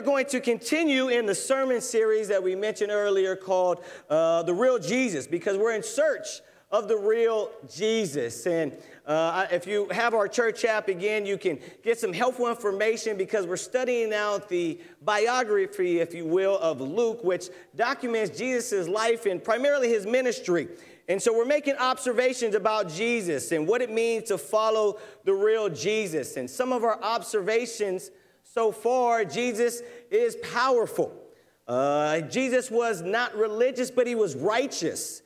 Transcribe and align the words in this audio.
are 0.00 0.02
going 0.02 0.24
to 0.24 0.40
continue 0.40 1.08
in 1.08 1.26
the 1.26 1.34
sermon 1.34 1.78
series 1.78 2.26
that 2.28 2.42
we 2.42 2.54
mentioned 2.54 2.90
earlier 2.90 3.36
called 3.36 3.84
uh, 4.08 4.42
The 4.44 4.54
Real 4.54 4.78
Jesus 4.78 5.26
because 5.26 5.58
we're 5.58 5.74
in 5.74 5.82
search 5.82 6.40
of 6.70 6.88
the 6.88 6.96
real 6.96 7.50
Jesus. 7.68 8.46
And 8.46 8.74
uh, 9.04 9.46
if 9.50 9.66
you 9.66 9.88
have 9.90 10.14
our 10.14 10.26
church 10.26 10.64
app 10.64 10.88
again, 10.88 11.26
you 11.26 11.36
can 11.36 11.58
get 11.84 12.00
some 12.00 12.14
helpful 12.14 12.48
information 12.48 13.18
because 13.18 13.46
we're 13.46 13.58
studying 13.58 14.14
out 14.14 14.48
the 14.48 14.80
biography, 15.02 15.98
if 15.98 16.14
you 16.14 16.24
will, 16.24 16.56
of 16.60 16.80
Luke, 16.80 17.22
which 17.22 17.48
documents 17.76 18.38
Jesus' 18.38 18.88
life 18.88 19.26
and 19.26 19.44
primarily 19.44 19.90
his 19.90 20.06
ministry. 20.06 20.66
And 21.08 21.20
so 21.20 21.36
we're 21.36 21.44
making 21.44 21.76
observations 21.76 22.54
about 22.54 22.88
Jesus 22.88 23.52
and 23.52 23.68
what 23.68 23.82
it 23.82 23.90
means 23.90 24.28
to 24.28 24.38
follow 24.38 24.98
the 25.24 25.34
real 25.34 25.68
Jesus. 25.68 26.38
And 26.38 26.48
some 26.48 26.72
of 26.72 26.84
our 26.84 27.02
observations 27.02 28.10
so 28.52 28.72
far, 28.72 29.24
Jesus 29.24 29.80
is 30.10 30.36
powerful. 30.42 31.12
Uh, 31.68 32.20
Jesus 32.22 32.68
was 32.68 33.00
not 33.00 33.36
religious, 33.36 33.92
but 33.92 34.08
he 34.08 34.16
was 34.16 34.34
righteous. 34.34 35.22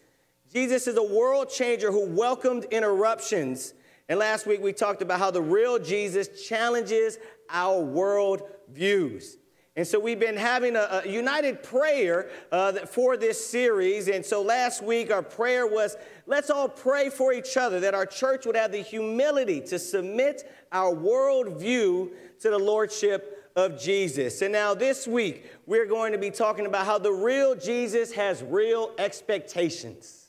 Jesus 0.53 0.87
is 0.87 0.99
a 0.99 1.03
world 1.03 1.49
changer 1.49 1.91
who 1.91 2.05
welcomed 2.05 2.65
interruptions. 2.65 3.73
And 4.11 4.19
last 4.19 4.47
week 4.47 4.61
we 4.63 4.75
talked 4.75 5.01
about 5.01 5.21
how 5.21 5.31
the 5.31 5.41
real 5.41 5.79
Jesus 5.79 6.47
challenges 6.47 7.17
our 7.49 7.81
world 7.81 8.43
views. 8.69 9.39
And 9.77 9.87
so 9.87 9.99
we've 9.99 10.21
been 10.21 10.37
having 10.37 10.77
a, 10.77 11.03
a 11.05 11.09
united 11.09 11.63
prayer 11.63 12.31
uh, 12.53 12.73
for 12.73 13.17
this 13.17 13.45
series. 13.45 14.07
And 14.07 14.25
so 14.25 14.41
last 14.41 14.85
week 14.85 15.11
our 15.11 15.23
prayer 15.23 15.67
was 15.67 15.97
let's 16.27 16.49
all 16.49 16.69
pray 16.69 17.09
for 17.09 17.33
each 17.33 17.57
other 17.57 17.81
that 17.81 17.95
our 17.95 18.07
church 18.07 18.47
would 18.47 18.55
have 18.55 18.71
the 18.71 18.83
humility 18.83 19.61
to 19.63 19.79
submit 19.79 20.49
our 20.71 20.95
worldview 20.95 22.11
to 22.45 22.51
the 22.51 22.59
Lordship 22.59 23.51
of 23.57 23.81
Jesus. 23.81 24.43
And 24.43 24.53
now 24.53 24.75
this 24.75 25.09
week 25.09 25.51
we're 25.65 25.87
going 25.87 26.13
to 26.13 26.19
be 26.19 26.31
talking 26.31 26.67
about 26.67 26.85
how 26.85 26.99
the 26.99 27.11
real 27.11 27.55
Jesus 27.55 28.13
has 28.13 28.43
real 28.43 28.93
expectations. 28.99 30.27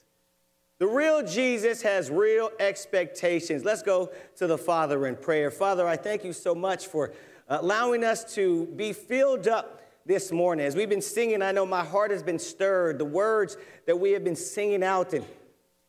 The 0.79 0.87
real 0.87 1.27
Jesus 1.27 1.81
has 1.81 2.09
real 2.09 2.51
expectations. 2.57 3.65
Let's 3.65 3.81
go 3.81 4.13
to 4.37 4.47
the 4.47 4.57
Father 4.57 5.07
in 5.07 5.17
prayer. 5.17 5.51
Father, 5.51 5.85
I 5.85 5.97
thank 5.97 6.23
you 6.23 6.31
so 6.31 6.55
much 6.55 6.87
for 6.87 7.11
uh, 7.49 7.57
allowing 7.59 8.05
us 8.05 8.33
to 8.35 8.67
be 8.77 8.93
filled 8.93 9.49
up 9.49 9.81
this 10.05 10.31
morning. 10.31 10.65
As 10.65 10.73
we've 10.73 10.87
been 10.87 11.01
singing, 11.01 11.41
I 11.41 11.51
know 11.51 11.65
my 11.65 11.83
heart 11.83 12.11
has 12.11 12.23
been 12.23 12.39
stirred. 12.39 12.97
The 12.97 13.03
words 13.03 13.57
that 13.87 13.99
we 13.99 14.11
have 14.11 14.23
been 14.23 14.37
singing 14.37 14.83
out 14.83 15.11
and 15.11 15.25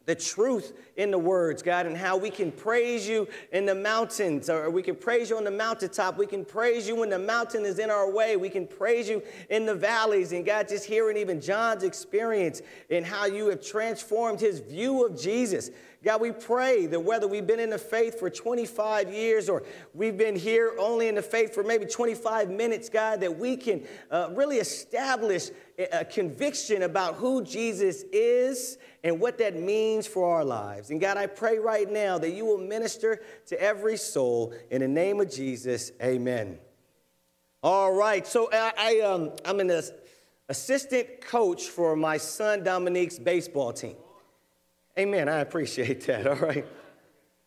the 0.06 0.14
truth 0.14 0.72
in 0.96 1.10
the 1.10 1.18
words, 1.18 1.62
God, 1.62 1.86
and 1.86 1.96
how 1.96 2.16
we 2.16 2.30
can 2.30 2.50
praise 2.52 3.06
you 3.08 3.28
in 3.52 3.66
the 3.66 3.74
mountains, 3.74 4.48
or 4.48 4.70
we 4.70 4.82
can 4.82 4.94
praise 4.94 5.28
you 5.28 5.36
on 5.36 5.44
the 5.44 5.50
mountaintop. 5.50 6.16
We 6.16 6.26
can 6.26 6.44
praise 6.44 6.88
you 6.88 6.96
when 6.96 7.10
the 7.10 7.18
mountain 7.18 7.64
is 7.64 7.78
in 7.78 7.90
our 7.90 8.10
way. 8.10 8.36
We 8.36 8.48
can 8.48 8.66
praise 8.66 9.08
you 9.08 9.22
in 9.50 9.66
the 9.66 9.74
valleys. 9.74 10.32
And 10.32 10.46
God, 10.46 10.68
just 10.68 10.84
hearing 10.84 11.16
even 11.16 11.40
John's 11.40 11.82
experience 11.82 12.62
and 12.88 13.04
how 13.04 13.26
you 13.26 13.48
have 13.48 13.60
transformed 13.60 14.40
his 14.40 14.60
view 14.60 15.04
of 15.04 15.20
Jesus. 15.20 15.70
God, 16.06 16.20
we 16.20 16.30
pray 16.30 16.86
that 16.86 17.00
whether 17.00 17.26
we've 17.26 17.48
been 17.48 17.58
in 17.58 17.70
the 17.70 17.78
faith 17.78 18.20
for 18.20 18.30
25 18.30 19.12
years 19.12 19.48
or 19.48 19.64
we've 19.92 20.16
been 20.16 20.36
here 20.36 20.72
only 20.78 21.08
in 21.08 21.16
the 21.16 21.22
faith 21.22 21.52
for 21.52 21.64
maybe 21.64 21.84
25 21.84 22.48
minutes, 22.48 22.88
God, 22.88 23.20
that 23.22 23.36
we 23.36 23.56
can 23.56 23.84
uh, 24.12 24.28
really 24.30 24.58
establish 24.58 25.50
a 25.76 26.04
conviction 26.04 26.82
about 26.82 27.16
who 27.16 27.42
Jesus 27.42 28.04
is 28.12 28.78
and 29.02 29.18
what 29.18 29.38
that 29.38 29.58
means 29.58 30.06
for 30.06 30.32
our 30.32 30.44
lives. 30.44 30.90
And 30.90 31.00
God, 31.00 31.16
I 31.16 31.26
pray 31.26 31.58
right 31.58 31.90
now 31.90 32.18
that 32.18 32.30
you 32.30 32.44
will 32.44 32.58
minister 32.58 33.20
to 33.46 33.60
every 33.60 33.96
soul. 33.96 34.54
In 34.70 34.82
the 34.82 34.88
name 34.88 35.20
of 35.20 35.28
Jesus, 35.28 35.91
amen. 36.00 36.60
All 37.64 37.92
right, 37.92 38.24
so 38.24 38.48
I, 38.52 38.72
I, 38.78 39.00
um, 39.00 39.32
I'm 39.44 39.58
an 39.58 39.82
assistant 40.48 41.20
coach 41.20 41.64
for 41.64 41.96
my 41.96 42.16
son 42.16 42.62
Dominique's 42.62 43.18
baseball 43.18 43.72
team. 43.72 43.96
Amen. 44.98 45.28
I 45.28 45.41
appreciate 45.41 46.06
that. 46.06 46.26
All 46.26 46.37
right. 46.37 46.66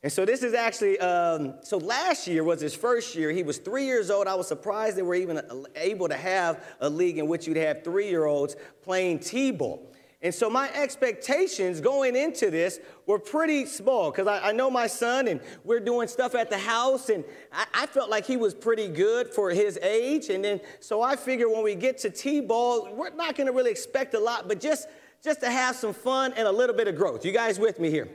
And 0.02 0.12
so 0.12 0.24
this 0.24 0.44
is 0.44 0.54
actually, 0.54 0.98
um, 1.00 1.56
so 1.62 1.78
last 1.78 2.26
year 2.26 2.44
was 2.44 2.62
his 2.62 2.74
first 2.74 3.16
year. 3.16 3.32
He 3.32 3.44
was 3.44 3.58
three 3.58 3.86
years 3.86 4.10
old. 4.10 4.28
I 4.28 4.36
was 4.36 4.48
surprised 4.48 4.96
they 4.96 5.02
were 5.02 5.16
even 5.16 5.42
able 5.76 6.08
to 6.08 6.16
have 6.16 6.64
a 6.80 6.90
league 6.90 7.18
in 7.18 7.28
which 7.28 7.48
you'd 7.48 7.58
have 7.58 7.84
three 7.84 8.08
year 8.08 8.26
olds 8.26 8.56
playing 8.82 9.20
T 9.20 9.52
ball. 9.52 9.90
And 10.22 10.36
so 10.36 10.50
my 10.50 10.70
expectations 10.74 11.80
going 11.80 12.16
into 12.16 12.52
this 12.52 12.80
were 13.06 13.20
pretty 13.20 13.66
small 13.66 14.12
because 14.12 14.28
I, 14.28 14.50
I, 14.50 14.52
know 14.52 14.70
my 14.70 14.86
son 14.86 15.30
and 15.30 15.40
we're 15.64 15.80
doing 15.80 16.10
stuff 16.10 16.36
at 16.36 16.50
the 16.50 16.58
house 16.58 17.08
and 17.08 17.24
I, 17.54 17.66
I 17.74 17.86
felt 17.86 18.10
like 18.10 18.26
he 18.26 18.36
was 18.36 18.54
pretty 18.54 18.90
good 18.90 19.34
for 19.34 19.50
his 19.50 19.78
age. 19.82 20.30
And 20.30 20.44
then, 20.44 20.60
so 20.82 21.02
I 21.02 21.16
figure 21.16 21.50
when 21.50 21.64
we 21.64 21.74
get 21.74 21.98
to 22.00 22.10
T 22.10 22.42
ball, 22.42 22.94
we're 22.94 23.16
not 23.16 23.36
going 23.36 23.48
to 23.48 23.54
really 23.54 23.72
expect 23.72 24.14
a 24.14 24.20
lot, 24.20 24.50
but 24.50 24.60
just 24.60 24.90
just 25.24 25.42
to 25.42 25.52
have 25.52 25.76
some 25.76 25.94
fun 25.94 26.34
and 26.34 26.48
a 26.48 26.52
little 26.52 26.76
bit 26.76 26.88
of 26.88 26.96
growth. 26.96 27.26
You 27.26 27.32
guys 27.32 27.60
with 27.60 27.80
me 27.80 27.90
here? 27.90 28.08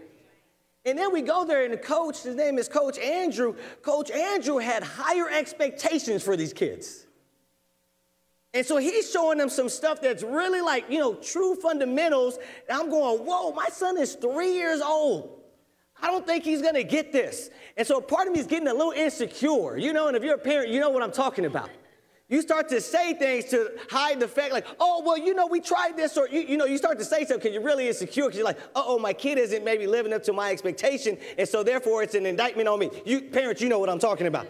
And 0.87 0.99
then 0.99 1.13
we 1.13 1.23
go 1.23 1.45
there, 1.45 1.65
and 1.65 1.73
the 1.73 1.79
coach, 1.79 2.23
his 2.23 2.37
name 2.37 2.59
is 2.59 2.69
Coach 2.69 2.99
Andrew. 2.99 3.57
Coach 3.83 4.11
Andrew 4.11 4.59
had 4.59 4.83
higher 4.83 5.31
expectations 5.31 6.23
for 6.23 6.37
these 6.37 6.53
kids. 6.53 7.07
And 8.53 8.65
so 8.65 8.77
he's 8.77 9.11
showing 9.11 9.39
them 9.39 9.49
some 9.49 9.69
stuff 9.69 10.01
that's 10.01 10.23
really 10.23 10.61
like, 10.61 10.91
you 10.91 10.99
know, 10.99 11.15
true 11.15 11.57
fundamentals. 11.57 12.39
And 12.69 12.79
I'm 12.79 12.91
going, 12.91 13.21
whoa, 13.21 13.51
my 13.53 13.69
son 13.69 13.99
is 13.99 14.15
three 14.15 14.53
years 14.53 14.81
old. 14.81 15.41
I 16.01 16.09
don't 16.09 16.27
think 16.27 16.45
he's 16.45 16.63
gonna 16.63 16.85
get 16.85 17.13
this. 17.13 17.51
And 17.77 17.87
so 17.87 18.01
part 18.01 18.29
of 18.29 18.35
me 18.35 18.41
is 18.41 18.47
getting 18.47 18.69
a 18.69 18.75
little 18.75 18.93
insecure, 18.93 19.77
you 19.77 19.93
know, 19.93 20.07
and 20.07 20.17
if 20.17 20.23
you're 20.23 20.35
a 20.35 20.39
parent, 20.39 20.69
you 20.69 20.79
know 20.79 20.91
what 20.91 21.03
I'm 21.03 21.13
talking 21.13 21.47
about. 21.47 21.71
You 22.35 22.43
start 22.43 22.69
to 22.71 22.81
say 22.81 23.15
things 23.15 23.45
to 23.51 23.71
hide 23.89 24.19
the 24.19 24.27
fact, 24.27 24.53
like, 24.53 24.67
oh, 24.81 25.05
well, 25.07 25.17
you 25.17 25.35
know, 25.35 25.47
we 25.47 25.61
tried 25.61 25.97
this, 25.97 26.17
or 26.17 26.29
you, 26.29 26.41
you 26.41 26.57
know, 26.57 26.65
you 26.65 26.79
start 26.79 26.99
to 26.99 27.05
say 27.05 27.19
something 27.21 27.37
because 27.37 27.53
you're 27.53 27.63
really 27.63 27.87
insecure 27.87 28.25
because 28.25 28.37
you're 28.37 28.45
like, 28.45 28.59
oh, 28.75 28.99
my 28.99 29.13
kid 29.13 29.39
isn't 29.39 29.65
maybe 29.65 29.87
living 29.87 30.13
up 30.13 30.25
to 30.25 30.33
my 30.33 30.51
expectation, 30.51 31.17
and 31.39 31.49
so 31.49 31.63
therefore 31.63 32.03
it's 32.03 32.17
an 32.17 32.27
indictment 32.27 32.67
on 32.67 32.81
me. 32.81 32.91
You 33.07 33.21
parents, 33.21 33.63
you 33.63 33.69
know 33.69 33.79
what 33.79 33.89
I'm 33.89 34.01
talking 34.01 34.27
about. 34.27 34.49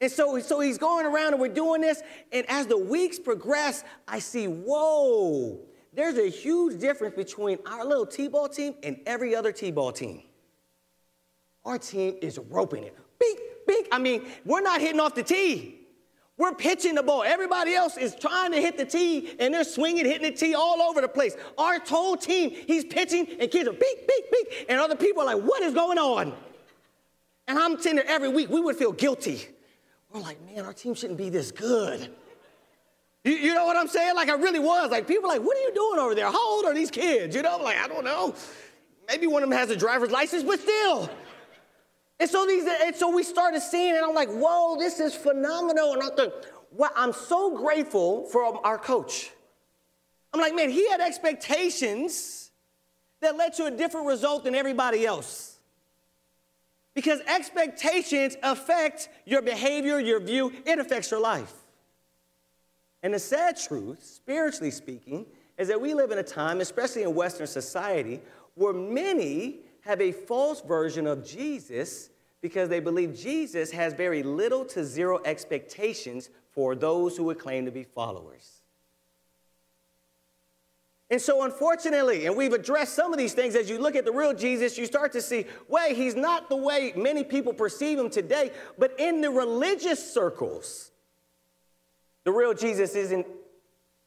And 0.00 0.10
so, 0.10 0.36
so 0.40 0.58
he's 0.58 0.76
going 0.76 1.06
around 1.06 1.34
and 1.34 1.40
we're 1.40 1.46
doing 1.46 1.80
this, 1.80 2.02
and 2.32 2.44
as 2.50 2.66
the 2.66 2.76
weeks 2.76 3.20
progress, 3.20 3.84
I 4.08 4.18
see, 4.18 4.46
whoa, 4.46 5.60
there's 5.92 6.18
a 6.18 6.28
huge 6.28 6.80
difference 6.80 7.14
between 7.14 7.58
our 7.66 7.84
little 7.84 8.04
T-ball 8.04 8.48
team 8.48 8.74
and 8.82 8.98
every 9.06 9.36
other 9.36 9.52
T-ball 9.52 9.92
team. 9.92 10.24
Our 11.64 11.78
team 11.78 12.16
is 12.20 12.40
roping 12.50 12.82
it. 12.82 12.96
Beep, 13.20 13.38
beep. 13.68 13.86
I 13.92 14.00
mean, 14.00 14.26
we're 14.44 14.60
not 14.60 14.80
hitting 14.80 14.98
off 14.98 15.14
the 15.14 15.22
tee. 15.22 15.82
We're 16.36 16.54
pitching 16.54 16.96
the 16.96 17.02
ball. 17.02 17.22
Everybody 17.22 17.74
else 17.74 17.96
is 17.96 18.16
trying 18.16 18.50
to 18.52 18.60
hit 18.60 18.76
the 18.76 18.84
tee 18.84 19.36
and 19.38 19.54
they're 19.54 19.62
swinging, 19.62 20.04
hitting 20.04 20.30
the 20.30 20.36
tee 20.36 20.54
all 20.54 20.82
over 20.82 21.00
the 21.00 21.08
place. 21.08 21.36
Our 21.56 21.78
whole 21.86 22.16
team, 22.16 22.50
he's 22.50 22.84
pitching 22.84 23.28
and 23.38 23.50
kids 23.50 23.68
are 23.68 23.72
beep, 23.72 24.08
beep, 24.08 24.24
beep. 24.32 24.66
And 24.68 24.80
other 24.80 24.96
people 24.96 25.22
are 25.22 25.36
like, 25.36 25.44
what 25.44 25.62
is 25.62 25.74
going 25.74 25.98
on? 25.98 26.34
And 27.46 27.58
I'm 27.58 27.78
sitting 27.78 27.96
there 27.96 28.08
every 28.08 28.30
week, 28.30 28.50
we 28.50 28.60
would 28.60 28.76
feel 28.76 28.90
guilty. 28.90 29.46
We're 30.12 30.20
like, 30.20 30.44
man, 30.44 30.64
our 30.64 30.72
team 30.72 30.94
shouldn't 30.94 31.18
be 31.18 31.28
this 31.28 31.52
good. 31.52 32.10
You, 33.22 33.32
you 33.32 33.54
know 33.54 33.64
what 33.64 33.76
I'm 33.76 33.88
saying? 33.88 34.14
Like, 34.16 34.28
I 34.28 34.34
really 34.34 34.58
was. 34.58 34.90
Like, 34.90 35.06
people 35.06 35.28
like, 35.28 35.42
what 35.42 35.56
are 35.56 35.60
you 35.60 35.74
doing 35.74 35.98
over 36.00 36.14
there? 36.14 36.26
How 36.26 36.56
old 36.56 36.64
are 36.64 36.74
these 36.74 36.90
kids? 36.90 37.36
You 37.36 37.42
know, 37.42 37.58
like, 37.58 37.78
I 37.78 37.86
don't 37.86 38.04
know. 38.04 38.34
Maybe 39.08 39.26
one 39.26 39.42
of 39.42 39.48
them 39.48 39.58
has 39.58 39.70
a 39.70 39.76
driver's 39.76 40.10
license, 40.10 40.42
but 40.42 40.60
still. 40.60 41.10
And 42.20 42.30
so 42.30 42.46
these, 42.46 42.64
and 42.64 42.94
so 42.94 43.14
we 43.14 43.22
started 43.22 43.60
seeing, 43.60 43.96
and 43.96 44.04
I'm 44.04 44.14
like, 44.14 44.30
whoa, 44.30 44.76
this 44.76 45.00
is 45.00 45.14
phenomenal. 45.14 45.94
And 45.94 46.02
I 46.02 46.08
thought, 46.14 46.46
well, 46.70 46.90
I'm 46.94 47.12
so 47.12 47.56
grateful 47.56 48.26
for 48.26 48.64
our 48.64 48.78
coach. 48.78 49.30
I'm 50.32 50.40
like, 50.40 50.54
man, 50.54 50.70
he 50.70 50.88
had 50.90 51.00
expectations 51.00 52.50
that 53.20 53.36
led 53.36 53.54
to 53.54 53.66
a 53.66 53.70
different 53.70 54.06
result 54.06 54.44
than 54.44 54.54
everybody 54.54 55.06
else. 55.06 55.58
Because 56.94 57.20
expectations 57.26 58.36
affect 58.42 59.08
your 59.24 59.42
behavior, 59.42 59.98
your 59.98 60.20
view, 60.20 60.52
it 60.64 60.78
affects 60.78 61.10
your 61.10 61.20
life. 61.20 61.52
And 63.02 63.14
the 63.14 63.18
sad 63.18 63.56
truth, 63.56 64.02
spiritually 64.04 64.70
speaking, 64.70 65.26
is 65.58 65.68
that 65.68 65.80
we 65.80 65.94
live 65.94 66.10
in 66.10 66.18
a 66.18 66.22
time, 66.22 66.60
especially 66.60 67.02
in 67.02 67.14
Western 67.14 67.46
society, 67.46 68.20
where 68.54 68.72
many 68.72 69.60
have 69.84 70.00
a 70.00 70.12
false 70.12 70.60
version 70.62 71.06
of 71.06 71.26
Jesus 71.26 72.10
because 72.40 72.68
they 72.68 72.80
believe 72.80 73.16
Jesus 73.16 73.70
has 73.70 73.94
very 73.94 74.22
little 74.22 74.64
to 74.66 74.84
zero 74.84 75.20
expectations 75.24 76.30
for 76.50 76.74
those 76.74 77.16
who 77.16 77.24
would 77.24 77.38
claim 77.38 77.64
to 77.64 77.70
be 77.70 77.84
followers. 77.84 78.60
And 81.10 81.20
so, 81.20 81.44
unfortunately, 81.44 82.26
and 82.26 82.36
we've 82.36 82.52
addressed 82.52 82.94
some 82.94 83.12
of 83.12 83.18
these 83.18 83.34
things, 83.34 83.54
as 83.54 83.68
you 83.68 83.78
look 83.78 83.94
at 83.94 84.04
the 84.04 84.12
real 84.12 84.34
Jesus, 84.34 84.78
you 84.78 84.86
start 84.86 85.12
to 85.12 85.22
see, 85.22 85.46
wait, 85.68 85.96
he's 85.96 86.16
not 86.16 86.48
the 86.48 86.56
way 86.56 86.92
many 86.96 87.22
people 87.22 87.52
perceive 87.52 87.98
him 87.98 88.10
today, 88.10 88.50
but 88.78 88.98
in 88.98 89.20
the 89.20 89.30
religious 89.30 90.12
circles, 90.12 90.90
the 92.24 92.32
real 92.32 92.52
Jesus 92.52 92.94
isn't 92.94 93.26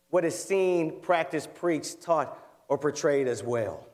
what 0.10 0.26
is 0.26 0.38
seen, 0.38 1.00
practiced, 1.02 1.54
preached, 1.54 2.02
taught, 2.02 2.38
or 2.68 2.78
portrayed 2.78 3.28
as 3.28 3.44
well. 3.44 3.87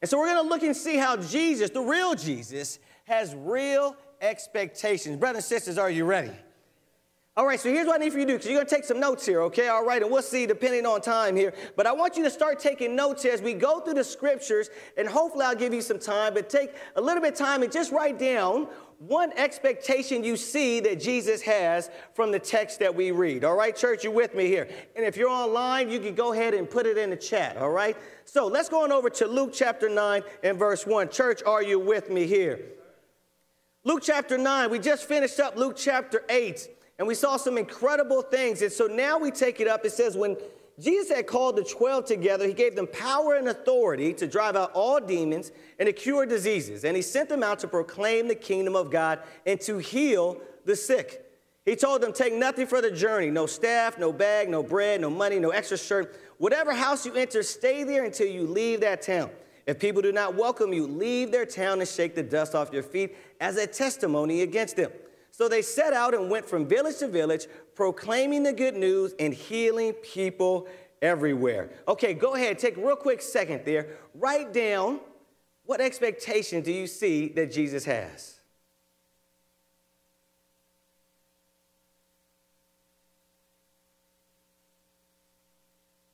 And 0.00 0.10
so 0.10 0.18
we're 0.18 0.26
going 0.26 0.44
to 0.44 0.48
look 0.48 0.62
and 0.62 0.76
see 0.76 0.96
how 0.96 1.16
Jesus, 1.16 1.70
the 1.70 1.80
real 1.80 2.14
Jesus, 2.14 2.78
has 3.04 3.34
real 3.34 3.96
expectations. 4.20 5.16
Brothers 5.16 5.36
and 5.36 5.44
sisters, 5.44 5.78
are 5.78 5.90
you 5.90 6.04
ready? 6.04 6.32
All 7.36 7.44
right, 7.44 7.58
so 7.58 7.68
here's 7.68 7.88
what 7.88 8.00
I 8.00 8.04
need 8.04 8.12
for 8.12 8.20
you 8.20 8.26
to 8.26 8.32
do, 8.32 8.36
because 8.36 8.46
you're 8.48 8.54
going 8.54 8.68
to 8.68 8.72
take 8.72 8.84
some 8.84 9.00
notes 9.00 9.26
here, 9.26 9.42
okay? 9.42 9.66
All 9.66 9.84
right, 9.84 10.00
and 10.00 10.08
we'll 10.08 10.22
see 10.22 10.46
depending 10.46 10.86
on 10.86 11.00
time 11.00 11.34
here. 11.34 11.52
But 11.76 11.84
I 11.84 11.92
want 11.92 12.16
you 12.16 12.22
to 12.22 12.30
start 12.30 12.60
taking 12.60 12.94
notes 12.94 13.24
as 13.24 13.42
we 13.42 13.54
go 13.54 13.80
through 13.80 13.94
the 13.94 14.04
scriptures, 14.04 14.70
and 14.96 15.08
hopefully 15.08 15.44
I'll 15.44 15.56
give 15.56 15.74
you 15.74 15.82
some 15.82 15.98
time, 15.98 16.34
but 16.34 16.48
take 16.48 16.70
a 16.94 17.00
little 17.00 17.20
bit 17.20 17.32
of 17.32 17.38
time 17.38 17.64
and 17.64 17.72
just 17.72 17.90
write 17.90 18.20
down 18.20 18.68
one 18.98 19.32
expectation 19.36 20.22
you 20.22 20.36
see 20.36 20.78
that 20.78 21.00
Jesus 21.00 21.42
has 21.42 21.90
from 22.14 22.30
the 22.30 22.38
text 22.38 22.78
that 22.78 22.94
we 22.94 23.10
read. 23.10 23.42
All 23.42 23.56
right, 23.56 23.74
church, 23.74 24.04
you 24.04 24.12
with 24.12 24.36
me 24.36 24.46
here? 24.46 24.68
And 24.94 25.04
if 25.04 25.16
you're 25.16 25.28
online, 25.28 25.90
you 25.90 25.98
can 25.98 26.14
go 26.14 26.32
ahead 26.32 26.54
and 26.54 26.70
put 26.70 26.86
it 26.86 26.96
in 26.96 27.10
the 27.10 27.16
chat, 27.16 27.56
all 27.56 27.70
right? 27.70 27.96
So 28.26 28.46
let's 28.46 28.68
go 28.68 28.84
on 28.84 28.92
over 28.92 29.10
to 29.10 29.26
Luke 29.26 29.50
chapter 29.52 29.88
9 29.88 30.22
and 30.44 30.56
verse 30.56 30.86
1. 30.86 31.08
Church, 31.08 31.42
are 31.44 31.64
you 31.64 31.80
with 31.80 32.10
me 32.10 32.28
here? 32.28 32.60
Luke 33.82 34.02
chapter 34.04 34.38
9, 34.38 34.70
we 34.70 34.78
just 34.78 35.08
finished 35.08 35.40
up 35.40 35.56
Luke 35.56 35.74
chapter 35.76 36.22
8 36.28 36.68
and 36.98 37.08
we 37.08 37.14
saw 37.14 37.36
some 37.36 37.58
incredible 37.58 38.22
things. 38.22 38.62
And 38.62 38.72
so 38.72 38.86
now 38.86 39.18
we 39.18 39.30
take 39.30 39.60
it 39.60 39.68
up. 39.68 39.84
It 39.84 39.92
says, 39.92 40.16
when 40.16 40.36
Jesus 40.80 41.14
had 41.14 41.26
called 41.26 41.56
the 41.56 41.64
12 41.64 42.04
together, 42.04 42.46
he 42.46 42.52
gave 42.52 42.74
them 42.74 42.86
power 42.86 43.34
and 43.34 43.48
authority 43.48 44.12
to 44.14 44.26
drive 44.26 44.56
out 44.56 44.72
all 44.74 45.00
demons 45.00 45.52
and 45.78 45.86
to 45.86 45.92
cure 45.92 46.26
diseases. 46.26 46.84
And 46.84 46.96
he 46.96 47.02
sent 47.02 47.28
them 47.28 47.42
out 47.42 47.60
to 47.60 47.68
proclaim 47.68 48.28
the 48.28 48.34
kingdom 48.34 48.74
of 48.74 48.90
God 48.90 49.20
and 49.46 49.60
to 49.62 49.78
heal 49.78 50.40
the 50.64 50.76
sick. 50.76 51.20
He 51.64 51.76
told 51.76 52.02
them, 52.02 52.12
Take 52.12 52.34
nothing 52.34 52.66
for 52.66 52.82
the 52.82 52.90
journey 52.90 53.30
no 53.30 53.46
staff, 53.46 53.98
no 53.98 54.12
bag, 54.12 54.48
no 54.48 54.62
bread, 54.62 55.00
no 55.00 55.10
money, 55.10 55.38
no 55.38 55.50
extra 55.50 55.78
shirt. 55.78 56.20
Whatever 56.38 56.74
house 56.74 57.06
you 57.06 57.14
enter, 57.14 57.42
stay 57.42 57.84
there 57.84 58.04
until 58.04 58.26
you 58.26 58.46
leave 58.46 58.80
that 58.80 59.02
town. 59.02 59.30
If 59.66 59.78
people 59.78 60.02
do 60.02 60.12
not 60.12 60.34
welcome 60.34 60.72
you, 60.72 60.86
leave 60.86 61.32
their 61.32 61.46
town 61.46 61.80
and 61.80 61.88
shake 61.88 62.14
the 62.14 62.22
dust 62.22 62.54
off 62.54 62.72
your 62.72 62.82
feet 62.82 63.16
as 63.40 63.56
a 63.56 63.66
testimony 63.66 64.42
against 64.42 64.76
them. 64.76 64.90
So 65.36 65.48
they 65.48 65.62
set 65.62 65.92
out 65.92 66.14
and 66.14 66.30
went 66.30 66.48
from 66.48 66.64
village 66.64 66.98
to 66.98 67.08
village, 67.08 67.48
proclaiming 67.74 68.44
the 68.44 68.52
good 68.52 68.76
news 68.76 69.16
and 69.18 69.34
healing 69.34 69.92
people 69.94 70.68
everywhere. 71.02 71.70
Okay, 71.88 72.14
go 72.14 72.36
ahead, 72.36 72.56
take 72.56 72.76
a 72.76 72.80
real 72.80 72.94
quick 72.94 73.20
second 73.20 73.64
there. 73.64 73.88
Write 74.14 74.52
down 74.52 75.00
what 75.64 75.80
expectation 75.80 76.62
do 76.62 76.70
you 76.70 76.86
see 76.86 77.30
that 77.30 77.50
Jesus 77.50 77.84
has? 77.84 78.38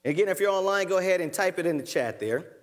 Again, 0.02 0.30
if 0.30 0.40
you're 0.40 0.50
online, 0.50 0.88
go 0.88 0.96
ahead 0.96 1.20
and 1.20 1.30
type 1.30 1.58
it 1.58 1.66
in 1.66 1.76
the 1.76 1.84
chat 1.84 2.20
there. 2.20 2.59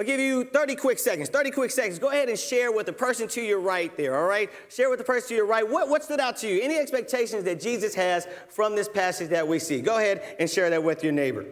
I'll 0.00 0.06
give 0.06 0.20
you 0.20 0.44
30 0.44 0.76
quick 0.76 0.98
seconds. 1.00 1.28
30 1.28 1.50
quick 1.50 1.72
seconds. 1.72 1.98
Go 1.98 2.10
ahead 2.10 2.28
and 2.28 2.38
share 2.38 2.70
with 2.70 2.86
the 2.86 2.92
person 2.92 3.26
to 3.28 3.40
your 3.40 3.58
right 3.58 3.94
there, 3.96 4.16
all 4.16 4.28
right? 4.28 4.48
Share 4.68 4.90
with 4.90 5.00
the 5.00 5.04
person 5.04 5.30
to 5.30 5.34
your 5.34 5.46
right. 5.46 5.68
What, 5.68 5.88
what 5.88 6.04
stood 6.04 6.20
out 6.20 6.36
to 6.38 6.48
you? 6.48 6.62
Any 6.62 6.76
expectations 6.76 7.42
that 7.44 7.60
Jesus 7.60 7.96
has 7.96 8.28
from 8.48 8.76
this 8.76 8.88
passage 8.88 9.30
that 9.30 9.48
we 9.48 9.58
see? 9.58 9.80
Go 9.80 9.96
ahead 9.96 10.36
and 10.38 10.48
share 10.48 10.70
that 10.70 10.84
with 10.84 11.02
your 11.02 11.12
neighbor. 11.12 11.46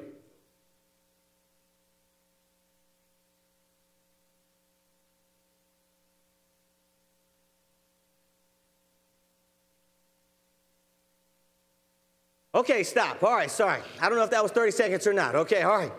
Okay, 12.55 12.85
stop. 12.85 13.25
All 13.25 13.35
right, 13.35 13.51
sorry. 13.51 13.83
I 14.01 14.09
don't 14.09 14.17
know 14.17 14.25
if 14.25 14.31
that 14.31 14.43
was 14.43 14.53
30 14.53 14.71
seconds 14.71 15.07
or 15.07 15.13
not. 15.13 15.35
Okay, 15.35 15.63
all 15.63 15.79
right. 15.79 15.93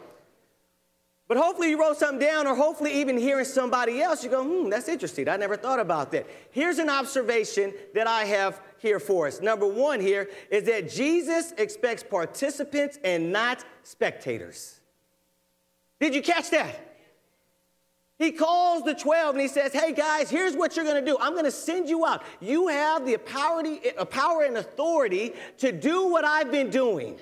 But 1.27 1.35
hopefully 1.37 1.69
you 1.69 1.79
wrote 1.79 1.97
something 1.97 2.19
down, 2.19 2.47
or 2.47 2.55
hopefully 2.55 2.93
even 2.93 3.17
hearing 3.17 3.43
somebody 3.43 4.01
else, 4.01 4.23
you 4.23 4.29
go, 4.29 4.43
hmm, 4.43 4.69
that's 4.69 4.87
interesting. 4.87 5.27
I 5.27 5.35
never 5.35 5.57
thought 5.57 5.79
about 5.79 6.11
that. 6.11 6.25
Here's 6.51 6.77
an 6.77 6.89
observation 6.89 7.73
that 7.93 8.07
I 8.07 8.23
have 8.23 8.61
here 8.77 8.99
for 8.99 9.27
us. 9.27 9.41
Number 9.41 9.67
one 9.67 9.99
here 9.99 10.29
is 10.49 10.63
that 10.63 10.89
Jesus 10.89 11.51
expects 11.57 12.01
participants 12.01 12.97
and 13.03 13.33
not 13.33 13.65
spectators. 13.83 14.79
Did 15.99 16.15
you 16.15 16.21
catch 16.21 16.49
that? 16.51 16.83
He 18.17 18.31
calls 18.31 18.83
the 18.83 18.95
12 18.95 19.35
and 19.35 19.41
he 19.41 19.47
says, 19.47 19.73
Hey 19.73 19.93
guys, 19.93 20.29
here's 20.29 20.55
what 20.55 20.75
you're 20.75 20.85
going 20.85 21.03
to 21.03 21.05
do. 21.05 21.17
I'm 21.19 21.33
going 21.33 21.45
to 21.45 21.51
send 21.51 21.87
you 21.87 22.05
out. 22.05 22.23
You 22.39 22.67
have 22.67 23.05
the 23.05 23.17
power 23.17 24.43
and 24.43 24.57
authority 24.57 25.33
to 25.59 25.71
do 25.71 26.07
what 26.07 26.25
I've 26.25 26.51
been 26.51 26.69
doing. 26.69 27.17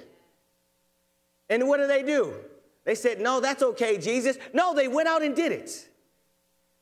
And 1.49 1.67
what 1.67 1.77
do 1.77 1.87
they 1.87 2.03
do? 2.03 2.33
They 2.85 2.95
said, 2.95 3.19
No, 3.19 3.39
that's 3.39 3.61
okay, 3.61 3.97
Jesus. 3.97 4.37
No, 4.53 4.73
they 4.73 4.87
went 4.87 5.07
out 5.07 5.23
and 5.23 5.35
did 5.35 5.51
it. 5.51 5.89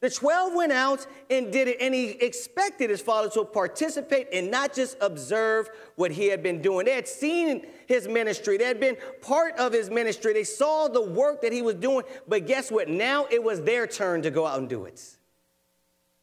The 0.03 0.09
12 0.09 0.53
went 0.53 0.73
out 0.73 1.07
and 1.29 1.49
did 1.49 1.69
it, 1.69 1.77
and 1.79 1.95
he 1.95 2.09
expected 2.09 2.89
his 2.89 2.99
father 2.99 3.29
to 3.29 3.45
participate 3.45 4.27
and 4.33 4.51
not 4.51 4.73
just 4.73 4.97
observe 4.99 5.69
what 5.95 6.11
he 6.11 6.27
had 6.27 6.43
been 6.43 6.61
doing. 6.61 6.85
They 6.85 6.93
had 6.93 7.07
seen 7.07 7.65
his 7.87 8.05
ministry, 8.09 8.57
they 8.57 8.65
had 8.65 8.81
been 8.81 8.97
part 9.21 9.57
of 9.57 9.71
his 9.71 9.89
ministry, 9.89 10.33
they 10.33 10.43
saw 10.43 10.89
the 10.89 11.01
work 11.01 11.41
that 11.41 11.53
he 11.53 11.61
was 11.61 11.75
doing, 11.75 12.03
but 12.27 12.45
guess 12.45 12.69
what? 12.69 12.89
Now 12.89 13.27
it 13.31 13.41
was 13.41 13.61
their 13.61 13.87
turn 13.87 14.23
to 14.23 14.29
go 14.29 14.45
out 14.45 14.59
and 14.59 14.67
do 14.67 14.83
it. 14.83 15.01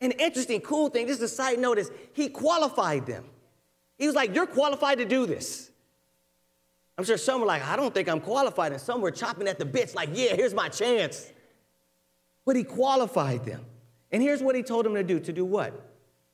An 0.03 0.11
interesting, 0.13 0.61
cool 0.61 0.91
thing, 0.91 1.07
just 1.07 1.23
a 1.23 1.29
side 1.29 1.59
note, 1.59 1.79
is 1.79 1.91
he 2.13 2.29
qualified 2.29 3.07
them. 3.07 3.25
He 3.97 4.07
was 4.07 4.15
like, 4.15 4.35
You're 4.35 4.47
qualified 4.47 4.99
to 4.99 5.07
do 5.07 5.25
this. 5.25 5.70
I'm 7.01 7.07
sure 7.07 7.17
some 7.17 7.41
were 7.41 7.47
like, 7.47 7.67
I 7.67 7.77
don't 7.77 7.95
think 7.95 8.11
I'm 8.11 8.21
qualified. 8.21 8.73
And 8.73 8.81
some 8.81 9.01
were 9.01 9.11
chopping 9.11 9.49
at 9.49 9.59
the 9.59 9.65
bits, 9.65 9.95
like, 9.95 10.11
yeah, 10.13 10.37
here's 10.37 10.53
my 10.53 10.69
chance. 10.69 11.33
But 12.45 12.57
he 12.57 12.63
qualified 12.63 13.47
them. 13.47 13.65
And 14.13 14.23
here's 14.23 14.43
what 14.43 14.55
he 14.55 14.63
told 14.63 14.85
them 14.85 14.95
to 14.97 15.03
do 15.03 15.19
to 15.19 15.33
do 15.33 15.47
what? 15.47 15.73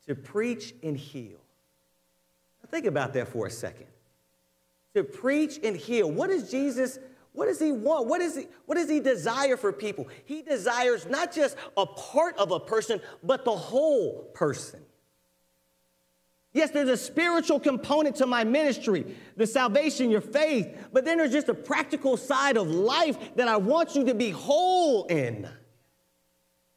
To 0.09 0.17
preach 0.17 0.75
and 0.83 0.97
heal. 0.97 1.39
Now 2.61 2.69
think 2.69 2.85
about 2.85 3.13
that 3.13 3.29
for 3.29 3.47
a 3.47 3.51
second. 3.51 3.87
To 4.95 5.05
preach 5.05 5.61
and 5.63 5.77
heal. 5.77 6.11
What 6.11 6.31
does 6.31 6.51
Jesus, 6.51 6.99
what 7.33 7.47
does 7.47 7.61
he 7.61 7.71
want? 7.71 8.09
What, 8.09 8.21
is 8.21 8.35
he, 8.35 8.49
what 8.65 8.75
does 8.75 8.91
he 8.91 8.99
desire 8.99 9.57
for 9.57 9.73
people? 9.73 10.09
He 10.25 10.43
desires 10.43 11.07
not 11.07 11.33
just 11.33 11.57
a 11.77 11.87
part 11.87 12.37
of 12.39 12.51
a 12.51 12.59
person, 12.59 13.01
but 13.23 13.45
the 13.45 13.55
whole 13.55 14.25
person. 14.35 14.81
Yes, 16.57 16.71
there's 16.71 16.89
a 16.89 16.97
spiritual 16.97 17.61
component 17.61 18.17
to 18.17 18.27
my 18.27 18.43
ministry, 18.43 19.05
the 19.37 19.47
salvation, 19.47 20.11
your 20.11 20.23
faith, 20.23 20.75
but 20.91 21.05
then 21.05 21.19
there's 21.19 21.31
just 21.31 21.51
a 21.51 21.55
practical 21.55 22.17
side 22.17 22.57
of 22.57 22.71
life 22.71 23.19
that 23.37 23.47
I 23.47 23.59
want 23.59 23.95
you 23.95 24.07
to 24.07 24.15
be 24.15 24.31
whole 24.31 25.05
in. 25.05 25.47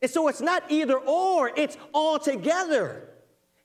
And 0.02 0.12
so 0.12 0.28
it's 0.28 0.42
not 0.42 0.64
either 0.68 0.98
or, 0.98 1.54
it's 1.56 1.78
all 1.94 2.20
together. 2.20 3.08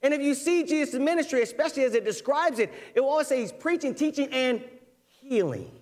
And 0.02 0.14
if 0.14 0.22
you 0.22 0.37
see 0.37 0.62
Jesus' 0.62 0.94
ministry, 1.00 1.43
especially 1.43 1.82
as 1.82 1.94
it 1.94 2.05
describes 2.05 2.61
it, 2.61 2.72
it 2.94 3.00
will 3.00 3.08
always 3.08 3.26
say 3.26 3.40
he's 3.40 3.50
preaching, 3.50 3.92
teaching, 3.92 4.28
and 4.28 4.62
healing. 5.21 5.73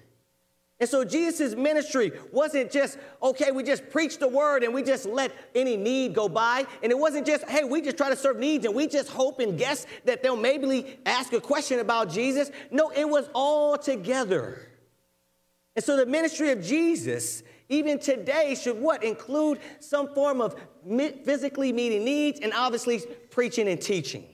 And 0.82 0.88
so 0.88 1.04
Jesus' 1.04 1.54
ministry 1.54 2.10
wasn't 2.32 2.72
just, 2.72 2.98
okay, 3.22 3.52
we 3.52 3.62
just 3.62 3.88
preach 3.88 4.18
the 4.18 4.26
word 4.26 4.64
and 4.64 4.74
we 4.74 4.82
just 4.82 5.06
let 5.06 5.30
any 5.54 5.76
need 5.76 6.12
go 6.12 6.28
by. 6.28 6.66
And 6.82 6.90
it 6.90 6.98
wasn't 6.98 7.24
just, 7.24 7.48
hey, 7.48 7.62
we 7.62 7.82
just 7.82 7.96
try 7.96 8.08
to 8.08 8.16
serve 8.16 8.40
needs 8.40 8.66
and 8.66 8.74
we 8.74 8.88
just 8.88 9.08
hope 9.08 9.38
and 9.38 9.56
guess 9.56 9.86
that 10.06 10.24
they'll 10.24 10.34
maybe 10.34 10.98
ask 11.06 11.32
a 11.34 11.40
question 11.40 11.78
about 11.78 12.10
Jesus. 12.10 12.50
No, 12.72 12.90
it 12.90 13.08
was 13.08 13.30
all 13.32 13.78
together. 13.78 14.72
And 15.76 15.84
so 15.84 15.96
the 15.96 16.04
ministry 16.04 16.50
of 16.50 16.60
Jesus, 16.60 17.44
even 17.68 18.00
today, 18.00 18.56
should 18.60 18.80
what? 18.80 19.04
Include 19.04 19.60
some 19.78 20.12
form 20.12 20.40
of 20.40 20.56
physically 21.24 21.72
meeting 21.72 22.04
needs 22.04 22.40
and 22.40 22.52
obviously 22.52 23.04
preaching 23.30 23.68
and 23.68 23.80
teaching. 23.80 24.24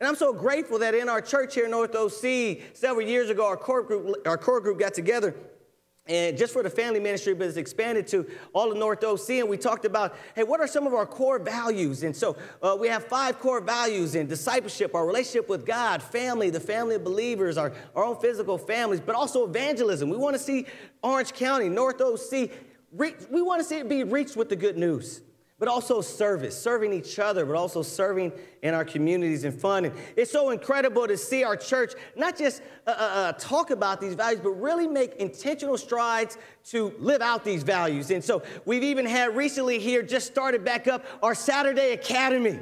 And 0.00 0.08
I'm 0.08 0.16
so 0.16 0.32
grateful 0.32 0.80
that 0.80 0.96
in 0.96 1.08
our 1.08 1.20
church 1.20 1.54
here 1.54 1.66
in 1.66 1.70
North 1.70 1.94
OC, 1.94 2.74
several 2.74 3.06
years 3.06 3.30
ago, 3.30 3.46
our 3.46 3.56
core 3.56 3.82
group, 3.84 4.16
our 4.26 4.36
core 4.36 4.60
group 4.60 4.80
got 4.80 4.94
together 4.94 5.36
and 6.10 6.36
just 6.36 6.52
for 6.52 6.62
the 6.64 6.68
family 6.68 6.98
ministry, 6.98 7.34
but 7.34 7.46
it's 7.46 7.56
expanded 7.56 8.06
to 8.08 8.26
all 8.52 8.72
of 8.72 8.76
North 8.76 9.02
OC. 9.04 9.30
And 9.30 9.48
we 9.48 9.56
talked 9.56 9.84
about, 9.84 10.16
hey, 10.34 10.42
what 10.42 10.60
are 10.60 10.66
some 10.66 10.86
of 10.86 10.92
our 10.92 11.06
core 11.06 11.38
values? 11.38 12.02
And 12.02 12.14
so 12.14 12.36
uh, 12.62 12.76
we 12.78 12.88
have 12.88 13.04
five 13.04 13.38
core 13.38 13.60
values 13.60 14.16
in 14.16 14.26
discipleship, 14.26 14.94
our 14.96 15.06
relationship 15.06 15.48
with 15.48 15.64
God, 15.64 16.02
family, 16.02 16.50
the 16.50 16.58
family 16.58 16.96
of 16.96 17.04
believers, 17.04 17.56
our, 17.56 17.72
our 17.94 18.04
own 18.04 18.20
physical 18.20 18.58
families, 18.58 18.98
but 18.98 19.14
also 19.14 19.46
evangelism. 19.46 20.10
We 20.10 20.16
want 20.16 20.34
to 20.34 20.42
see 20.42 20.66
Orange 21.02 21.32
County, 21.32 21.68
North 21.68 22.00
OC, 22.00 22.50
we 22.92 23.40
want 23.40 23.60
to 23.60 23.64
see 23.64 23.76
it 23.78 23.88
be 23.88 24.02
reached 24.02 24.34
with 24.34 24.48
the 24.48 24.56
good 24.56 24.76
news 24.76 25.22
but 25.60 25.68
also 25.68 26.00
service, 26.00 26.60
serving 26.60 26.92
each 26.92 27.18
other, 27.18 27.44
but 27.46 27.54
also 27.54 27.82
serving 27.82 28.32
in 28.62 28.74
our 28.74 28.84
communities 28.84 29.44
and 29.44 29.54
fun. 29.54 29.84
And 29.84 29.94
it's 30.16 30.32
so 30.32 30.50
incredible 30.50 31.06
to 31.06 31.16
see 31.16 31.44
our 31.44 31.56
church 31.56 31.92
not 32.16 32.36
just 32.36 32.62
uh, 32.86 32.90
uh, 32.90 32.92
uh, 32.92 33.32
talk 33.32 33.70
about 33.70 34.00
these 34.00 34.14
values, 34.14 34.40
but 34.42 34.50
really 34.52 34.88
make 34.88 35.14
intentional 35.16 35.76
strides 35.76 36.38
to 36.70 36.94
live 36.98 37.20
out 37.20 37.44
these 37.44 37.62
values. 37.62 38.10
And 38.10 38.24
so 38.24 38.42
we've 38.64 38.82
even 38.82 39.04
had 39.04 39.36
recently 39.36 39.78
here, 39.78 40.02
just 40.02 40.26
started 40.26 40.64
back 40.64 40.88
up 40.88 41.04
our 41.22 41.34
Saturday 41.34 41.92
Academy 41.92 42.58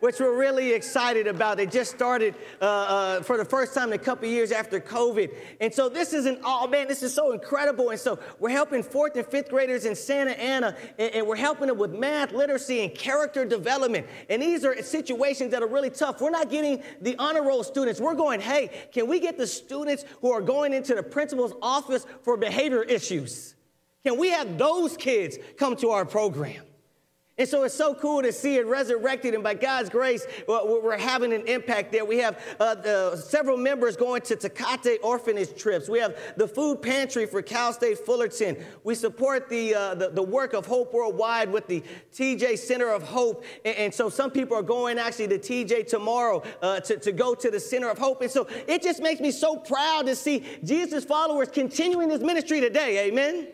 which 0.00 0.18
we're 0.18 0.36
really 0.36 0.72
excited 0.72 1.26
about. 1.26 1.56
They 1.56 1.66
just 1.66 1.90
started 1.90 2.34
uh, 2.60 2.64
uh, 2.64 3.22
for 3.22 3.36
the 3.36 3.44
first 3.44 3.74
time 3.74 3.88
in 3.88 3.94
a 3.94 4.02
couple 4.02 4.28
years 4.28 4.50
after 4.50 4.80
COVID. 4.80 5.34
And 5.60 5.72
so 5.72 5.88
this 5.88 6.12
is 6.12 6.26
an, 6.26 6.38
oh 6.44 6.66
man, 6.66 6.88
this 6.88 7.02
is 7.02 7.14
so 7.14 7.32
incredible. 7.32 7.90
And 7.90 8.00
so 8.00 8.18
we're 8.38 8.50
helping 8.50 8.82
fourth 8.82 9.16
and 9.16 9.26
fifth 9.26 9.50
graders 9.50 9.84
in 9.84 9.94
Santa 9.94 10.32
Ana, 10.40 10.76
and, 10.98 11.14
and 11.14 11.26
we're 11.26 11.36
helping 11.36 11.68
them 11.68 11.78
with 11.78 11.92
math, 11.92 12.32
literacy, 12.32 12.82
and 12.82 12.94
character 12.94 13.44
development. 13.44 14.06
And 14.28 14.42
these 14.42 14.64
are 14.64 14.82
situations 14.82 15.50
that 15.52 15.62
are 15.62 15.68
really 15.68 15.90
tough. 15.90 16.20
We're 16.20 16.30
not 16.30 16.50
getting 16.50 16.82
the 17.00 17.16
honor 17.18 17.42
roll 17.42 17.62
students. 17.62 18.00
We're 18.00 18.14
going, 18.14 18.40
hey, 18.40 18.70
can 18.92 19.06
we 19.06 19.20
get 19.20 19.36
the 19.36 19.46
students 19.46 20.04
who 20.20 20.32
are 20.32 20.40
going 20.40 20.72
into 20.72 20.94
the 20.94 21.02
principal's 21.02 21.52
office 21.62 22.06
for 22.22 22.36
behavior 22.36 22.82
issues? 22.82 23.54
Can 24.04 24.18
we 24.18 24.30
have 24.30 24.56
those 24.56 24.96
kids 24.96 25.38
come 25.58 25.76
to 25.76 25.90
our 25.90 26.06
program? 26.06 26.64
And 27.40 27.48
so 27.48 27.62
it's 27.62 27.74
so 27.74 27.94
cool 27.94 28.20
to 28.20 28.34
see 28.34 28.56
it 28.56 28.66
resurrected, 28.66 29.32
and 29.32 29.42
by 29.42 29.54
God's 29.54 29.88
grace, 29.88 30.26
we're 30.46 30.98
having 30.98 31.32
an 31.32 31.46
impact 31.46 31.90
there. 31.90 32.04
We 32.04 32.18
have 32.18 32.38
uh, 32.60 33.16
several 33.16 33.56
members 33.56 33.96
going 33.96 34.20
to 34.22 34.36
Tecate 34.36 34.98
orphanage 35.02 35.56
trips. 35.56 35.88
We 35.88 36.00
have 36.00 36.18
the 36.36 36.46
food 36.46 36.82
pantry 36.82 37.24
for 37.24 37.40
Cal 37.40 37.72
State 37.72 38.00
Fullerton. 38.00 38.62
We 38.84 38.94
support 38.94 39.48
the, 39.48 39.74
uh, 39.74 39.94
the, 39.94 40.10
the, 40.10 40.22
work 40.22 40.52
of 40.52 40.66
Hope 40.66 40.92
Worldwide 40.92 41.50
with 41.50 41.66
the 41.66 41.82
TJ 42.12 42.58
Center 42.58 42.90
of 42.90 43.04
Hope. 43.04 43.42
And, 43.64 43.76
and 43.76 43.94
so 43.94 44.10
some 44.10 44.30
people 44.30 44.54
are 44.58 44.62
going 44.62 44.98
actually 44.98 45.28
to 45.28 45.38
TJ 45.38 45.88
tomorrow 45.88 46.42
uh, 46.60 46.80
to, 46.80 46.98
to 46.98 47.10
go 47.10 47.34
to 47.34 47.50
the 47.50 47.58
Center 47.58 47.88
of 47.88 47.96
Hope. 47.96 48.20
And 48.20 48.30
so 48.30 48.48
it 48.68 48.82
just 48.82 49.00
makes 49.00 49.22
me 49.22 49.30
so 49.30 49.56
proud 49.56 50.04
to 50.08 50.14
see 50.14 50.44
Jesus' 50.62 51.06
followers 51.06 51.48
continuing 51.48 52.10
this 52.10 52.20
ministry 52.20 52.60
today. 52.60 53.06
Amen. 53.08 53.48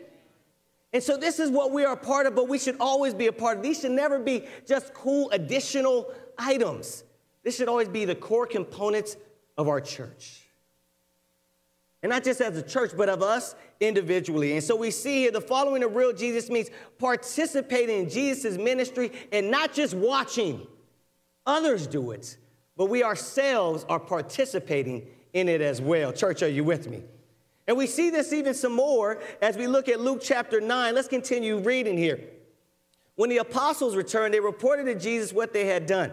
And 0.93 1.03
so 1.03 1.17
this 1.17 1.39
is 1.39 1.51
what 1.51 1.71
we 1.71 1.83
are 1.83 1.93
a 1.93 1.97
part 1.97 2.25
of, 2.25 2.35
but 2.35 2.47
we 2.47 2.57
should 2.57 2.77
always 2.79 3.13
be 3.13 3.27
a 3.27 3.33
part 3.33 3.57
of. 3.57 3.63
These 3.63 3.81
should 3.81 3.91
never 3.91 4.19
be 4.19 4.45
just 4.65 4.93
cool 4.93 5.29
additional 5.31 6.13
items. 6.37 7.03
This 7.43 7.57
should 7.57 7.67
always 7.67 7.89
be 7.89 8.05
the 8.05 8.15
core 8.15 8.47
components 8.47 9.17
of 9.57 9.67
our 9.67 9.81
church. 9.81 10.43
And 12.03 12.11
not 12.11 12.23
just 12.23 12.39
as 12.41 12.55
a 12.57 12.61
church, 12.61 12.91
but 12.95 13.09
of 13.09 13.21
us 13.21 13.55
individually. 13.79 14.53
And 14.53 14.63
so 14.63 14.75
we 14.75 14.91
see 14.91 15.21
here 15.21 15.31
the 15.31 15.41
following 15.41 15.83
of 15.83 15.95
real 15.95 16.13
Jesus 16.13 16.49
means 16.49 16.69
participating 16.99 18.03
in 18.03 18.09
Jesus' 18.09 18.57
ministry 18.57 19.11
and 19.31 19.51
not 19.51 19.73
just 19.73 19.93
watching 19.93 20.67
others 21.45 21.87
do 21.87 22.11
it, 22.11 22.37
but 22.77 22.85
we 22.85 23.03
ourselves 23.03 23.85
are 23.89 23.99
participating 23.99 25.07
in 25.33 25.49
it 25.49 25.59
as 25.59 25.81
well. 25.81 26.13
Church, 26.13 26.43
are 26.43 26.47
you 26.47 26.63
with 26.63 26.87
me? 26.87 27.03
And 27.67 27.75
we 27.77 27.85
see 27.85 28.09
this 28.09 28.31
even 28.31 28.53
some 28.53 28.73
more 28.73 29.21
as 29.41 29.57
we 29.57 29.67
look 29.67 29.89
at 29.89 29.99
Luke 29.99 30.21
chapter 30.23 30.61
9. 30.61 30.95
Let's 30.95 31.07
continue 31.07 31.59
reading 31.59 31.97
here. 31.97 32.21
When 33.15 33.29
the 33.29 33.37
apostles 33.37 33.95
returned, 33.95 34.33
they 34.33 34.39
reported 34.39 34.85
to 34.85 34.95
Jesus 34.95 35.33
what 35.33 35.51
they 35.51 35.65
had 35.65 35.85
done. 35.85 36.11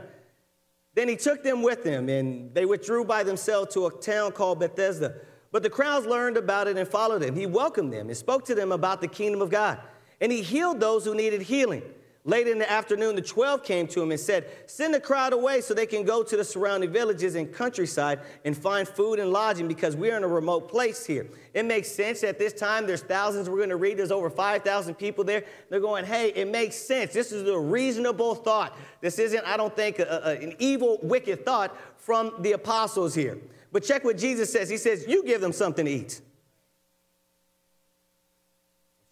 Then 0.94 1.08
he 1.08 1.16
took 1.16 1.42
them 1.42 1.62
with 1.62 1.84
him, 1.84 2.08
and 2.08 2.54
they 2.54 2.64
withdrew 2.64 3.04
by 3.04 3.24
themselves 3.24 3.74
to 3.74 3.86
a 3.86 3.92
town 3.92 4.32
called 4.32 4.60
Bethsaida. 4.60 5.14
But 5.52 5.62
the 5.62 5.70
crowds 5.70 6.06
learned 6.06 6.36
about 6.36 6.66
it 6.66 6.76
and 6.76 6.88
followed 6.88 7.22
him. 7.22 7.36
He 7.36 7.46
welcomed 7.46 7.92
them 7.92 8.08
and 8.08 8.16
spoke 8.16 8.44
to 8.46 8.54
them 8.54 8.72
about 8.72 9.00
the 9.00 9.08
kingdom 9.08 9.40
of 9.40 9.50
God. 9.50 9.80
And 10.20 10.32
he 10.32 10.42
healed 10.42 10.80
those 10.80 11.04
who 11.04 11.14
needed 11.14 11.42
healing. 11.42 11.82
Late 12.26 12.48
in 12.48 12.58
the 12.58 12.70
afternoon, 12.70 13.16
the 13.16 13.22
12 13.22 13.62
came 13.62 13.86
to 13.88 14.00
him 14.02 14.10
and 14.10 14.18
said, 14.18 14.46
Send 14.66 14.94
the 14.94 15.00
crowd 15.00 15.34
away 15.34 15.60
so 15.60 15.74
they 15.74 15.84
can 15.84 16.04
go 16.04 16.22
to 16.22 16.36
the 16.38 16.44
surrounding 16.44 16.90
villages 16.90 17.34
and 17.34 17.52
countryside 17.52 18.20
and 18.46 18.56
find 18.56 18.88
food 18.88 19.18
and 19.18 19.30
lodging 19.30 19.68
because 19.68 19.94
we're 19.94 20.16
in 20.16 20.24
a 20.24 20.28
remote 20.28 20.66
place 20.66 21.04
here. 21.04 21.26
It 21.52 21.66
makes 21.66 21.92
sense 21.92 22.24
at 22.24 22.38
this 22.38 22.54
time. 22.54 22.86
There's 22.86 23.02
thousands. 23.02 23.50
We're 23.50 23.58
going 23.58 23.68
to 23.68 23.76
read. 23.76 23.98
There's 23.98 24.10
over 24.10 24.30
5,000 24.30 24.94
people 24.94 25.22
there. 25.22 25.44
They're 25.68 25.80
going, 25.80 26.06
Hey, 26.06 26.30
it 26.30 26.48
makes 26.48 26.76
sense. 26.76 27.12
This 27.12 27.30
is 27.30 27.46
a 27.46 27.58
reasonable 27.58 28.34
thought. 28.34 28.74
This 29.02 29.18
isn't, 29.18 29.44
I 29.44 29.58
don't 29.58 29.76
think, 29.76 29.98
a, 29.98 30.22
a, 30.24 30.30
an 30.42 30.54
evil, 30.58 30.98
wicked 31.02 31.44
thought 31.44 31.76
from 31.98 32.32
the 32.38 32.52
apostles 32.52 33.14
here. 33.14 33.36
But 33.70 33.84
check 33.84 34.02
what 34.02 34.16
Jesus 34.16 34.50
says. 34.50 34.70
He 34.70 34.78
says, 34.78 35.04
You 35.06 35.26
give 35.26 35.42
them 35.42 35.52
something 35.52 35.84
to 35.84 35.90
eat. 35.90 36.22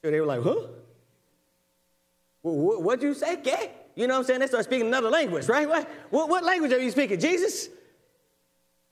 So 0.03 0.11
they 0.11 0.19
were 0.19 0.27
like, 0.27 0.43
Huh? 0.43 0.69
What'd 2.43 3.03
you 3.03 3.15
say, 3.15 3.41
gay? 3.41 3.71
You 3.95 4.07
know 4.07 4.15
what 4.15 4.21
I'm 4.21 4.27
saying? 4.27 4.41
They 4.41 4.47
start 4.47 4.65
speaking 4.65 4.89
another 4.89 5.11
language, 5.11 5.49
right? 5.49 5.69
What, 5.69 5.89
what, 6.11 6.29
what 6.29 6.45
language 6.45 6.73
are 6.73 6.81
you 6.81 6.91
speaking? 6.91 7.21
Jesus? 7.21 7.69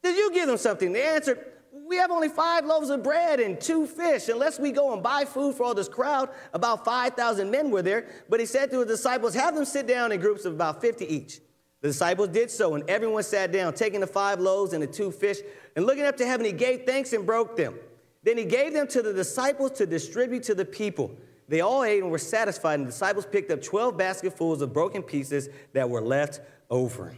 Did 0.02 0.16
you 0.16 0.32
give 0.32 0.46
them 0.46 0.56
something? 0.56 0.92
They 0.92 1.02
answered, 1.02 1.44
We 1.72 1.96
have 1.96 2.10
only 2.10 2.28
five 2.28 2.64
loaves 2.64 2.90
of 2.90 3.02
bread 3.02 3.40
and 3.40 3.60
two 3.60 3.86
fish. 3.86 4.28
Unless 4.28 4.60
we 4.60 4.70
go 4.70 4.92
and 4.92 5.02
buy 5.02 5.24
food 5.24 5.56
for 5.56 5.64
all 5.64 5.74
this 5.74 5.88
crowd, 5.88 6.30
about 6.54 6.84
5,000 6.84 7.50
men 7.50 7.70
were 7.70 7.82
there. 7.82 8.06
But 8.28 8.40
he 8.40 8.46
said 8.46 8.70
to 8.70 8.80
his 8.80 8.88
disciples, 8.88 9.34
Have 9.34 9.54
them 9.54 9.64
sit 9.64 9.86
down 9.86 10.12
in 10.12 10.20
groups 10.20 10.44
of 10.44 10.52
about 10.52 10.80
50 10.80 11.12
each. 11.12 11.40
The 11.80 11.88
disciples 11.88 12.28
did 12.28 12.50
so, 12.50 12.74
and 12.74 12.88
everyone 12.88 13.22
sat 13.22 13.52
down, 13.52 13.72
taking 13.72 14.00
the 14.00 14.06
five 14.06 14.38
loaves 14.38 14.74
and 14.74 14.82
the 14.82 14.86
two 14.86 15.10
fish, 15.10 15.38
and 15.74 15.86
looking 15.86 16.04
up 16.04 16.16
to 16.18 16.26
heaven, 16.26 16.44
he 16.44 16.52
gave 16.52 16.84
thanks 16.84 17.14
and 17.14 17.24
broke 17.24 17.56
them. 17.56 17.74
Then 18.22 18.36
he 18.36 18.44
gave 18.44 18.74
them 18.74 18.86
to 18.88 19.00
the 19.00 19.14
disciples 19.14 19.72
to 19.72 19.86
distribute 19.86 20.42
to 20.44 20.54
the 20.54 20.64
people. 20.64 21.16
They 21.50 21.62
all 21.62 21.82
ate 21.82 22.00
and 22.00 22.12
were 22.12 22.18
satisfied, 22.18 22.74
and 22.74 22.84
the 22.86 22.92
disciples 22.92 23.26
picked 23.26 23.50
up 23.50 23.60
12 23.60 23.96
basketfuls 23.96 24.62
of 24.62 24.72
broken 24.72 25.02
pieces 25.02 25.48
that 25.72 25.90
were 25.90 26.00
left 26.00 26.40
over. 26.70 27.16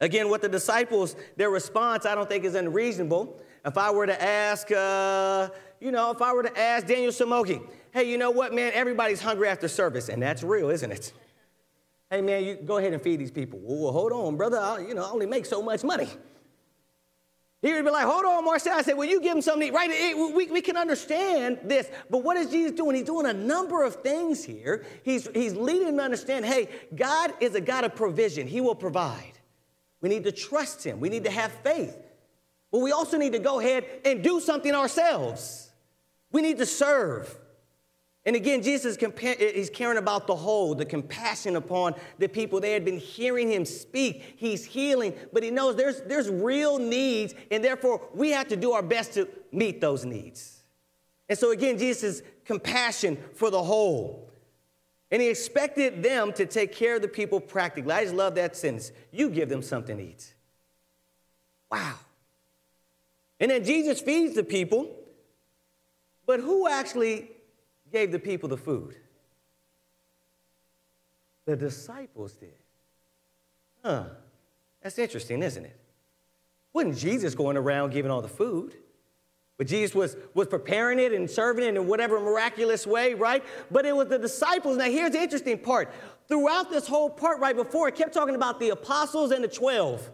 Again, 0.00 0.30
what 0.30 0.40
the 0.40 0.48
disciples, 0.48 1.14
their 1.36 1.50
response, 1.50 2.06
I 2.06 2.14
don't 2.14 2.30
think 2.30 2.44
is 2.44 2.54
unreasonable. 2.54 3.38
If 3.62 3.76
I 3.76 3.90
were 3.90 4.06
to 4.06 4.22
ask, 4.22 4.72
uh, 4.72 5.50
you 5.80 5.92
know, 5.92 6.10
if 6.12 6.22
I 6.22 6.32
were 6.32 6.44
to 6.44 6.58
ask 6.58 6.86
Daniel 6.86 7.12
Samoki, 7.12 7.62
hey, 7.92 8.10
you 8.10 8.16
know 8.16 8.30
what, 8.30 8.54
man, 8.54 8.72
everybody's 8.74 9.20
hungry 9.20 9.48
after 9.48 9.68
service, 9.68 10.08
and 10.08 10.22
that's 10.22 10.42
real, 10.42 10.70
isn't 10.70 10.90
it? 10.90 11.12
Hey, 12.10 12.22
man, 12.22 12.42
you 12.42 12.54
go 12.54 12.78
ahead 12.78 12.94
and 12.94 13.02
feed 13.02 13.20
these 13.20 13.30
people. 13.30 13.60
Well, 13.62 13.92
hold 13.92 14.12
on, 14.12 14.38
brother, 14.38 14.58
I, 14.58 14.78
you 14.78 14.94
know, 14.94 15.04
I 15.04 15.10
only 15.10 15.26
make 15.26 15.44
so 15.44 15.60
much 15.60 15.84
money. 15.84 16.08
He 17.62 17.72
would 17.72 17.84
be 17.84 17.90
like, 17.90 18.06
hold 18.06 18.24
on, 18.24 18.44
Marcel. 18.44 18.78
I 18.78 18.82
said, 18.82 18.96
well, 18.96 19.08
you 19.08 19.20
give 19.20 19.34
him 19.34 19.42
something 19.42 19.62
to 19.62 19.66
eat. 19.68 19.74
Right? 19.74 20.34
We, 20.34 20.46
we 20.50 20.60
can 20.60 20.76
understand 20.76 21.58
this. 21.64 21.88
But 22.10 22.18
what 22.22 22.36
is 22.36 22.50
Jesus 22.50 22.72
doing? 22.72 22.94
He's 22.96 23.06
doing 23.06 23.26
a 23.26 23.32
number 23.32 23.82
of 23.82 23.96
things 23.96 24.44
here. 24.44 24.84
He's, 25.02 25.26
he's 25.34 25.54
leading 25.54 25.86
them 25.86 25.96
to 25.96 26.02
understand, 26.02 26.44
hey, 26.44 26.68
God 26.94 27.32
is 27.40 27.54
a 27.54 27.60
God 27.60 27.84
of 27.84 27.96
provision. 27.96 28.46
He 28.46 28.60
will 28.60 28.74
provide. 28.74 29.32
We 30.00 30.10
need 30.10 30.24
to 30.24 30.32
trust 30.32 30.84
him. 30.84 31.00
We 31.00 31.08
need 31.08 31.24
to 31.24 31.30
have 31.30 31.50
faith. 31.50 31.96
But 32.70 32.80
we 32.80 32.92
also 32.92 33.16
need 33.16 33.32
to 33.32 33.38
go 33.38 33.58
ahead 33.58 33.84
and 34.04 34.22
do 34.22 34.38
something 34.38 34.74
ourselves. 34.74 35.70
We 36.32 36.42
need 36.42 36.58
to 36.58 36.66
serve. 36.66 37.34
And 38.26 38.34
again, 38.34 38.60
Jesus 38.60 38.96
is 38.96 39.14
eh, 39.22 39.66
caring 39.72 39.98
about 39.98 40.26
the 40.26 40.34
whole, 40.34 40.74
the 40.74 40.84
compassion 40.84 41.54
upon 41.54 41.94
the 42.18 42.28
people. 42.28 42.58
They 42.58 42.72
had 42.72 42.84
been 42.84 42.98
hearing 42.98 43.48
him 43.48 43.64
speak. 43.64 44.34
He's 44.36 44.64
healing, 44.64 45.14
but 45.32 45.44
he 45.44 45.50
knows 45.52 45.76
there's, 45.76 46.02
there's 46.02 46.28
real 46.28 46.80
needs, 46.80 47.34
and 47.52 47.62
therefore 47.62 48.08
we 48.12 48.32
have 48.32 48.48
to 48.48 48.56
do 48.56 48.72
our 48.72 48.82
best 48.82 49.14
to 49.14 49.28
meet 49.52 49.80
those 49.80 50.04
needs. 50.04 50.64
And 51.28 51.38
so 51.38 51.52
again, 51.52 51.78
Jesus' 51.78 52.22
compassion 52.44 53.16
for 53.32 53.48
the 53.48 53.62
whole. 53.62 54.28
And 55.12 55.22
he 55.22 55.28
expected 55.28 56.02
them 56.02 56.32
to 56.32 56.46
take 56.46 56.72
care 56.72 56.96
of 56.96 57.02
the 57.02 57.08
people 57.08 57.38
practically. 57.38 57.92
I 57.92 58.02
just 58.02 58.14
love 58.14 58.34
that 58.34 58.56
sentence. 58.56 58.90
You 59.12 59.30
give 59.30 59.48
them 59.48 59.62
something 59.62 59.96
to 59.96 60.02
eat. 60.02 60.34
Wow. 61.70 61.94
And 63.38 63.52
then 63.52 63.62
Jesus 63.62 64.00
feeds 64.00 64.34
the 64.34 64.42
people, 64.42 64.96
but 66.26 66.40
who 66.40 66.66
actually 66.66 67.30
gave 67.92 68.12
the 68.12 68.18
people 68.18 68.48
the 68.48 68.56
food? 68.56 68.96
The 71.44 71.56
disciples 71.56 72.34
did. 72.34 72.54
Huh. 73.84 74.04
That's 74.82 74.98
interesting, 74.98 75.42
isn't 75.42 75.64
it? 75.64 75.78
Wasn't 76.72 76.96
Jesus 76.96 77.34
going 77.34 77.56
around 77.56 77.90
giving 77.90 78.10
all 78.10 78.20
the 78.20 78.28
food? 78.28 78.74
But 79.56 79.66
Jesus 79.66 79.94
was, 79.94 80.16
was 80.34 80.48
preparing 80.48 80.98
it 80.98 81.12
and 81.12 81.30
serving 81.30 81.64
it 81.64 81.76
in 81.76 81.86
whatever 81.86 82.20
miraculous 82.20 82.86
way, 82.86 83.14
right? 83.14 83.42
But 83.70 83.86
it 83.86 83.96
was 83.96 84.08
the 84.08 84.18
disciples. 84.18 84.76
Now, 84.76 84.84
here's 84.84 85.12
the 85.12 85.22
interesting 85.22 85.58
part. 85.58 85.90
Throughout 86.28 86.70
this 86.70 86.86
whole 86.86 87.08
part 87.08 87.40
right 87.40 87.56
before, 87.56 87.88
it 87.88 87.94
kept 87.94 88.12
talking 88.12 88.34
about 88.34 88.60
the 88.60 88.70
apostles 88.70 89.30
and 89.30 89.42
the 89.42 89.48
12. 89.48 90.10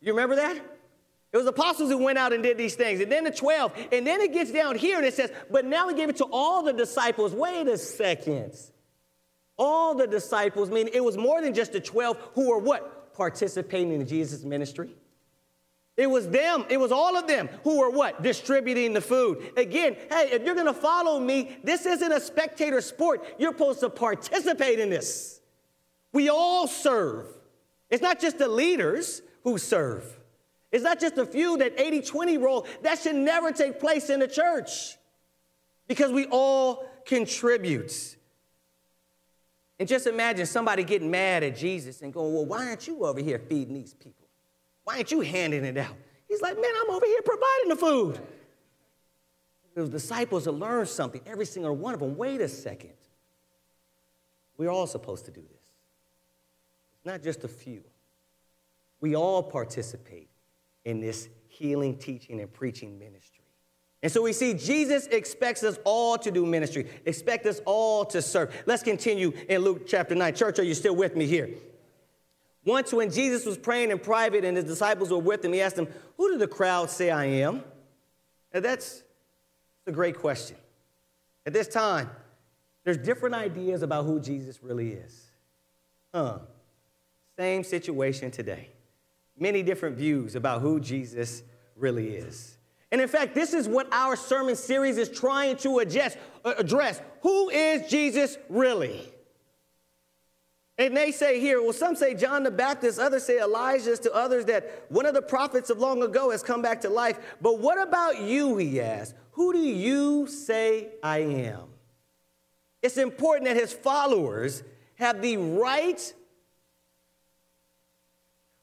You 0.00 0.12
remember 0.12 0.36
that? 0.36 0.58
It 1.32 1.36
was 1.36 1.46
apostles 1.46 1.90
who 1.90 1.98
went 1.98 2.18
out 2.18 2.32
and 2.32 2.42
did 2.42 2.58
these 2.58 2.74
things. 2.74 3.00
And 3.00 3.10
then 3.10 3.24
the 3.24 3.30
12. 3.30 3.72
And 3.92 4.06
then 4.06 4.20
it 4.20 4.32
gets 4.32 4.50
down 4.50 4.76
here 4.76 4.98
and 4.98 5.06
it 5.06 5.14
says, 5.14 5.30
but 5.50 5.64
now 5.64 5.88
he 5.88 5.94
gave 5.94 6.08
it 6.08 6.16
to 6.16 6.24
all 6.24 6.62
the 6.62 6.72
disciples. 6.72 7.32
Wait 7.32 7.68
a 7.68 7.78
second. 7.78 8.54
All 9.56 9.94
the 9.94 10.06
disciples, 10.06 10.70
I 10.70 10.72
mean, 10.72 10.88
it 10.92 11.04
was 11.04 11.16
more 11.16 11.40
than 11.40 11.54
just 11.54 11.72
the 11.72 11.80
12 11.80 12.16
who 12.34 12.48
were 12.48 12.58
what? 12.58 13.14
Participating 13.14 13.92
in 13.92 14.06
Jesus' 14.06 14.42
ministry. 14.42 14.90
It 15.96 16.08
was 16.08 16.28
them, 16.28 16.64
it 16.70 16.80
was 16.80 16.92
all 16.92 17.16
of 17.16 17.26
them 17.26 17.48
who 17.62 17.78
were 17.78 17.90
what? 17.90 18.22
Distributing 18.22 18.94
the 18.94 19.02
food. 19.02 19.52
Again, 19.56 19.96
hey, 20.08 20.30
if 20.32 20.42
you're 20.44 20.54
gonna 20.54 20.72
follow 20.72 21.20
me, 21.20 21.58
this 21.62 21.84
isn't 21.84 22.10
a 22.10 22.20
spectator 22.20 22.80
sport. 22.80 23.22
You're 23.38 23.52
supposed 23.52 23.80
to 23.80 23.90
participate 23.90 24.80
in 24.80 24.88
this. 24.88 25.40
We 26.12 26.30
all 26.30 26.66
serve. 26.66 27.26
It's 27.90 28.02
not 28.02 28.18
just 28.18 28.38
the 28.38 28.48
leaders 28.48 29.20
who 29.44 29.58
serve. 29.58 30.19
It's 30.72 30.84
not 30.84 31.00
just 31.00 31.18
a 31.18 31.26
few 31.26 31.56
that 31.58 31.78
80 31.80 32.02
20 32.02 32.38
role. 32.38 32.66
That 32.82 32.98
should 32.98 33.16
never 33.16 33.50
take 33.52 33.80
place 33.80 34.08
in 34.08 34.20
the 34.20 34.28
church 34.28 34.96
because 35.88 36.12
we 36.12 36.26
all 36.26 36.88
contribute. 37.04 38.16
And 39.78 39.88
just 39.88 40.06
imagine 40.06 40.46
somebody 40.46 40.84
getting 40.84 41.10
mad 41.10 41.42
at 41.42 41.56
Jesus 41.56 42.02
and 42.02 42.12
going, 42.12 42.32
Well, 42.32 42.46
why 42.46 42.68
aren't 42.68 42.86
you 42.86 43.04
over 43.04 43.20
here 43.20 43.38
feeding 43.38 43.74
these 43.74 43.94
people? 43.94 44.28
Why 44.84 44.96
aren't 44.96 45.10
you 45.10 45.20
handing 45.20 45.64
it 45.64 45.76
out? 45.76 45.96
He's 46.28 46.40
like, 46.40 46.54
Man, 46.54 46.70
I'm 46.82 46.90
over 46.90 47.06
here 47.06 47.22
providing 47.22 47.68
the 47.68 47.76
food. 47.76 48.20
The 49.74 49.88
disciples 49.88 50.44
have 50.44 50.54
learned 50.54 50.88
something, 50.88 51.20
every 51.26 51.46
single 51.46 51.74
one 51.74 51.94
of 51.94 52.00
them. 52.00 52.16
Wait 52.16 52.40
a 52.40 52.48
second. 52.48 52.92
We're 54.56 54.70
all 54.70 54.86
supposed 54.86 55.24
to 55.24 55.30
do 55.30 55.40
this. 55.40 55.62
It's 56.96 57.06
not 57.06 57.22
just 57.22 57.44
a 57.44 57.48
few. 57.48 57.82
We 59.00 59.16
all 59.16 59.42
participate 59.42 60.29
in 60.84 61.00
this 61.00 61.28
healing, 61.48 61.96
teaching, 61.96 62.40
and 62.40 62.52
preaching 62.52 62.98
ministry. 62.98 63.44
And 64.02 64.10
so 64.10 64.22
we 64.22 64.32
see 64.32 64.54
Jesus 64.54 65.06
expects 65.08 65.62
us 65.62 65.78
all 65.84 66.16
to 66.18 66.30
do 66.30 66.46
ministry, 66.46 66.88
expect 67.04 67.44
us 67.46 67.60
all 67.66 68.04
to 68.06 68.22
serve. 68.22 68.54
Let's 68.66 68.82
continue 68.82 69.32
in 69.48 69.62
Luke 69.62 69.86
chapter 69.86 70.14
9. 70.14 70.34
Church, 70.34 70.58
are 70.58 70.64
you 70.64 70.74
still 70.74 70.96
with 70.96 71.16
me 71.16 71.26
here? 71.26 71.50
Once 72.64 72.92
when 72.92 73.10
Jesus 73.10 73.44
was 73.44 73.58
praying 73.58 73.90
in 73.90 73.98
private 73.98 74.44
and 74.44 74.56
his 74.56 74.66
disciples 74.66 75.10
were 75.10 75.18
with 75.18 75.44
him, 75.44 75.52
he 75.52 75.60
asked 75.60 75.76
them, 75.76 75.88
Who 76.16 76.32
do 76.32 76.38
the 76.38 76.46
crowd 76.46 76.90
say 76.90 77.10
I 77.10 77.24
am? 77.26 77.62
And 78.52 78.64
that's 78.64 79.02
a 79.86 79.92
great 79.92 80.18
question. 80.18 80.56
At 81.46 81.52
this 81.52 81.68
time, 81.68 82.10
there's 82.84 82.98
different 82.98 83.34
ideas 83.34 83.82
about 83.82 84.04
who 84.04 84.20
Jesus 84.20 84.62
really 84.62 84.92
is. 84.92 85.30
Huh. 86.14 86.40
Same 87.38 87.64
situation 87.64 88.30
today. 88.30 88.70
Many 89.40 89.64
different 89.64 89.96
views 89.96 90.36
about 90.36 90.60
who 90.60 90.78
Jesus 90.78 91.42
really 91.74 92.10
is. 92.10 92.58
And 92.92 93.00
in 93.00 93.08
fact, 93.08 93.34
this 93.34 93.54
is 93.54 93.66
what 93.66 93.88
our 93.92 94.14
sermon 94.16 94.54
series 94.54 94.98
is 94.98 95.08
trying 95.08 95.56
to 95.58 95.78
address. 95.78 96.16
Uh, 96.44 96.54
address. 96.58 97.00
Who 97.22 97.50
is 97.50 97.88
Jesus 97.90 98.36
really? 98.48 99.00
And 100.76 100.96
they 100.96 101.12
say 101.12 101.40
here, 101.40 101.62
well, 101.62 101.74
some 101.74 101.94
say 101.94 102.14
John 102.14 102.42
the 102.42 102.50
Baptist, 102.50 102.98
others 102.98 103.24
say 103.24 103.38
Elijah, 103.38 103.96
to 103.98 104.14
others 104.14 104.46
that 104.46 104.86
one 104.88 105.04
of 105.04 105.12
the 105.14 105.22
prophets 105.22 105.68
of 105.68 105.78
long 105.78 106.02
ago 106.02 106.30
has 106.30 106.42
come 106.42 106.62
back 106.62 106.80
to 106.80 106.88
life. 106.88 107.18
But 107.40 107.58
what 107.58 107.80
about 107.80 108.20
you, 108.20 108.56
he 108.56 108.80
asked? 108.80 109.14
Who 109.32 109.52
do 109.52 109.58
you 109.58 110.26
say 110.26 110.88
I 111.02 111.18
am? 111.18 111.64
It's 112.82 112.96
important 112.96 113.44
that 113.44 113.56
his 113.56 113.74
followers 113.74 114.62
have 114.94 115.20
the 115.20 115.36
right, 115.36 116.14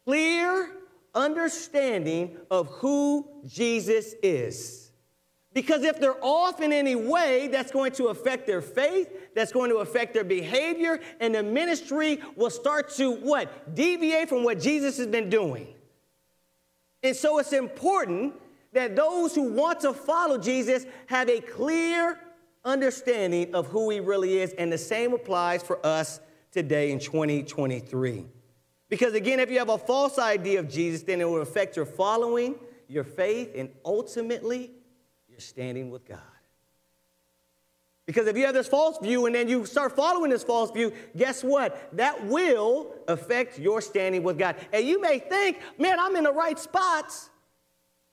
clear, 0.08 0.70
understanding 1.14 2.38
of 2.50 2.68
who 2.68 3.28
Jesus 3.46 4.16
is. 4.24 4.92
Because 5.54 5.84
if 5.84 6.00
they're 6.00 6.24
off 6.24 6.62
in 6.62 6.72
any 6.72 6.96
way, 6.96 7.50
that's 7.52 7.74
going 7.74 7.92
to 7.94 8.06
affect 8.06 8.48
their 8.48 8.62
faith, 8.62 9.10
that's 9.36 9.52
going 9.52 9.70
to 9.70 9.78
affect 9.78 10.14
their 10.14 10.24
behavior, 10.24 11.02
and 11.20 11.36
the 11.36 11.44
ministry 11.44 12.22
will 12.38 12.50
start 12.50 12.90
to 12.92 13.12
what? 13.12 13.76
Deviate 13.76 14.30
from 14.30 14.46
what 14.46 14.62
Jesus 14.62 14.98
has 14.98 15.08
been 15.08 15.30
doing. 15.30 15.68
And 17.04 17.14
so 17.14 17.40
it's 17.40 17.52
important 17.52 18.34
that 18.72 18.96
those 18.96 19.36
who 19.36 19.52
want 19.52 19.82
to 19.82 19.92
follow 19.92 20.38
Jesus 20.38 20.86
have 21.08 21.28
a 21.28 21.42
clear 21.42 22.18
understanding 22.64 23.54
of 23.54 23.68
who 23.68 23.90
he 23.90 24.00
really 24.00 24.38
is, 24.38 24.54
and 24.54 24.72
the 24.72 24.78
same 24.78 25.12
applies 25.12 25.64
for 25.64 25.86
us 25.86 26.22
today 26.54 26.92
in 26.92 27.00
2023. 27.00 28.37
Because 28.90 29.14
again, 29.14 29.40
if 29.40 29.52
you 29.52 29.60
have 29.60 29.70
a 29.70 29.78
false 29.78 30.18
idea 30.18 30.60
of 30.60 30.70
Jesus, 30.70 31.04
then 31.04 31.20
it 31.22 31.26
will 31.26 31.42
affect 31.42 31.76
your 31.76 31.86
following, 31.86 32.56
your 32.88 33.04
faith, 33.04 33.52
and 33.56 33.70
ultimately 33.84 34.72
your 35.30 35.40
standing 35.40 35.92
with 35.92 36.06
God. 36.06 36.20
Because 38.06 38.28
if 38.28 38.38
you 38.38 38.46
have 38.46 38.54
this 38.54 38.70
false 38.70 38.98
view 39.00 39.26
and 39.26 39.36
then 39.36 39.50
you 39.50 39.66
start 39.66 39.94
following 39.94 40.32
this 40.32 40.42
false 40.42 40.72
view, 40.72 40.94
guess 41.18 41.44
what? 41.44 41.90
That 41.98 42.26
will 42.26 42.96
affect 43.10 43.60
your 43.60 43.82
standing 43.82 44.24
with 44.24 44.40
God. 44.40 44.56
And 44.72 44.88
you 44.88 45.02
may 45.02 45.20
think, 45.20 45.60
man, 45.78 46.00
I'm 46.00 46.16
in 46.16 46.24
the 46.24 46.32
right 46.32 46.58
spots. 46.58 47.30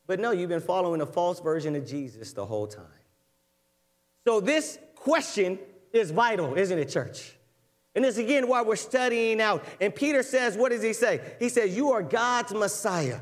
But 0.08 0.18
no, 0.18 0.32
you've 0.32 0.48
been 0.48 0.60
following 0.60 1.00
a 1.00 1.06
false 1.06 1.38
version 1.38 1.76
of 1.76 1.86
Jesus 1.86 2.32
the 2.32 2.44
whole 2.44 2.66
time. 2.66 2.84
So 4.26 4.40
this 4.40 4.80
question 4.96 5.60
is 5.92 6.10
vital, 6.10 6.56
isn't 6.56 6.78
it, 6.78 6.88
church? 6.88 7.33
And 7.94 8.04
this 8.04 8.18
again 8.18 8.48
why 8.48 8.62
we're 8.62 8.76
studying 8.76 9.40
out. 9.40 9.64
And 9.80 9.94
Peter 9.94 10.22
says, 10.22 10.56
what 10.56 10.70
does 10.72 10.82
he 10.82 10.92
say? 10.92 11.20
He 11.38 11.48
says, 11.48 11.76
You 11.76 11.92
are 11.92 12.02
God's 12.02 12.52
Messiah. 12.52 13.20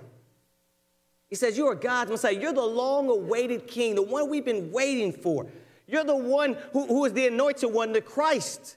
He 1.28 1.36
says, 1.36 1.56
You 1.56 1.66
are 1.68 1.74
God's 1.74 2.10
Messiah. 2.10 2.32
You're 2.32 2.52
the 2.52 2.62
long 2.62 3.08
awaited 3.08 3.66
king, 3.66 3.94
the 3.94 4.02
one 4.02 4.30
we've 4.30 4.44
been 4.44 4.72
waiting 4.72 5.12
for. 5.12 5.46
You're 5.86 6.04
the 6.04 6.16
one 6.16 6.56
who, 6.72 6.86
who 6.86 7.04
is 7.04 7.12
the 7.12 7.26
anointed 7.26 7.70
one, 7.70 7.92
the 7.92 8.00
Christ, 8.00 8.76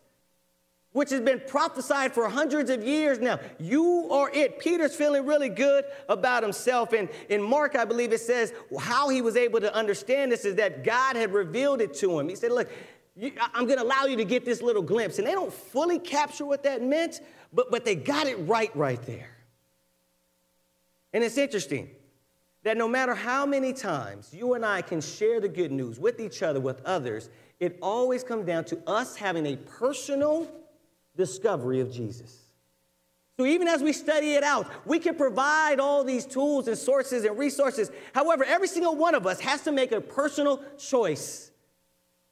which 0.91 1.11
has 1.11 1.21
been 1.21 1.41
prophesied 1.47 2.13
for 2.13 2.27
hundreds 2.27 2.69
of 2.69 2.83
years 2.83 3.19
now. 3.19 3.39
You 3.57 4.09
are 4.11 4.29
it. 4.33 4.59
Peter's 4.59 4.95
feeling 4.95 5.25
really 5.25 5.49
good 5.49 5.85
about 6.09 6.43
himself. 6.43 6.91
And 6.91 7.07
in 7.29 7.41
Mark, 7.41 7.75
I 7.77 7.85
believe 7.85 8.11
it 8.11 8.19
says 8.19 8.53
how 8.79 9.07
he 9.09 9.21
was 9.21 9.37
able 9.37 9.61
to 9.61 9.73
understand 9.73 10.31
this 10.31 10.43
is 10.43 10.55
that 10.55 10.83
God 10.83 11.15
had 11.15 11.31
revealed 11.31 11.79
it 11.79 11.93
to 11.95 12.19
him. 12.19 12.27
He 12.27 12.35
said, 12.35 12.51
Look, 12.51 12.69
I'm 13.17 13.65
going 13.65 13.77
to 13.77 13.83
allow 13.83 14.05
you 14.05 14.17
to 14.17 14.25
get 14.25 14.43
this 14.43 14.61
little 14.61 14.81
glimpse. 14.81 15.19
And 15.19 15.27
they 15.27 15.31
don't 15.31 15.53
fully 15.53 15.99
capture 15.99 16.45
what 16.45 16.63
that 16.63 16.83
meant, 16.83 17.21
but, 17.53 17.71
but 17.71 17.85
they 17.85 17.95
got 17.95 18.27
it 18.27 18.35
right 18.39 18.75
right 18.75 19.01
there. 19.03 19.29
And 21.13 21.23
it's 21.23 21.37
interesting 21.37 21.89
that 22.63 22.75
no 22.75 22.87
matter 22.87 23.15
how 23.15 23.45
many 23.45 23.71
times 23.71 24.33
you 24.33 24.53
and 24.53 24.65
I 24.65 24.81
can 24.81 24.99
share 24.99 25.39
the 25.39 25.47
good 25.47 25.71
news 25.71 25.97
with 25.97 26.19
each 26.19 26.43
other, 26.43 26.59
with 26.59 26.83
others, 26.83 27.29
it 27.59 27.77
always 27.81 28.23
comes 28.23 28.45
down 28.45 28.65
to 28.65 28.89
us 28.89 29.15
having 29.15 29.45
a 29.45 29.55
personal 29.55 30.51
discovery 31.15 31.79
of 31.79 31.91
Jesus. 31.91 32.41
So 33.37 33.45
even 33.45 33.67
as 33.67 33.81
we 33.81 33.93
study 33.93 34.33
it 34.33 34.43
out, 34.43 34.69
we 34.85 34.99
can 34.99 35.15
provide 35.15 35.79
all 35.79 36.03
these 36.03 36.25
tools 36.25 36.67
and 36.67 36.77
sources 36.77 37.23
and 37.23 37.37
resources. 37.37 37.91
However, 38.13 38.43
every 38.43 38.67
single 38.67 38.95
one 38.95 39.15
of 39.15 39.25
us 39.27 39.39
has 39.41 39.61
to 39.63 39.71
make 39.71 39.91
a 39.91 40.01
personal 40.01 40.63
choice 40.77 41.51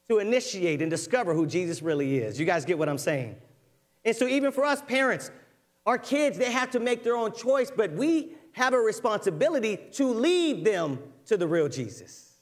to 0.09 0.19
initiate 0.19 0.81
and 0.81 0.91
discover 0.91 1.33
who 1.33 1.45
Jesus 1.45 1.81
really 1.81 2.17
is. 2.17 2.39
You 2.39 2.45
guys 2.45 2.65
get 2.65 2.77
what 2.77 2.89
I'm 2.89 2.97
saying? 2.97 3.35
And 4.05 4.15
so, 4.15 4.27
even 4.27 4.51
for 4.51 4.65
us 4.65 4.81
parents, 4.81 5.31
our 5.85 5.97
kids, 5.97 6.37
they 6.37 6.51
have 6.51 6.71
to 6.71 6.79
make 6.79 7.03
their 7.03 7.15
own 7.15 7.33
choice, 7.33 7.71
but 7.75 7.91
we 7.93 8.35
have 8.53 8.73
a 8.73 8.79
responsibility 8.79 9.77
to 9.93 10.07
lead 10.07 10.65
them 10.65 10.99
to 11.25 11.37
the 11.37 11.47
real 11.47 11.69
Jesus 11.69 12.33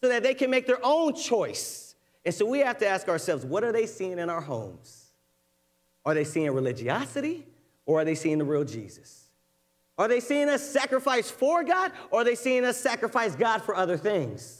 so 0.00 0.08
that 0.08 0.22
they 0.22 0.34
can 0.34 0.50
make 0.50 0.66
their 0.66 0.78
own 0.82 1.14
choice. 1.14 1.94
And 2.24 2.34
so, 2.34 2.44
we 2.46 2.58
have 2.60 2.78
to 2.78 2.86
ask 2.86 3.08
ourselves 3.08 3.44
what 3.44 3.64
are 3.64 3.72
they 3.72 3.86
seeing 3.86 4.18
in 4.18 4.28
our 4.28 4.42
homes? 4.42 5.06
Are 6.04 6.14
they 6.14 6.24
seeing 6.24 6.50
religiosity 6.50 7.46
or 7.86 8.00
are 8.00 8.04
they 8.04 8.14
seeing 8.14 8.38
the 8.38 8.44
real 8.44 8.64
Jesus? 8.64 9.28
Are 9.98 10.08
they 10.08 10.20
seeing 10.20 10.48
us 10.48 10.62
sacrifice 10.62 11.30
for 11.30 11.62
God 11.62 11.92
or 12.10 12.20
are 12.20 12.24
they 12.24 12.34
seeing 12.34 12.64
us 12.64 12.78
sacrifice 12.78 13.34
God 13.34 13.62
for 13.62 13.74
other 13.74 13.98
things? 13.98 14.59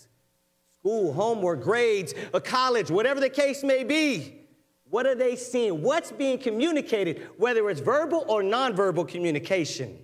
School, 0.80 1.12
homework, 1.12 1.62
grades, 1.62 2.14
a 2.32 2.40
college, 2.40 2.90
whatever 2.90 3.20
the 3.20 3.28
case 3.28 3.62
may 3.62 3.84
be. 3.84 4.34
What 4.88 5.06
are 5.06 5.14
they 5.14 5.36
seeing? 5.36 5.82
What's 5.82 6.10
being 6.10 6.38
communicated, 6.38 7.28
whether 7.36 7.68
it's 7.68 7.80
verbal 7.80 8.24
or 8.26 8.42
nonverbal 8.42 9.06
communication? 9.06 9.98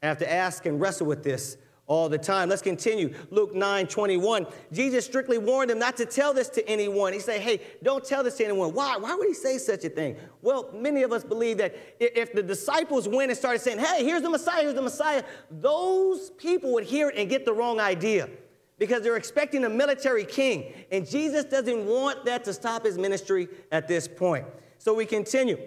I 0.00 0.06
have 0.06 0.18
to 0.18 0.32
ask 0.32 0.64
and 0.66 0.80
wrestle 0.80 1.06
with 1.06 1.24
this 1.24 1.56
all 1.86 2.08
the 2.08 2.16
time. 2.16 2.48
Let's 2.48 2.62
continue. 2.62 3.14
Luke 3.30 3.54
9 3.54 3.88
21. 3.88 4.46
Jesus 4.72 5.04
strictly 5.04 5.38
warned 5.38 5.70
them 5.70 5.80
not 5.80 5.96
to 5.96 6.06
tell 6.06 6.32
this 6.32 6.48
to 6.50 6.66
anyone. 6.68 7.12
He 7.12 7.18
said, 7.18 7.40
Hey, 7.40 7.60
don't 7.82 8.04
tell 8.04 8.22
this 8.22 8.36
to 8.36 8.44
anyone. 8.44 8.72
Why? 8.74 8.96
Why 8.96 9.14
would 9.16 9.26
he 9.26 9.34
say 9.34 9.58
such 9.58 9.84
a 9.84 9.90
thing? 9.90 10.16
Well, 10.40 10.70
many 10.72 11.02
of 11.02 11.12
us 11.12 11.24
believe 11.24 11.58
that 11.58 11.74
if 11.98 12.32
the 12.32 12.42
disciples 12.42 13.08
went 13.08 13.30
and 13.30 13.38
started 13.38 13.60
saying, 13.60 13.80
Hey, 13.80 14.04
here's 14.04 14.22
the 14.22 14.30
Messiah, 14.30 14.62
here's 14.62 14.74
the 14.74 14.82
Messiah, 14.82 15.24
those 15.50 16.30
people 16.30 16.72
would 16.74 16.84
hear 16.84 17.08
it 17.10 17.16
and 17.18 17.28
get 17.28 17.44
the 17.44 17.52
wrong 17.52 17.80
idea 17.80 18.30
because 18.78 19.02
they're 19.02 19.16
expecting 19.16 19.64
a 19.64 19.68
military 19.68 20.24
king. 20.24 20.72
And 20.90 21.08
Jesus 21.08 21.44
doesn't 21.44 21.86
want 21.86 22.24
that 22.24 22.44
to 22.44 22.52
stop 22.52 22.84
his 22.84 22.98
ministry 22.98 23.48
at 23.70 23.88
this 23.88 24.08
point. 24.08 24.46
So 24.78 24.94
we 24.94 25.06
continue. 25.06 25.58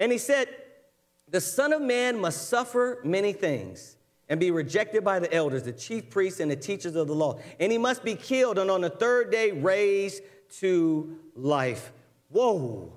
And 0.00 0.10
he 0.10 0.18
said, 0.18 0.48
The 1.28 1.40
Son 1.40 1.72
of 1.72 1.82
Man 1.82 2.18
must 2.18 2.48
suffer 2.48 3.00
many 3.04 3.32
things 3.32 3.96
and 4.28 4.40
be 4.40 4.50
rejected 4.50 5.04
by 5.04 5.18
the 5.18 5.32
elders, 5.32 5.64
the 5.64 5.72
chief 5.72 6.08
priests, 6.08 6.40
and 6.40 6.50
the 6.50 6.56
teachers 6.56 6.96
of 6.96 7.06
the 7.06 7.14
law. 7.14 7.38
And 7.60 7.70
he 7.70 7.78
must 7.78 8.02
be 8.02 8.14
killed 8.14 8.58
and 8.58 8.70
on 8.70 8.80
the 8.80 8.90
third 8.90 9.30
day 9.30 9.52
raised 9.52 10.22
to 10.60 11.18
life. 11.34 11.92
Whoa. 12.30 12.92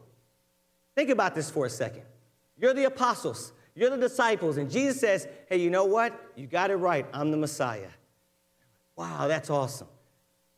Think 0.96 1.10
about 1.10 1.36
this 1.36 1.50
for 1.52 1.66
a 1.66 1.70
second. 1.70 2.04
You're 2.58 2.74
the 2.74 2.86
apostles, 2.86 3.52
you're 3.76 3.92
the 3.92 3.98
disciples, 3.98 4.58
and 4.58 4.72
Jesus 4.72 5.00
says, 5.00 5.28
Hey, 5.48 5.58
you 5.58 5.70
know 5.70 5.86
what? 5.86 6.32
You 6.36 6.48
got 6.48 6.72
it 6.72 6.78
right. 6.78 7.06
I'm 7.14 7.30
the 7.30 7.38
Messiah. 7.38 7.90
Wow, 8.98 9.28
that's 9.28 9.50
awesome. 9.50 9.88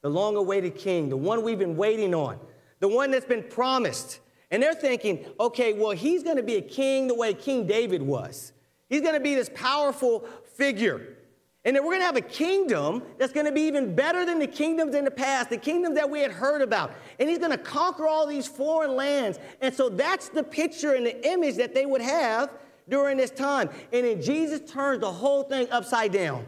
The 0.01 0.09
long 0.09 0.37
awaited 0.37 0.75
king, 0.75 1.09
the 1.09 1.17
one 1.17 1.43
we've 1.43 1.59
been 1.59 1.75
waiting 1.75 2.15
on, 2.15 2.39
the 2.79 2.87
one 2.87 3.11
that's 3.11 3.25
been 3.25 3.43
promised. 3.43 4.21
And 4.49 4.63
they're 4.63 4.73
thinking, 4.73 5.25
okay, 5.39 5.73
well, 5.73 5.91
he's 5.91 6.23
going 6.23 6.37
to 6.37 6.43
be 6.43 6.55
a 6.55 6.61
king 6.61 7.07
the 7.07 7.13
way 7.13 7.33
King 7.33 7.67
David 7.67 8.01
was. 8.01 8.53
He's 8.87 9.01
going 9.01 9.13
to 9.13 9.19
be 9.19 9.35
this 9.35 9.49
powerful 9.53 10.25
figure. 10.55 11.17
And 11.65 11.75
then 11.75 11.83
we're 11.83 11.91
going 11.91 12.01
to 12.01 12.05
have 12.05 12.15
a 12.15 12.21
kingdom 12.21 13.03
that's 13.17 13.33
going 13.33 13.45
to 13.45 13.51
be 13.51 13.61
even 13.63 13.93
better 13.93 14.25
than 14.25 14.39
the 14.39 14.47
kingdoms 14.47 14.95
in 14.95 15.03
the 15.03 15.11
past, 15.11 15.49
the 15.49 15.57
kingdoms 15.57 15.95
that 15.95 16.09
we 16.09 16.21
had 16.21 16.31
heard 16.31 16.61
about. 16.61 16.93
And 17.19 17.29
he's 17.29 17.37
going 17.37 17.51
to 17.51 17.57
conquer 17.57 18.07
all 18.07 18.25
these 18.25 18.47
foreign 18.47 18.95
lands. 18.95 19.37
And 19.61 19.75
so 19.75 19.89
that's 19.89 20.29
the 20.29 20.41
picture 20.41 20.93
and 20.93 21.05
the 21.05 21.29
image 21.29 21.57
that 21.57 21.75
they 21.75 21.85
would 21.85 22.01
have 22.01 22.49
during 22.87 23.17
this 23.17 23.29
time. 23.29 23.69
And 23.91 24.05
then 24.05 24.21
Jesus 24.21 24.71
turns 24.71 25.01
the 25.01 25.11
whole 25.11 25.43
thing 25.43 25.67
upside 25.69 26.13
down. 26.13 26.45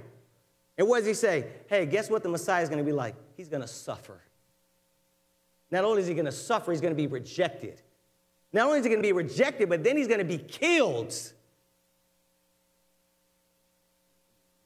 And 0.82 0.90
what 0.90 0.98
does 0.98 1.06
he 1.06 1.14
say? 1.14 1.46
Hey, 1.68 1.86
guess 1.86 2.10
what 2.10 2.24
the 2.24 2.30
Messiah 2.30 2.64
is 2.64 2.68
going 2.68 2.80
to 2.80 2.84
be 2.84 2.92
like? 2.92 3.14
He's 3.38 3.48
going 3.48 3.62
to 3.62 3.68
suffer. 3.68 4.20
Not 5.70 5.84
only 5.84 6.02
is 6.02 6.08
he 6.08 6.16
going 6.16 6.26
to 6.26 6.32
suffer, 6.32 6.72
he's 6.72 6.82
going 6.82 6.92
to 6.92 6.98
be 6.98 7.06
rejected. 7.06 7.80
Not 8.52 8.66
only 8.66 8.80
is 8.80 8.86
he 8.86 8.90
going 8.90 9.00
to 9.00 9.08
be 9.08 9.14
rejected, 9.14 9.70
but 9.70 9.84
then 9.84 9.96
he's 9.96 10.08
going 10.08 10.22
to 10.22 10.26
be 10.26 10.40
killed. 10.40 11.14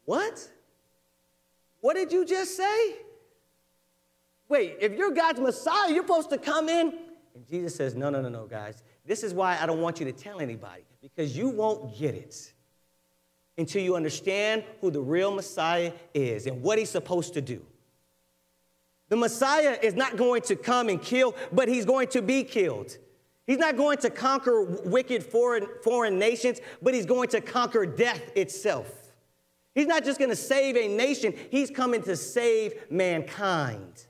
What? 0.05 0.47
What 1.81 1.95
did 1.95 2.13
you 2.13 2.23
just 2.23 2.55
say? 2.55 2.95
Wait, 4.47 4.77
if 4.79 4.93
you're 4.93 5.11
God's 5.11 5.41
Messiah, 5.41 5.91
you're 5.91 6.07
supposed 6.07 6.29
to 6.29 6.37
come 6.37 6.69
in. 6.69 6.93
And 7.35 7.45
Jesus 7.45 7.75
says, 7.75 7.93
No, 7.93 8.09
no, 8.09 8.21
no, 8.21 8.29
no, 8.29 8.45
guys. 8.45 8.83
This 9.05 9.21
is 9.21 9.33
why 9.33 9.57
I 9.59 9.65
don't 9.65 9.81
want 9.81 9.99
you 9.99 10.05
to 10.05 10.13
tell 10.13 10.39
anybody, 10.39 10.85
because 11.01 11.35
you 11.35 11.49
won't 11.49 11.99
get 11.99 12.15
it 12.15 12.53
until 13.57 13.81
you 13.81 13.95
understand 13.95 14.63
who 14.81 14.91
the 14.91 15.01
real 15.01 15.31
Messiah 15.31 15.93
is 16.13 16.45
and 16.45 16.61
what 16.61 16.77
he's 16.77 16.89
supposed 16.89 17.33
to 17.35 17.41
do. 17.41 17.65
The 19.09 19.15
Messiah 19.15 19.77
is 19.81 19.93
not 19.93 20.17
going 20.17 20.41
to 20.43 20.55
come 20.55 20.89
and 20.89 21.01
kill, 21.01 21.35
but 21.51 21.67
he's 21.67 21.85
going 21.85 22.07
to 22.09 22.21
be 22.21 22.43
killed. 22.43 22.97
He's 23.45 23.59
not 23.59 23.77
going 23.77 23.97
to 23.99 24.09
conquer 24.09 24.63
wicked 24.63 25.23
foreign, 25.23 25.67
foreign 25.83 26.17
nations, 26.17 26.59
but 26.81 26.93
he's 26.93 27.05
going 27.05 27.29
to 27.29 27.41
conquer 27.41 27.85
death 27.85 28.31
itself. 28.35 29.13
He's 29.75 29.87
not 29.87 30.03
just 30.03 30.17
going 30.17 30.31
to 30.31 30.35
save 30.35 30.75
a 30.75 30.87
nation, 30.87 31.33
he's 31.51 31.69
coming 31.69 32.01
to 32.03 32.15
save 32.15 32.73
mankind. 32.89 34.05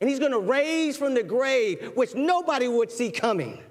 And 0.00 0.10
he's 0.10 0.18
going 0.18 0.32
to 0.32 0.40
raise 0.40 0.96
from 0.98 1.14
the 1.14 1.22
grave, 1.22 1.92
which 1.94 2.14
nobody 2.14 2.68
would 2.68 2.90
see 2.90 3.10
coming, 3.10 3.62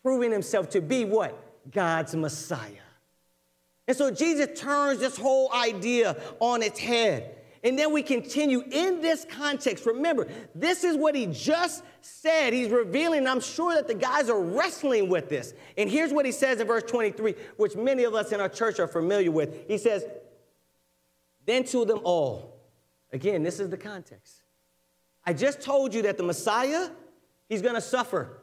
proving 0.00 0.30
himself 0.30 0.70
to 0.70 0.80
be 0.80 1.04
what? 1.04 1.38
God's 1.70 2.14
Messiah. 2.14 2.83
And 3.86 3.96
so 3.96 4.10
Jesus 4.10 4.58
turns 4.58 5.00
this 5.00 5.16
whole 5.16 5.52
idea 5.52 6.16
on 6.40 6.62
its 6.62 6.78
head. 6.78 7.36
And 7.62 7.78
then 7.78 7.92
we 7.92 8.02
continue 8.02 8.62
in 8.70 9.00
this 9.00 9.26
context. 9.28 9.86
Remember, 9.86 10.28
this 10.54 10.84
is 10.84 10.98
what 10.98 11.14
he 11.14 11.26
just 11.26 11.82
said. 12.02 12.52
He's 12.52 12.68
revealing, 12.68 13.26
I'm 13.26 13.40
sure 13.40 13.74
that 13.74 13.88
the 13.88 13.94
guys 13.94 14.28
are 14.28 14.40
wrestling 14.40 15.08
with 15.08 15.30
this. 15.30 15.54
And 15.78 15.88
here's 15.88 16.12
what 16.12 16.26
he 16.26 16.32
says 16.32 16.60
in 16.60 16.66
verse 16.66 16.82
23, 16.82 17.34
which 17.56 17.74
many 17.74 18.04
of 18.04 18.14
us 18.14 18.32
in 18.32 18.40
our 18.40 18.50
church 18.50 18.78
are 18.80 18.86
familiar 18.86 19.30
with. 19.30 19.66
He 19.66 19.78
says, 19.78 20.04
Then 21.46 21.64
to 21.64 21.86
them 21.86 22.00
all. 22.04 22.60
Again, 23.14 23.42
this 23.42 23.60
is 23.60 23.70
the 23.70 23.78
context. 23.78 24.42
I 25.24 25.32
just 25.32 25.62
told 25.62 25.94
you 25.94 26.02
that 26.02 26.18
the 26.18 26.22
Messiah, 26.22 26.90
he's 27.48 27.62
to 27.62 27.80
suffer. 27.80 28.40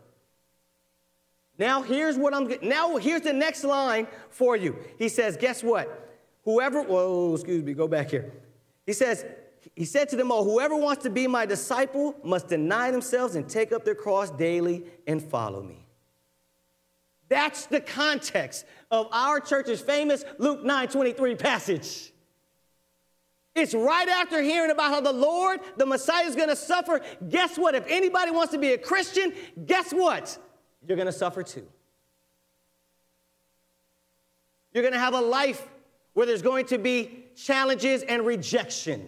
Now 1.57 1.81
here's 1.81 2.17
what 2.17 2.33
I'm 2.33 2.51
now 2.61 2.97
here's 2.97 3.21
the 3.21 3.33
next 3.33 3.63
line 3.63 4.07
for 4.29 4.55
you. 4.55 4.77
He 4.97 5.09
says, 5.09 5.37
guess 5.37 5.63
what? 5.63 6.09
Whoever, 6.43 6.81
whoa, 6.81 7.33
excuse 7.33 7.63
me, 7.63 7.73
go 7.73 7.87
back 7.87 8.09
here. 8.09 8.31
He 8.85 8.93
says, 8.93 9.25
he 9.75 9.85
said 9.85 10.09
to 10.09 10.15
them 10.15 10.31
all, 10.31 10.43
Whoever 10.43 10.75
wants 10.75 11.03
to 11.03 11.09
be 11.09 11.27
my 11.27 11.45
disciple 11.45 12.15
must 12.23 12.47
deny 12.47 12.91
themselves 12.91 13.35
and 13.35 13.47
take 13.47 13.71
up 13.71 13.85
their 13.85 13.95
cross 13.95 14.31
daily 14.31 14.85
and 15.07 15.21
follow 15.21 15.61
me. 15.61 15.85
That's 17.29 17.67
the 17.67 17.79
context 17.79 18.65
of 18.89 19.07
our 19.11 19.39
church's 19.39 19.81
famous 19.81 20.23
Luke 20.37 20.63
9 20.63 20.87
23 20.89 21.35
passage. 21.35 22.11
It's 23.53 23.73
right 23.73 24.07
after 24.07 24.41
hearing 24.41 24.71
about 24.71 24.91
how 24.91 25.01
the 25.01 25.11
Lord, 25.11 25.59
the 25.77 25.85
Messiah, 25.85 26.25
is 26.25 26.35
going 26.35 26.49
to 26.49 26.55
suffer. 26.55 27.01
Guess 27.29 27.57
what? 27.57 27.75
If 27.75 27.85
anybody 27.87 28.31
wants 28.31 28.53
to 28.53 28.57
be 28.57 28.73
a 28.73 28.77
Christian, 28.77 29.33
guess 29.65 29.91
what? 29.91 30.37
You're 30.87 30.97
going 30.97 31.07
to 31.07 31.11
suffer 31.11 31.43
too. 31.43 31.67
You're 34.73 34.83
going 34.83 34.93
to 34.93 34.99
have 34.99 35.13
a 35.13 35.21
life 35.21 35.67
where 36.13 36.25
there's 36.25 36.41
going 36.41 36.65
to 36.67 36.77
be 36.77 37.25
challenges 37.35 38.03
and 38.03 38.25
rejection. 38.25 39.07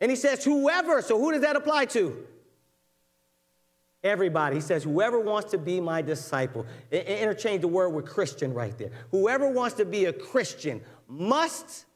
And 0.00 0.10
he 0.10 0.16
says, 0.16 0.44
whoever, 0.44 1.02
so 1.02 1.18
who 1.18 1.32
does 1.32 1.42
that 1.42 1.56
apply 1.56 1.86
to? 1.86 2.24
Everybody. 4.04 4.56
He 4.56 4.60
says, 4.60 4.84
whoever 4.84 5.18
wants 5.18 5.50
to 5.50 5.58
be 5.58 5.80
my 5.80 6.02
disciple, 6.02 6.66
interchange 6.90 7.62
the 7.62 7.68
word 7.68 7.90
with 7.90 8.06
Christian 8.06 8.54
right 8.54 8.76
there. 8.78 8.90
Whoever 9.10 9.50
wants 9.50 9.76
to 9.76 9.84
be 9.84 10.04
a 10.04 10.12
Christian 10.12 10.80
must 11.08 11.86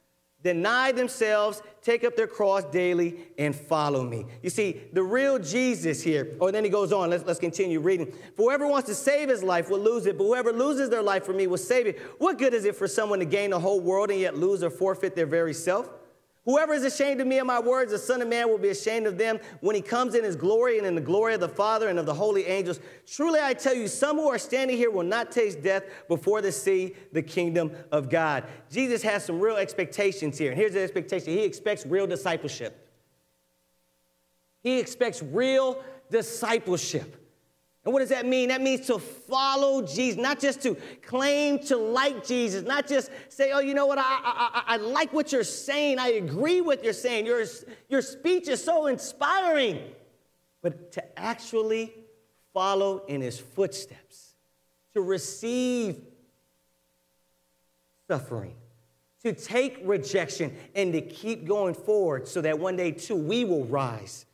deny 0.43 0.93
themselves, 0.93 1.63
take 1.83 2.05
up 2.05 2.17
their 2.17 2.27
cross 2.27 2.65
daily, 2.65 3.21
and 3.39 3.55
follow 3.55 4.05
me. 4.05 4.27
You 4.43 4.51
see, 4.51 4.81
the 4.93 5.03
real 5.03 5.39
Jesus 5.39 6.03
here, 6.03 6.37
oh, 6.41 6.51
then 6.51 6.65
he 6.65 6.71
goes 6.71 6.93
on, 6.93 7.11
let's, 7.11 7.25
let's 7.25 7.39
continue 7.39 7.81
reading. 7.81 8.13
For 8.37 8.45
whoever 8.45 8.67
wants 8.67 8.89
to 8.89 8.95
save 8.95 9.29
his 9.29 9.43
life 9.43 9.71
will 9.71 9.81
lose 9.81 10.07
it, 10.07 10.19
but 10.19 10.25
whoever 10.25 10.53
loses 10.53 10.91
their 10.91 11.03
life 11.03 11.25
for 11.25 11.33
me 11.33 11.47
will 11.47 11.59
save 11.59 11.87
it. 11.87 11.99
What 12.19 12.39
good 12.39 12.55
is 12.55 12.65
it 12.65 12.77
for 12.77 12.89
someone 12.89 13.19
to 13.21 13.25
gain 13.25 13.51
the 13.51 13.61
whole 13.61 13.81
world 13.81 14.11
and 14.11 14.21
yet 14.21 14.37
lose 14.37 14.63
or 14.63 14.71
forfeit 14.71 15.15
their 15.15 15.27
very 15.27 15.55
self? 15.55 15.89
Whoever 16.45 16.73
is 16.73 16.83
ashamed 16.83 17.21
of 17.21 17.27
me 17.29 17.39
and 17.39 17.47
my 17.47 17.61
words, 17.61 17.93
the 17.93 17.99
Son 17.99 18.21
of 18.21 18.27
Man 18.27 18.49
will 18.49 18.59
be 18.59 18.71
ashamed 18.71 19.07
of 19.07 19.17
them 19.17 19.39
when 19.61 19.77
he 19.77 19.83
comes 19.83 20.17
in 20.17 20.25
his 20.25 20.35
glory 20.35 20.77
and 20.79 20.87
in 20.87 20.97
the 20.97 21.01
glory 21.01 21.35
of 21.35 21.41
the 21.41 21.49
Father 21.49 21.89
and 21.89 22.01
of 22.01 22.07
the 22.07 22.15
holy 22.15 22.47
angels. 22.47 22.81
Truly 23.07 23.39
I 23.41 23.55
tell 23.55 23.75
you, 23.75 23.87
some 23.87 24.17
who 24.17 24.29
are 24.29 24.39
standing 24.39 24.77
here 24.77 24.91
will 24.91 25.05
not 25.05 25.31
taste 25.31 25.63
death 25.63 25.85
before 26.09 26.43
they 26.43 26.51
see 26.51 26.97
the 27.13 27.23
kingdom 27.23 27.71
of 27.93 28.11
God. 28.11 28.45
Jesus 28.71 29.03
has 29.03 29.25
some 29.25 29.39
real 29.39 29.57
expectations 29.57 30.37
here. 30.37 30.51
And 30.51 30.59
here's 30.59 30.73
the 30.73 30.83
expectation 30.83 31.33
He 31.33 31.45
expects 31.45 31.87
real 31.87 32.09
discipleship. 32.09 32.89
He 34.65 34.81
expects 34.81 35.23
real 35.23 35.85
discipleship. 36.11 37.22
And 37.85 37.93
what 37.93 37.99
does 37.99 38.11
that 38.11 38.27
mean? 38.27 38.51
That 38.51 38.61
means 38.61 38.87
to 38.87 38.99
follow 38.99 39.83
Jesus, 39.83 40.21
not 40.21 40.39
just 40.39 40.63
to 40.63 40.77
claim 41.03 41.59
to 41.67 41.77
like 41.77 42.25
Jesus, 42.25 42.63
not 42.63 42.87
just 42.87 43.11
say, 43.29 43.51
oh, 43.51 43.59
you 43.59 43.75
know 43.75 43.87
what, 43.87 43.99
I, 43.99 44.03
I, 44.05 44.63
I 44.67 44.77
like 44.77 45.13
what 45.13 45.33
you're 45.33 45.43
saying, 45.43 45.99
I 45.99 46.13
agree 46.13 46.61
with 46.61 46.85
you're 46.85 46.93
saying, 46.93 47.27
your, 47.27 47.45
your 47.89 48.03
speech 48.03 48.47
is 48.47 48.63
so 48.63 48.87
inspiring, 48.87 49.81
but 50.63 50.93
to 50.93 51.19
actually 51.19 51.93
follow 52.55 53.05
in 53.07 53.21
his 53.21 53.41
footsteps, 53.41 54.35
to 54.95 55.01
receive 55.01 56.01
suffering, 58.07 58.55
to 59.25 59.33
take 59.33 59.81
rejection, 59.83 60.57
and 60.77 60.93
to 60.93 61.01
keep 61.01 61.47
going 61.47 61.75
forward 61.75 62.29
so 62.29 62.41
that 62.43 62.61
one 62.61 62.77
day, 62.77 62.93
too, 62.93 63.17
we 63.17 63.45
will 63.45 63.65
rise 63.65 64.25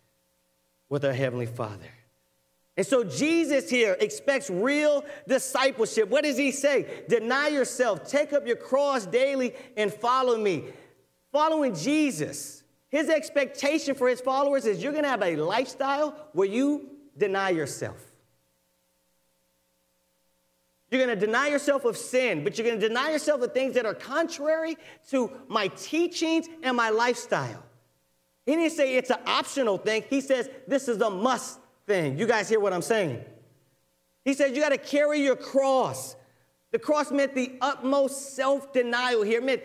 with 0.91 1.03
our 1.05 1.13
Heavenly 1.15 1.47
Father. 1.47 1.89
And 2.79 2.87
so 2.87 3.03
Jesus 3.03 3.69
here 3.69 3.97
expects 3.99 4.49
real 4.49 5.05
discipleship. 5.27 6.09
What 6.09 6.23
does 6.23 6.37
he 6.37 6.53
say? 6.53 7.03
Deny 7.09 7.49
yourself, 7.49 8.09
take 8.09 8.33
up 8.33 8.47
your 8.47 8.55
cross 8.55 9.05
daily, 9.05 9.53
and 9.77 9.93
follow 9.93 10.39
me. 10.39 10.67
Following 11.33 11.75
Jesus, 11.75 12.63
his 12.89 13.09
expectation 13.09 13.97
for 13.97 14.09
his 14.09 14.21
followers 14.21 14.65
is 14.65 14.81
you're 14.81 14.93
gonna 14.93 15.09
have 15.09 15.25
a 15.25 15.35
lifestyle 15.35 16.29
where 16.35 16.47
you 16.47 16.89
deny 17.17 17.51
yourself. 17.51 18.01
You're 20.91 21.05
going 21.05 21.19
to 21.19 21.27
deny 21.27 21.49
yourself 21.49 21.85
of 21.85 21.99
sin, 21.99 22.43
but 22.45 22.57
you're 22.57 22.67
going 22.67 22.81
to 22.81 22.89
deny 22.89 23.11
yourself 23.11 23.43
of 23.43 23.53
things 23.53 23.75
that 23.75 23.85
are 23.85 23.93
contrary 23.93 24.79
to 25.11 25.31
my 25.47 25.69
teachings 25.69 26.49
and 26.63 26.75
my 26.75 26.89
lifestyle. 26.89 27.63
He 28.47 28.57
didn't 28.57 28.73
say 28.73 28.97
it's 28.97 29.11
an 29.11 29.19
optional 29.27 29.77
thing. 29.77 30.05
He 30.09 30.23
says 30.23 30.49
this 30.67 30.89
is 30.89 30.99
a 31.03 31.11
must 31.11 31.59
thing. 31.89 32.19
You 32.19 32.27
guys 32.27 32.49
hear 32.49 32.61
what 32.61 32.73
I'm 32.73 32.83
saying? 32.83 33.25
He 34.25 34.35
says 34.35 34.55
You 34.55 34.63
got 34.63 34.69
to 34.69 34.79
carry 34.79 35.21
your 35.21 35.37
cross. 35.37 36.15
The 36.71 36.79
cross 36.79 37.11
meant 37.11 37.35
the 37.35 37.57
utmost 37.63 38.37
self 38.37 38.73
denial 38.73 39.23
here. 39.23 39.39
It 39.39 39.45
meant, 39.45 39.63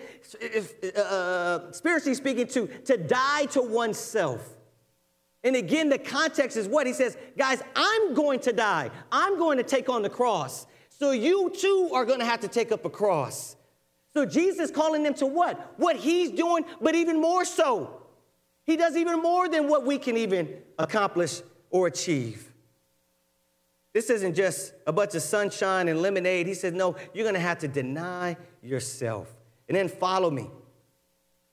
uh, 0.95 0.99
uh, 0.99 1.71
spiritually 1.73 2.15
speaking, 2.15 2.47
to, 2.47 2.67
to 2.85 2.97
die 2.97 3.45
to 3.47 3.61
oneself. 3.61 4.41
And 5.43 5.57
again, 5.57 5.89
the 5.89 5.97
context 5.97 6.55
is 6.55 6.69
what? 6.69 6.87
He 6.87 6.93
says, 6.93 7.17
Guys, 7.37 7.61
I'm 7.75 8.13
going 8.13 8.39
to 8.41 8.53
die. 8.53 8.89
I'm 9.11 9.37
going 9.37 9.57
to 9.57 9.63
take 9.63 9.89
on 9.89 10.01
the 10.01 10.09
cross. 10.09 10.65
So 10.87 11.11
you 11.11 11.51
too 11.59 11.91
are 11.93 12.05
going 12.05 12.19
to 12.19 12.25
have 12.25 12.39
to 12.39 12.47
take 12.47 12.71
up 12.71 12.85
a 12.85 12.89
cross. 12.89 13.57
So 14.13 14.25
Jesus 14.25 14.71
calling 14.71 15.03
them 15.03 15.15
to 15.15 15.25
what? 15.25 15.73
What 15.77 15.97
he's 15.97 16.31
doing, 16.31 16.63
but 16.79 16.95
even 16.95 17.19
more 17.19 17.43
so. 17.43 17.99
He 18.65 18.77
does 18.77 18.95
even 18.95 19.21
more 19.21 19.49
than 19.49 19.67
what 19.67 19.85
we 19.85 19.97
can 19.97 20.15
even 20.15 20.55
accomplish 20.79 21.41
or 21.73 21.87
achieve. 21.87 22.53
This 23.93 24.09
isn't 24.09 24.35
just 24.35 24.73
a 24.87 24.93
bunch 24.93 25.15
of 25.15 25.21
sunshine 25.21 25.87
and 25.87 26.01
lemonade. 26.01 26.47
He 26.47 26.53
said, 26.53 26.73
No, 26.73 26.95
you're 27.13 27.25
going 27.25 27.33
to 27.33 27.41
have 27.41 27.59
to 27.59 27.67
deny 27.67 28.37
yourself 28.61 29.33
and 29.67 29.75
then 29.75 29.89
follow 29.89 30.29
me. 30.29 30.49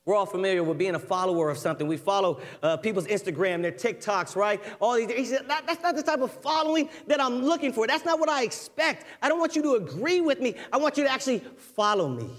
We're 0.04 0.14
all 0.14 0.26
familiar 0.26 0.62
with 0.62 0.78
being 0.78 0.94
a 0.94 0.98
follower 0.98 1.50
of 1.50 1.58
something. 1.58 1.86
We 1.86 1.96
follow 1.96 2.40
uh, 2.62 2.76
people's 2.78 3.06
Instagram, 3.06 3.62
their 3.62 3.72
TikToks, 3.72 4.36
right? 4.36 4.62
All 4.78 4.94
these. 4.96 5.10
He 5.10 5.24
said, 5.24 5.48
that, 5.48 5.66
That's 5.66 5.82
not 5.82 5.96
the 5.96 6.02
type 6.02 6.20
of 6.20 6.32
following 6.32 6.88
that 7.06 7.20
I'm 7.20 7.42
looking 7.42 7.72
for. 7.72 7.86
That's 7.86 8.04
not 8.04 8.20
what 8.20 8.28
I 8.28 8.42
expect. 8.42 9.06
I 9.22 9.28
don't 9.28 9.38
want 9.38 9.56
you 9.56 9.62
to 9.62 9.74
agree 9.74 10.20
with 10.20 10.40
me. 10.40 10.54
I 10.72 10.76
want 10.76 10.98
you 10.98 11.04
to 11.04 11.10
actually 11.10 11.40
follow 11.56 12.08
me. 12.08 12.30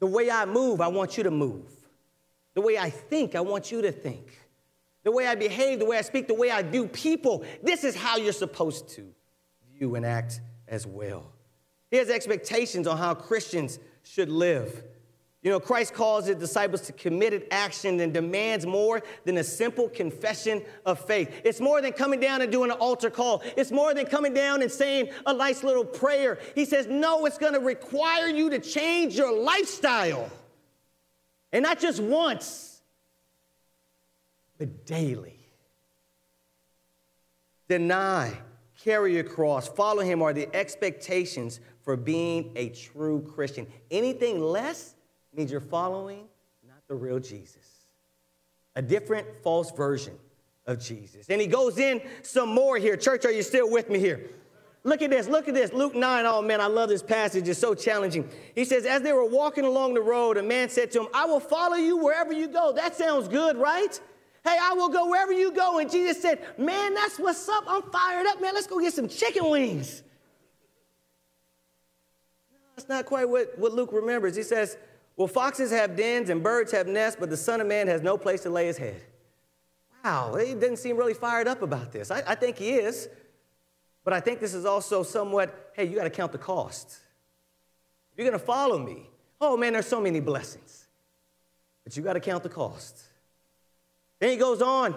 The 0.00 0.06
way 0.06 0.30
I 0.30 0.46
move, 0.46 0.80
I 0.80 0.88
want 0.88 1.16
you 1.16 1.24
to 1.24 1.30
move. 1.30 1.70
The 2.54 2.60
way 2.60 2.78
I 2.78 2.90
think, 2.90 3.34
I 3.34 3.40
want 3.40 3.70
you 3.70 3.82
to 3.82 3.92
think. 3.92 4.47
The 5.04 5.12
way 5.12 5.26
I 5.26 5.34
behave, 5.34 5.78
the 5.78 5.86
way 5.86 5.96
I 5.96 6.02
speak, 6.02 6.28
the 6.28 6.34
way 6.34 6.50
I 6.50 6.62
do 6.62 6.86
people, 6.86 7.44
this 7.62 7.84
is 7.84 7.94
how 7.94 8.16
you're 8.16 8.32
supposed 8.32 8.88
to 8.90 9.12
view 9.72 9.94
and 9.94 10.04
act 10.04 10.40
as 10.66 10.86
well. 10.86 11.32
He 11.90 11.96
has 11.96 12.10
expectations 12.10 12.86
on 12.86 12.98
how 12.98 13.14
Christians 13.14 13.78
should 14.02 14.28
live. 14.28 14.84
You 15.40 15.52
know, 15.52 15.60
Christ 15.60 15.94
calls 15.94 16.26
his 16.26 16.36
disciples 16.36 16.80
to 16.82 16.92
committed 16.92 17.46
action 17.52 18.00
and 18.00 18.12
demands 18.12 18.66
more 18.66 19.02
than 19.24 19.38
a 19.38 19.44
simple 19.44 19.88
confession 19.88 20.62
of 20.84 20.98
faith. 20.98 21.32
It's 21.44 21.60
more 21.60 21.80
than 21.80 21.92
coming 21.92 22.18
down 22.18 22.42
and 22.42 22.50
doing 22.50 22.72
an 22.72 22.76
altar 22.78 23.08
call. 23.08 23.42
It's 23.56 23.70
more 23.70 23.94
than 23.94 24.06
coming 24.06 24.34
down 24.34 24.62
and 24.62 24.70
saying 24.70 25.10
a 25.26 25.32
nice 25.32 25.62
little 25.62 25.84
prayer. 25.84 26.38
He 26.56 26.64
says, 26.64 26.88
no, 26.88 27.24
it's 27.24 27.38
going 27.38 27.54
to 27.54 27.60
require 27.60 28.26
you 28.26 28.50
to 28.50 28.58
change 28.58 29.16
your 29.16 29.32
lifestyle. 29.32 30.28
And 31.52 31.62
not 31.62 31.78
just 31.78 32.00
once, 32.00 32.67
but 34.58 34.86
daily. 34.86 35.38
Deny, 37.68 38.32
carry 38.82 39.14
your 39.14 39.24
cross, 39.24 39.68
follow 39.68 40.02
him 40.02 40.22
are 40.22 40.32
the 40.32 40.54
expectations 40.54 41.60
for 41.82 41.96
being 41.96 42.52
a 42.56 42.70
true 42.70 43.22
Christian. 43.34 43.66
Anything 43.90 44.40
less 44.40 44.94
means 45.34 45.50
you're 45.50 45.60
following 45.60 46.26
not 46.66 46.78
the 46.88 46.94
real 46.94 47.18
Jesus, 47.18 47.86
a 48.74 48.82
different 48.82 49.26
false 49.42 49.70
version 49.70 50.14
of 50.66 50.80
Jesus. 50.80 51.28
And 51.28 51.40
he 51.40 51.46
goes 51.46 51.78
in 51.78 52.00
some 52.22 52.48
more 52.48 52.78
here. 52.78 52.96
Church, 52.96 53.24
are 53.24 53.32
you 53.32 53.42
still 53.42 53.70
with 53.70 53.90
me 53.90 53.98
here? 53.98 54.30
Look 54.84 55.02
at 55.02 55.10
this, 55.10 55.28
look 55.28 55.48
at 55.48 55.54
this. 55.54 55.72
Luke 55.72 55.94
9, 55.94 56.24
oh 56.26 56.40
man, 56.40 56.60
I 56.60 56.66
love 56.66 56.88
this 56.88 57.02
passage. 57.02 57.48
It's 57.48 57.58
so 57.58 57.74
challenging. 57.74 58.28
He 58.54 58.64
says, 58.64 58.86
As 58.86 59.02
they 59.02 59.12
were 59.12 59.24
walking 59.24 59.64
along 59.64 59.94
the 59.94 60.00
road, 60.00 60.36
a 60.36 60.42
man 60.42 60.68
said 60.70 60.90
to 60.92 61.00
him, 61.00 61.08
I 61.12 61.26
will 61.26 61.40
follow 61.40 61.76
you 61.76 61.96
wherever 61.96 62.32
you 62.32 62.48
go. 62.48 62.72
That 62.72 62.94
sounds 62.94 63.28
good, 63.28 63.56
right? 63.56 64.00
Hey, 64.48 64.56
I 64.58 64.72
will 64.72 64.88
go 64.88 65.10
wherever 65.10 65.32
you 65.32 65.52
go. 65.52 65.78
And 65.78 65.90
Jesus 65.90 66.22
said, 66.22 66.42
Man, 66.56 66.94
that's 66.94 67.18
what's 67.18 67.46
up. 67.50 67.64
I'm 67.66 67.82
fired 67.82 68.26
up, 68.26 68.40
man. 68.40 68.54
Let's 68.54 68.66
go 68.66 68.80
get 68.80 68.94
some 68.94 69.06
chicken 69.06 69.50
wings. 69.50 70.02
No, 72.50 72.56
that's 72.74 72.88
not 72.88 73.04
quite 73.04 73.28
what, 73.28 73.58
what 73.58 73.72
Luke 73.72 73.92
remembers. 73.92 74.34
He 74.34 74.42
says, 74.42 74.78
Well, 75.16 75.28
foxes 75.28 75.70
have 75.70 75.96
dens 75.96 76.30
and 76.30 76.42
birds 76.42 76.72
have 76.72 76.86
nests, 76.86 77.18
but 77.20 77.28
the 77.28 77.36
Son 77.36 77.60
of 77.60 77.66
Man 77.66 77.88
has 77.88 78.00
no 78.00 78.16
place 78.16 78.42
to 78.44 78.50
lay 78.50 78.66
his 78.66 78.78
head. 78.78 79.02
Wow, 80.02 80.36
he 80.36 80.54
didn't 80.54 80.78
seem 80.78 80.96
really 80.96 81.12
fired 81.12 81.46
up 81.46 81.60
about 81.60 81.92
this. 81.92 82.10
I, 82.10 82.22
I 82.26 82.34
think 82.34 82.56
he 82.56 82.70
is. 82.70 83.08
But 84.02 84.14
I 84.14 84.20
think 84.20 84.40
this 84.40 84.54
is 84.54 84.64
also 84.64 85.02
somewhat 85.02 85.72
hey, 85.74 85.84
you 85.84 85.96
got 85.96 86.04
to 86.04 86.10
count 86.10 86.32
the 86.32 86.38
cost. 86.38 87.00
You're 88.16 88.26
going 88.26 88.38
to 88.38 88.44
follow 88.44 88.78
me, 88.78 89.10
oh 89.42 89.58
man, 89.58 89.74
there's 89.74 89.86
so 89.86 90.00
many 90.00 90.20
blessings. 90.20 90.86
But 91.84 91.98
you 91.98 92.02
got 92.02 92.14
to 92.14 92.20
count 92.20 92.42
the 92.42 92.48
cost. 92.48 93.07
Then 94.20 94.30
he 94.30 94.36
goes 94.36 94.60
on. 94.62 94.94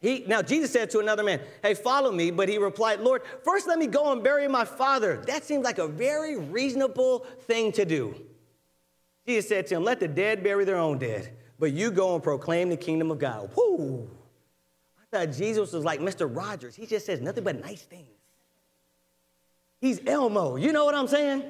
He, 0.00 0.24
now, 0.26 0.42
Jesus 0.42 0.72
said 0.72 0.90
to 0.90 0.98
another 0.98 1.24
man, 1.24 1.40
Hey, 1.62 1.74
follow 1.74 2.12
me. 2.12 2.30
But 2.30 2.48
he 2.48 2.58
replied, 2.58 3.00
Lord, 3.00 3.22
first 3.44 3.66
let 3.66 3.78
me 3.78 3.86
go 3.86 4.12
and 4.12 4.22
bury 4.22 4.46
my 4.46 4.64
father. 4.64 5.22
That 5.26 5.44
seems 5.44 5.64
like 5.64 5.78
a 5.78 5.88
very 5.88 6.36
reasonable 6.36 7.20
thing 7.42 7.72
to 7.72 7.84
do. 7.84 8.14
Jesus 9.26 9.48
said 9.48 9.66
to 9.68 9.76
him, 9.76 9.84
Let 9.84 10.00
the 10.00 10.08
dead 10.08 10.42
bury 10.42 10.64
their 10.64 10.76
own 10.76 10.98
dead, 10.98 11.36
but 11.58 11.72
you 11.72 11.90
go 11.90 12.14
and 12.14 12.22
proclaim 12.22 12.68
the 12.68 12.76
kingdom 12.76 13.10
of 13.10 13.18
God. 13.18 13.50
Whoo! 13.56 14.08
I 15.00 15.18
thought 15.18 15.34
Jesus 15.34 15.72
was 15.72 15.84
like 15.84 16.00
Mr. 16.00 16.28
Rogers. 16.32 16.74
He 16.74 16.86
just 16.86 17.06
says 17.06 17.20
nothing 17.20 17.44
but 17.44 17.60
nice 17.60 17.82
things. 17.82 18.08
He's 19.80 20.00
Elmo. 20.06 20.56
You 20.56 20.72
know 20.72 20.84
what 20.84 20.94
I'm 20.94 21.08
saying? 21.08 21.42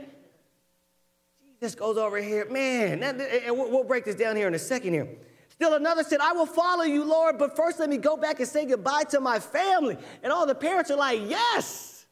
Jesus 1.61 1.75
goes 1.75 1.97
over 1.97 2.19
here. 2.19 2.49
Man, 2.51 3.03
and 3.03 3.57
we'll 3.57 3.85
break 3.85 4.05
this 4.05 4.15
down 4.15 4.37
here 4.37 4.47
in 4.47 4.55
a 4.55 4.59
second 4.59 4.93
here. 4.93 5.09
Still 5.57 5.75
another 5.75 6.05
said, 6.05 6.21
I 6.21 6.33
will 6.33 6.47
follow 6.47 6.85
you, 6.85 7.03
Lord, 7.03 7.39
but 7.39 7.57
first 7.57 7.81
let 7.81 7.89
me 7.89 7.97
go 7.97 8.17
back 8.17 8.41
and 8.41 8.49
say 8.49 8.67
goodbye 8.67 9.05
to 9.11 9.21
my 9.21 9.39
family. 9.41 9.97
And 10.23 10.31
all 10.31 10.47
the 10.47 10.55
parents 10.55 10.91
are 10.91 10.97
like, 10.97 11.21
Yes. 11.29 12.07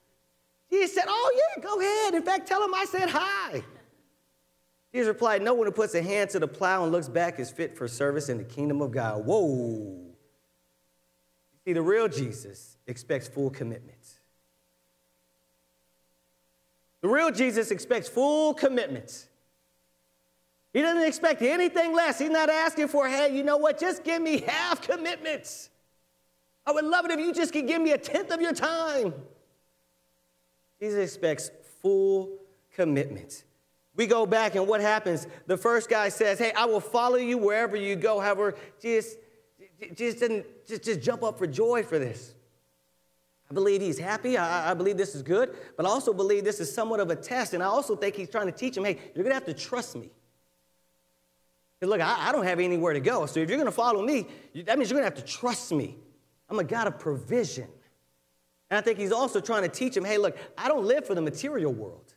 He 0.69 0.87
said, 0.87 1.05
Oh, 1.07 1.41
yeah, 1.57 1.63
go 1.63 1.79
ahead. 1.79 2.15
In 2.15 2.23
fact, 2.23 2.49
tell 2.49 2.61
them 2.61 2.75
I 2.75 2.87
said 2.87 3.11
hi. 3.11 3.63
Jesus 4.93 5.09
replied, 5.09 5.43
No 5.43 5.55
one 5.55 5.67
who 5.67 5.73
puts 5.73 5.95
a 5.95 6.03
hand 6.03 6.31
to 6.31 6.39
the 6.39 6.49
plow 6.49 6.85
and 6.85 6.93
looks 6.93 7.09
back 7.09 7.39
is 7.39 7.51
fit 7.51 7.77
for 7.77 7.87
service 7.87 8.29
in 8.29 8.39
the 8.39 8.45
kingdom 8.45 8.81
of 8.81 8.93
God. 8.93 9.27
Whoa. 9.27 10.01
See, 11.65 11.75
the 11.75 11.83
real 11.83 12.09
Jesus 12.09 12.77
expects 12.87 13.29
full 13.29 13.51
commitment. 13.51 13.99
The 17.03 17.09
real 17.09 17.31
Jesus 17.31 17.71
expects 17.71 18.09
full 18.09 18.55
commitment. 18.55 19.29
He 20.75 20.83
doesn't 20.83 21.05
expect 21.05 21.41
anything 21.41 21.95
less. 21.95 22.19
He's 22.19 22.31
not 22.31 22.51
asking 22.51 22.89
for, 22.89 23.09
hey, 23.09 23.35
you 23.35 23.45
know 23.45 23.57
what? 23.57 23.79
Just 23.79 24.03
give 24.03 24.21
me 24.21 24.41
half 24.41 24.83
commitments. 24.83 25.71
I 26.67 26.73
would 26.73 26.85
love 26.85 27.05
it 27.05 27.13
if 27.13 27.21
you 27.21 27.33
just 27.33 27.53
could 27.53 27.69
give 27.69 27.81
me 27.81 27.93
a 27.93 27.99
tenth 27.99 28.33
of 28.33 28.41
your 28.41 28.53
time. 28.53 29.15
Jesus 30.81 30.99
expects 30.99 31.53
full 31.81 32.41
commitment. 32.75 33.45
We 33.95 34.09
go 34.09 34.27
back, 34.27 34.57
and 34.57 34.67
what 34.67 34.81
happens? 34.81 35.29
The 35.47 35.57
first 35.57 35.89
guy 35.89 36.09
says, 36.09 36.41
Hey, 36.41 36.51
I 36.57 36.65
will 36.65 36.81
follow 36.81 37.17
you 37.17 37.39
wherever 37.39 37.77
you 37.77 37.95
go. 37.95 38.19
However, 38.19 38.57
Jesus, 38.83 39.15
Jesus 39.95 40.19
didn't 40.19 40.45
just, 40.67 40.83
just 40.83 41.01
jump 41.01 41.23
up 41.23 41.39
for 41.39 41.47
joy 41.47 41.85
for 41.85 42.01
this. 42.01 42.35
I 43.49 43.55
believe 43.55 43.81
he's 43.81 43.99
happy. 43.99 44.37
I, 44.37 44.73
I, 44.73 44.75
believe 44.75 44.97
this 44.97 45.15
is 45.15 45.23
good, 45.23 45.55
but 45.77 45.87
I 45.87 45.89
also 45.89 46.13
believe 46.13 46.43
this 46.43 46.59
is 46.59 46.75
somewhat 46.75 46.99
of 46.99 47.11
a 47.11 47.17
test. 47.17 47.55
And 47.55 47.63
I 47.63 47.67
also 47.67 47.95
think 47.95 48.17
he's 48.17 48.31
trying 48.31 48.47
to 48.47 48.53
teach 48.53 48.77
him, 48.77 48.85
hey, 48.85 48.99
you're 49.15 49.23
going 49.23 49.29
to 49.29 49.35
have 49.35 49.45
to 49.45 49.55
trust 49.55 49.95
me. 49.95 50.11
Look, 51.87 52.01
I, 52.01 52.29
I, 52.29 52.33
don't 52.33 52.45
have 52.45 52.61
anywhere 52.61 52.93
to 52.93 53.01
go. 53.01 53.27
So 53.27 53.41
if 53.41 53.49
you're 53.49 53.59
going 53.59 53.67
to 53.67 53.73
follow 53.73 54.03
me, 54.03 54.27
that 54.55 54.79
means 54.79 54.91
you're 54.91 55.01
going 55.01 55.11
to 55.11 55.17
have 55.17 55.25
to 55.25 55.33
trust 55.33 55.73
me. 55.73 55.97
I'm 56.49 56.59
a 56.59 56.65
God 56.65 56.87
of 56.87 56.99
provision. 56.99 57.69
And 58.71 58.79
I 58.79 58.81
think 58.81 58.99
he's 58.99 59.13
also 59.13 59.41
trying 59.41 59.63
to 59.63 59.69
teach 59.69 59.97
him 59.97 60.05
hey, 60.05 60.19
look, 60.19 60.37
I 60.57 60.69
don't 60.69 60.85
live 60.85 61.07
for 61.07 61.15
the 61.15 61.21
material 61.21 61.73
world. 61.73 62.15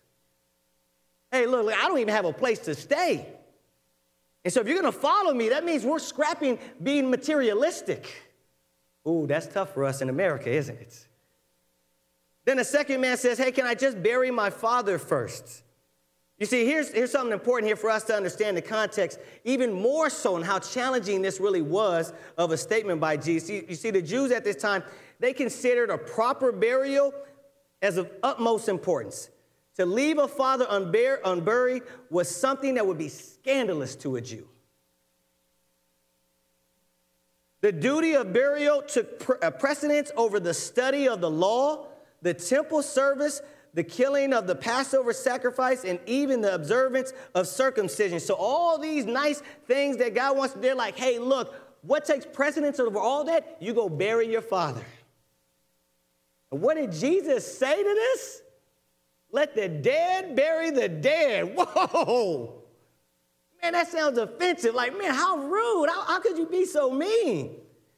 Hey, 1.32 1.46
look, 1.46 1.66
look 1.66 1.76
I 1.76 1.88
don't 1.88 2.00
even 2.00 2.14
have 2.14 2.26
a 2.26 2.34
place 2.34 2.60
to 2.60 2.76
stay. 2.76 3.28
And 4.44 4.54
so 4.54 4.62
if 4.62 4.68
you're 4.68 4.80
going 4.80 4.92
to 4.92 4.98
follow 4.98 5.34
me, 5.34 5.50
that 5.50 5.66
means 5.66 5.84
we're 5.84 6.00
scrapping 6.00 6.58
being 6.82 7.10
materialistic. 7.10 8.08
Ooh, 9.08 9.26
that's 9.28 9.48
tough 9.48 9.74
for 9.74 9.84
us 9.84 10.02
in 10.02 10.10
America, 10.10 10.50
isn't 10.50 10.80
it? 10.80 11.08
Then 12.46 12.58
the 12.58 12.64
second 12.64 13.02
man 13.02 13.18
says, 13.18 13.38
Hey, 13.38 13.52
can 13.52 13.66
I 13.66 13.76
just 13.76 14.02
bury 14.02 14.32
my 14.32 14.50
father 14.50 14.98
first? 14.98 15.64
You 16.40 16.46
see, 16.46 16.66
here's, 16.66 16.92
here's 16.92 17.12
something 17.12 17.34
important 17.34 17.68
here 17.68 17.76
for 17.76 17.90
us 17.90 18.04
to 18.06 18.16
understand 18.16 18.56
the 18.56 18.62
context, 18.62 19.20
even 19.44 19.74
more 19.74 20.10
so 20.10 20.38
in 20.38 20.44
how 20.44 20.60
challenging 20.60 21.24
this 21.24 21.40
really 21.40 21.64
was 21.64 22.14
of 22.38 22.52
a 22.52 22.58
statement 22.58 23.02
by 23.02 23.18
Jesus. 23.18 23.50
You, 23.50 23.66
you 23.70 23.76
see, 23.76 23.90
the 23.90 24.04
Jews 24.04 24.32
at 24.32 24.44
this 24.44 24.56
time, 24.56 24.84
they 25.20 25.34
considered 25.34 25.90
a 25.90 25.98
proper 25.98 26.52
burial 26.52 27.12
as 27.82 27.98
of 27.98 28.12
utmost 28.22 28.70
importance. 28.70 29.32
To 29.78 29.86
leave 29.86 30.20
a 30.20 30.28
father 30.28 30.66
unbur- 30.66 31.20
unburied 31.26 31.84
was 32.12 32.34
something 32.34 32.76
that 32.76 32.86
would 32.86 32.98
be 32.98 33.10
scandalous 33.10 33.96
to 33.98 34.16
a 34.16 34.22
Jew. 34.22 34.48
The 37.62 37.72
duty 37.72 38.14
of 38.14 38.32
burial 38.32 38.84
took 38.84 39.20
pre- 39.20 39.38
precedence 39.60 40.12
over 40.16 40.40
the 40.40 40.54
study 40.54 41.08
of 41.08 41.22
the 41.22 41.30
law, 41.30 41.88
the 42.22 42.34
temple 42.34 42.84
service, 42.84 43.42
the 43.74 43.84
killing 43.84 44.34
of 44.34 44.48
the 44.48 44.56
Passover 44.56 45.14
sacrifice, 45.14 45.84
and 45.84 46.00
even 46.06 46.42
the 46.42 46.54
observance 46.54 47.14
of 47.36 47.48
circumcision. 47.48 48.20
So, 48.20 48.36
all 48.36 48.78
these 48.78 49.06
nice 49.06 49.42
things 49.68 49.98
that 49.98 50.16
God 50.16 50.38
wants, 50.38 50.56
they're 50.56 50.76
like, 50.76 50.98
hey, 50.98 51.20
look, 51.20 51.54
what 51.82 52.06
takes 52.06 52.26
precedence 52.26 52.80
over 52.80 53.00
all 53.00 53.24
that? 53.26 53.58
You 53.60 53.74
go 53.74 53.90
bury 53.90 54.30
your 54.30 54.42
father. 54.42 54.84
And 56.52 56.62
what 56.62 56.76
did 56.76 56.92
Jesus 56.92 57.58
say 57.58 57.76
to 57.76 57.94
this? 57.94 58.42
Let 59.32 59.56
the 59.56 59.68
dead 59.68 60.36
bury 60.36 60.72
the 60.72 60.88
dead. 60.88 61.54
Whoa! 61.56 62.64
Man, 63.62 63.74
that 63.74 63.88
sounds 63.88 64.18
offensive. 64.18 64.74
Like, 64.74 64.98
man, 64.98 65.14
how 65.14 65.38
rude. 65.38 65.90
How, 65.90 66.02
how 66.04 66.20
could 66.20 66.38
you 66.38 66.46
be 66.46 66.66
so 66.66 66.92
mean? 66.92 67.56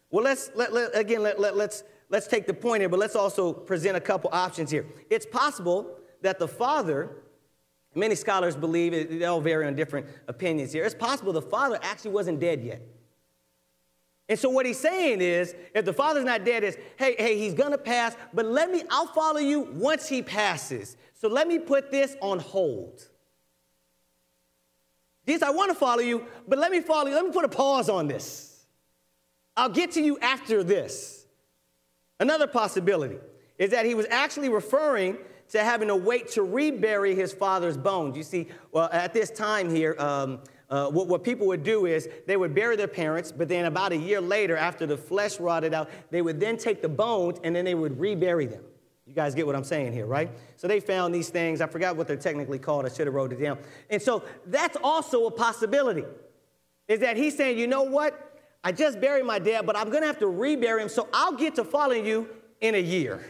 Well, 0.10 0.24
let's, 0.24 0.52
let, 0.56 0.74
let, 0.74 0.98
again, 0.98 1.22
let, 1.22 1.40
let, 1.40 1.56
let's 1.56 1.84
let's 2.10 2.28
take 2.28 2.48
the 2.48 2.54
point 2.54 2.82
here, 2.82 2.90
but 2.90 3.00
let's 3.00 3.16
also 3.16 3.54
present 3.54 3.96
a 3.96 4.02
couple 4.02 4.30
options 4.34 4.72
here. 4.72 4.86
It's 5.10 5.26
possible 5.26 5.98
that 6.22 6.40
the 6.40 6.48
father, 6.48 7.24
many 7.96 8.16
scholars 8.16 8.56
believe, 8.56 8.92
they 8.92 9.26
all 9.26 9.42
vary 9.42 9.66
on 9.66 9.76
different 9.76 10.08
opinions 10.28 10.74
here. 10.74 10.84
It's 10.86 10.96
possible 10.96 11.32
the 11.34 11.42
father 11.42 11.80
actually 11.82 12.12
wasn't 12.12 12.40
dead 12.40 12.64
yet. 12.64 12.82
And 14.28 14.38
so 14.38 14.50
what 14.50 14.68
he's 14.68 14.80
saying 14.80 15.22
is, 15.22 15.56
if 15.74 15.86
the 15.86 15.94
father's 15.94 16.24
not 16.24 16.46
dead, 16.46 16.64
is 16.64 16.78
hey, 16.98 17.16
hey, 17.18 17.38
he's 17.38 17.56
gonna 17.56 17.80
pass, 17.80 18.16
but 18.34 18.46
let 18.46 18.70
me, 18.70 18.84
I'll 18.92 19.08
follow 19.08 19.40
you 19.40 19.62
once 19.62 20.08
he 20.08 20.22
passes. 20.22 20.98
So 21.16 21.28
let 21.28 21.48
me 21.48 21.58
put 21.58 21.90
this 21.90 22.16
on 22.22 22.40
hold. 22.40 23.08
Jesus, 25.28 25.44
I 25.44 25.52
want 25.52 25.70
to 25.70 25.76
follow 25.76 26.02
you, 26.02 26.26
but 26.48 26.58
let 26.58 26.72
me 26.72 26.82
follow 26.82 27.08
you. 27.08 27.16
Let 27.16 27.26
me 27.26 27.32
put 27.32 27.46
a 27.46 27.50
pause 27.50 27.90
on 27.90 28.08
this. 28.08 28.66
I'll 29.56 29.70
get 29.70 29.92
to 29.92 30.02
you 30.02 30.18
after 30.20 30.64
this. 30.64 31.19
Another 32.20 32.48
possibility 32.48 33.18
is 33.58 33.72
that 33.72 33.86
he 33.86 33.96
was 33.96 34.06
actually 34.10 34.50
referring 34.50 35.18
to 35.50 35.64
having 35.64 35.88
to 35.88 35.96
wait 35.96 36.30
to 36.30 36.44
rebury 36.44 37.16
his 37.16 37.34
father's 37.34 37.78
bones. 37.78 38.16
You 38.16 38.24
see, 38.24 38.48
well, 38.72 38.90
at 38.92 39.14
this 39.14 39.32
time 39.32 39.74
here, 39.74 39.96
um, 39.98 40.40
uh, 40.70 40.90
what, 40.90 41.08
what 41.08 41.24
people 41.24 41.48
would 41.48 41.64
do 41.64 41.88
is 41.88 42.08
they 42.28 42.38
would 42.38 42.54
bury 42.54 42.76
their 42.76 42.88
parents, 42.88 43.32
but 43.32 43.48
then 43.48 43.66
about 43.66 43.92
a 43.92 43.98
year 43.98 44.22
later, 44.22 44.56
after 44.56 44.86
the 44.86 44.98
flesh 44.98 45.40
rotted 45.40 45.74
out, 45.74 45.90
they 46.12 46.22
would 46.22 46.40
then 46.40 46.58
take 46.58 46.82
the 46.82 46.90
bones 46.90 47.40
and 47.44 47.56
then 47.56 47.66
they 47.66 47.74
would 47.74 48.00
rebury 48.00 48.46
them. 48.46 48.64
You 49.08 49.16
guys 49.16 49.34
get 49.34 49.48
what 49.48 49.56
I'm 49.56 49.64
saying 49.64 49.94
here, 49.94 50.06
right? 50.06 50.30
So 50.56 50.68
they 50.68 50.80
found 50.80 51.16
these 51.16 51.30
things. 51.30 51.62
I 51.62 51.68
forgot 51.68 51.96
what 51.96 52.06
they're 52.06 52.16
technically 52.16 52.60
called. 52.60 52.86
I 52.86 52.90
should 52.90 53.08
have 53.08 53.16
wrote 53.16 53.34
it 53.34 53.42
down. 53.42 53.58
And 53.90 54.00
so 54.00 54.24
that's 54.46 54.78
also 54.84 55.26
a 55.26 55.32
possibility. 55.32 56.06
Is 56.88 57.00
that 57.00 57.18
he's 57.18 57.36
saying, 57.36 57.58
you 57.58 57.66
know 57.66 57.82
what? 57.82 58.29
I 58.64 58.72
just 58.72 59.00
buried 59.00 59.26
my 59.26 59.40
dad, 59.40 59.66
but 59.66 59.78
I'm 59.78 59.90
going 59.90 60.02
to 60.02 60.08
have 60.08 60.20
to 60.20 60.28
rebury 60.28 60.82
him, 60.82 60.90
so 60.90 61.08
I'll 61.14 61.34
get 61.34 61.56
to 61.56 61.64
following 61.64 62.06
you 62.06 62.30
in 62.60 62.76
a 62.76 62.82
year. 62.82 63.26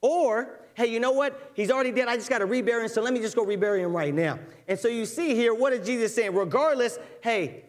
Or, 0.00 0.60
hey, 0.74 0.86
you 0.86 1.00
know 1.00 1.12
what? 1.12 1.52
He's 1.54 1.70
already 1.70 1.92
dead. 1.92 2.08
I 2.08 2.16
just 2.16 2.30
got 2.30 2.38
to 2.38 2.46
rebury 2.46 2.82
him, 2.82 2.88
so 2.88 3.02
let 3.02 3.12
me 3.12 3.20
just 3.20 3.36
go 3.36 3.44
rebury 3.44 3.82
him 3.82 3.92
right 3.92 4.14
now. 4.14 4.38
And 4.66 4.78
so 4.78 4.88
you 4.88 5.06
see 5.06 5.34
here, 5.34 5.54
what 5.54 5.72
is 5.72 5.86
Jesus 5.86 6.14
saying? 6.14 6.34
Regardless, 6.34 6.98
hey, 7.20 7.64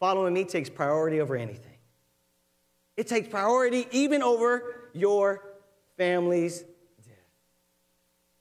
following 0.00 0.34
me 0.34 0.44
takes 0.44 0.68
priority 0.68 1.20
over 1.20 1.36
anything. 1.36 1.76
It 2.96 3.06
takes 3.06 3.28
priority 3.28 3.86
even 3.90 4.22
over 4.22 4.88
your 4.92 5.42
family's 5.96 6.60
death. 6.60 7.16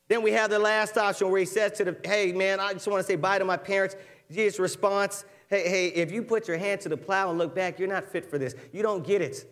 Then 0.08 0.24
we 0.24 0.32
have 0.34 0.50
the 0.50 0.60
last 0.60 0.97
option 0.97 1.30
where 1.30 1.39
he 1.39 1.45
says 1.45 1.71
to 1.74 1.86
the, 1.86 1.97
hey, 2.04 2.32
man, 2.32 2.60
I 2.60 2.74
just 2.74 2.88
want 2.88 3.00
to 3.00 3.08
say 3.08 3.15
bye 3.15 3.39
to 3.39 3.45
my 3.45 3.58
parents. 3.58 3.95
Jesus' 4.30 4.60
response, 4.60 5.24
hey, 5.51 5.69
hey, 5.69 5.87
if 5.89 6.11
you 6.11 6.23
put 6.23 6.47
your 6.47 6.57
hand 6.57 6.81
to 6.81 6.89
the 6.89 6.97
plow 6.97 7.29
and 7.29 7.37
look 7.37 7.53
back, 7.53 7.77
you're 7.77 7.89
not 7.89 8.05
fit 8.05 8.25
for 8.25 8.39
this. 8.39 8.55
You 8.71 8.81
don't 8.81 9.05
get 9.05 9.21
it. 9.21 9.45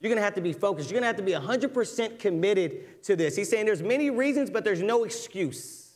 You're 0.00 0.10
going 0.10 0.18
to 0.18 0.24
have 0.24 0.34
to 0.34 0.42
be 0.42 0.52
focused. 0.52 0.90
You're 0.90 1.00
going 1.00 1.04
to 1.04 1.06
have 1.06 1.16
to 1.16 1.22
be 1.22 1.32
100% 1.32 2.18
committed 2.18 3.02
to 3.04 3.16
this. 3.16 3.36
He's 3.36 3.48
saying 3.48 3.64
there's 3.64 3.82
many 3.82 4.10
reasons, 4.10 4.50
but 4.50 4.64
there's 4.64 4.82
no 4.82 5.04
excuse. 5.04 5.92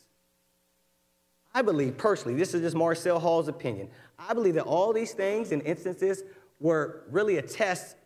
I 1.53 1.61
believe 1.61 1.97
personally, 1.97 2.37
this 2.37 2.53
is 2.53 2.61
just 2.61 2.75
Marcel 2.75 3.19
Hall's 3.19 3.49
opinion. 3.49 3.89
I 4.17 4.33
believe 4.33 4.55
that 4.55 4.63
all 4.63 4.93
these 4.93 5.11
things 5.11 5.51
and 5.51 5.61
instances 5.63 6.23
were 6.59 7.03
really 7.11 7.37
a 7.37 7.41
test 7.41 7.97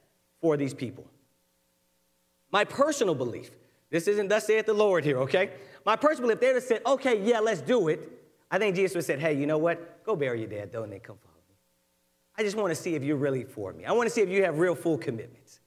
for 0.41 0.57
these 0.57 0.73
people. 0.73 1.05
My 2.51 2.63
personal 2.63 3.15
belief, 3.15 3.51
this 3.91 4.07
isn't 4.07 4.27
thus 4.27 4.47
saith 4.47 4.65
the 4.65 4.73
Lord 4.73 5.03
here, 5.03 5.19
okay? 5.19 5.51
My 5.85 5.95
personal 5.95 6.29
belief, 6.29 6.39
they 6.39 6.47
would 6.47 6.55
have 6.55 6.63
said, 6.63 6.81
okay, 6.85 7.21
yeah, 7.21 7.39
let's 7.39 7.61
do 7.61 7.89
it. 7.89 8.09
I 8.49 8.57
think 8.57 8.75
Jesus 8.75 8.95
would 8.95 8.99
have 8.99 9.05
said, 9.05 9.19
hey, 9.19 9.33
you 9.33 9.45
know 9.45 9.57
what? 9.59 10.03
Go 10.03 10.15
bury 10.15 10.39
your 10.39 10.49
dad, 10.49 10.71
though, 10.71 10.83
and 10.83 10.91
then 10.91 10.99
come 10.99 11.17
me. 11.23 11.32
I 12.37 12.43
just 12.43 12.57
want 12.57 12.71
to 12.71 12.75
see 12.75 12.95
if 12.95 13.03
you're 13.03 13.17
really 13.17 13.43
for 13.43 13.73
me. 13.73 13.85
I 13.85 13.91
want 13.91 14.07
to 14.07 14.13
see 14.13 14.21
if 14.21 14.29
you 14.29 14.43
have 14.43 14.57
real 14.57 14.75
full 14.75 14.97
commitments. 14.97 15.59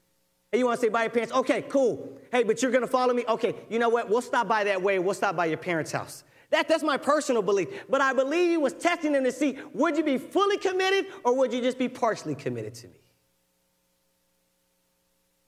Hey, 0.51 0.59
you 0.59 0.67
want 0.67 0.81
to 0.81 0.87
say 0.87 0.91
by 0.91 1.03
your 1.03 1.11
parents? 1.11 1.35
Okay, 1.35 1.63
cool. 1.63 2.19
Hey, 2.33 2.43
but 2.43 2.63
you're 2.63 2.71
going 2.71 2.85
to 2.85 2.89
follow 2.91 3.15
me? 3.15 3.25
Okay, 3.29 3.55
you 3.69 3.79
know 3.79 3.89
what? 3.89 4.09
We'll 4.09 4.23
stop 4.23 4.49
by 4.49 4.65
that 4.65 4.81
way. 4.81 4.99
We'll 4.99 5.15
stop 5.15 5.37
by 5.37 5.47
your 5.47 5.59
parents' 5.59 5.93
house. 5.93 6.25
That, 6.51 6.69
that's 6.69 6.83
my 6.83 6.97
personal 6.97 7.43
belief. 7.43 7.69
But 7.89 8.01
I 8.01 8.13
believe 8.13 8.51
he 8.51 8.57
was 8.57 8.73
testing 8.73 9.13
them 9.13 9.25
to 9.25 9.33
see 9.33 9.59
would 9.75 9.97
you 9.97 10.05
be 10.05 10.19
fully 10.19 10.59
committed 10.59 11.13
or 11.25 11.37
would 11.37 11.53
you 11.53 11.61
just 11.61 11.79
be 11.79 11.89
partially 11.89 12.35
committed 12.35 12.75
to 12.75 12.89
me? 12.89 13.01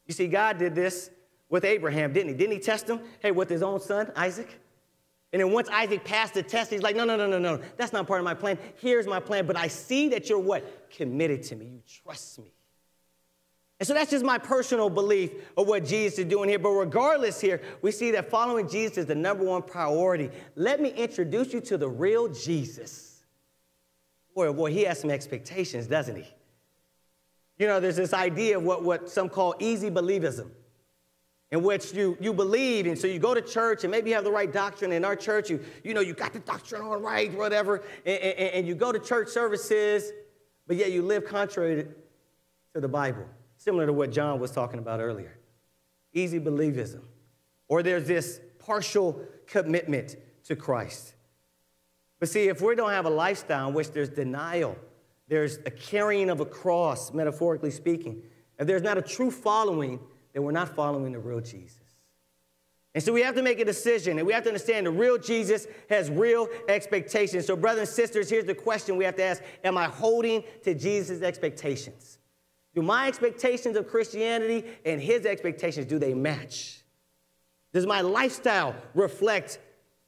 You 0.07 0.15
see, 0.15 0.27
God 0.27 0.59
did 0.59 0.75
this 0.75 1.11
with 1.49 1.65
Abraham, 1.65 2.13
didn't 2.13 2.31
he? 2.31 2.35
Didn't 2.35 2.53
he 2.53 2.59
test 2.59 2.89
him? 2.89 3.01
Hey, 3.21 3.31
with 3.31 3.49
his 3.49 3.63
own 3.63 3.81
son, 3.81 4.11
Isaac? 4.17 4.59
And 5.33 5.41
then 5.41 5.53
once 5.53 5.69
Isaac 5.69 6.05
passed 6.05 6.35
the 6.35 6.43
test, 6.43 6.71
he's 6.71 6.83
like, 6.83 6.97
no, 6.97 7.05
no, 7.05 7.17
no, 7.17 7.27
no, 7.27 7.39
no. 7.39 7.61
That's 7.77 7.93
not 7.93 8.07
part 8.07 8.21
of 8.21 8.25
my 8.25 8.35
plan. 8.35 8.59
Here's 8.77 9.07
my 9.07 9.21
plan. 9.21 9.47
But 9.47 9.57
I 9.57 9.69
see 9.69 10.09
that 10.09 10.29
you're 10.29 10.39
what? 10.39 10.91
Committed 10.91 11.43
to 11.45 11.57
me. 11.57 11.67
You 11.67 11.83
trust 12.03 12.39
me. 12.39 12.53
And 13.81 13.87
so 13.87 13.95
that's 13.95 14.11
just 14.11 14.25
my 14.25 14.39
personal 14.39 14.91
belief 14.91 15.33
of 15.57 15.69
what 15.69 15.85
Jesus 15.85 16.19
is 16.19 16.25
doing 16.25 16.49
here. 16.49 16.59
But 16.59 16.71
regardless, 16.71 17.41
here, 17.41 17.61
we 17.81 17.93
see 17.93 18.11
that 18.13 18.31
following 18.31 18.69
Jesus 18.69 18.99
is 18.99 19.07
the 19.07 19.15
number 19.15 19.45
one 19.45 19.63
priority. 19.63 20.31
Let 20.57 20.81
me 20.81 20.91
introduce 20.91 21.53
you 21.53 21.61
to 21.63 21.79
the 21.79 21.89
real 21.89 22.29
Jesus. 22.29 23.23
Boy, 24.35 24.49
oh 24.49 24.53
boy, 24.53 24.73
he 24.73 24.83
has 24.85 25.01
some 25.01 25.11
expectations, 25.11 25.87
doesn't 25.87 26.17
he? 26.17 26.27
You 27.59 27.67
know, 27.67 27.81
there's 27.81 27.97
this 27.97 28.15
idea 28.15 28.57
of 28.57 28.65
what, 28.65 28.83
what 28.83 29.11
some 29.11 29.29
call 29.29 29.55
easy 29.59 29.91
believism, 29.91 30.51
in 31.51 31.63
which 31.63 31.95
you, 31.95 32.17
you 32.21 32.33
believe, 32.33 32.87
and 32.87 32.99
so 32.99 33.07
you 33.07 33.19
go 33.19 33.35
to 33.35 33.41
church, 33.41 33.85
and 33.85 33.91
maybe 33.91 34.11
you 34.11 34.17
have 34.17 34.25
the 34.25 34.31
right 34.31 34.53
doctrine. 34.53 34.93
In 34.93 35.05
our 35.05 35.17
church, 35.17 35.49
you, 35.49 35.61
you 35.83 35.95
know, 35.95 36.01
you 36.01 36.13
got 36.13 36.33
the 36.33 36.41
doctrine 36.41 36.83
all 36.83 36.99
right, 36.99 37.33
whatever, 37.33 37.83
and, 38.05 38.19
and, 38.19 38.51
and 38.55 38.67
you 38.67 38.75
go 38.75 38.93
to 38.93 38.99
church 38.99 39.29
services, 39.29 40.13
but 40.67 40.77
yet 40.77 40.93
you 40.93 41.03
live 41.03 41.25
contrary 41.25 41.85
to, 41.85 41.89
to 42.75 42.81
the 42.81 42.89
Bible, 42.89 43.25
similar 43.57 43.87
to 43.87 43.93
what 43.93 44.13
John 44.13 44.39
was 44.39 44.51
talking 44.51 44.79
about 44.79 45.01
earlier. 45.01 45.39
Easy 46.13 46.39
believism. 46.39 47.01
Or 47.69 47.83
there's 47.83 48.07
this 48.07 48.41
partial 48.59 49.21
commitment 49.47 50.17
to 50.45 50.57
Christ. 50.57 51.15
But 52.21 52.29
see, 52.29 52.49
if 52.49 52.61
we 52.61 52.75
don't 52.75 52.91
have 52.91 53.07
a 53.07 53.11
lifestyle 53.11 53.69
in 53.69 53.75
which 53.75 53.93
there's 53.93 54.09
denial, 54.09 54.77
there's 55.29 55.59
a 55.67 55.71
carrying 55.71 56.31
of 56.31 56.41
a 56.41 56.47
cross, 56.47 57.13
metaphorically 57.13 57.71
speaking. 57.71 58.23
If 58.59 58.67
there's 58.67 58.83
not 58.83 58.99
a 58.99 59.03
true 59.03 59.31
following, 59.31 60.01
then 60.33 60.43
we're 60.43 60.53
not 60.53 60.75
following 60.75 61.13
the 61.13 61.19
real 61.19 61.41
Jesus. 61.41 61.77
And 62.95 63.03
so 63.03 63.13
we 63.13 63.21
have 63.23 63.35
to 63.35 63.43
make 63.43 63.61
a 63.61 63.65
decision, 63.65 64.19
and 64.19 64.27
we 64.27 64.33
have 64.33 64.43
to 64.45 64.49
understand 64.49 64.87
the 64.87 64.91
real 64.91 65.19
Jesus 65.19 65.67
has 65.89 66.11
real 66.11 66.49
expectations. 66.69 67.47
So, 67.47 67.55
brothers 67.55 67.89
and 67.89 67.97
sisters, 67.97 68.31
here's 68.31 68.47
the 68.47 68.55
question 68.55 68.97
we 68.97 69.05
have 69.05 69.17
to 69.17 69.23
ask 69.23 69.43
Am 69.63 69.77
I 69.77 69.85
holding 69.85 70.43
to 70.65 70.75
Jesus' 70.75 71.23
expectations? 71.23 72.19
Do 72.75 72.83
my 72.83 73.09
expectations 73.09 73.77
of 73.77 73.89
Christianity 73.89 74.65
and 74.85 75.01
his 75.01 75.27
expectations, 75.27 75.87
do 75.87 75.99
they 75.99 76.15
match? 76.15 76.83
Does 77.73 77.87
my 77.87 78.01
lifestyle 78.01 78.75
reflect 78.95 79.59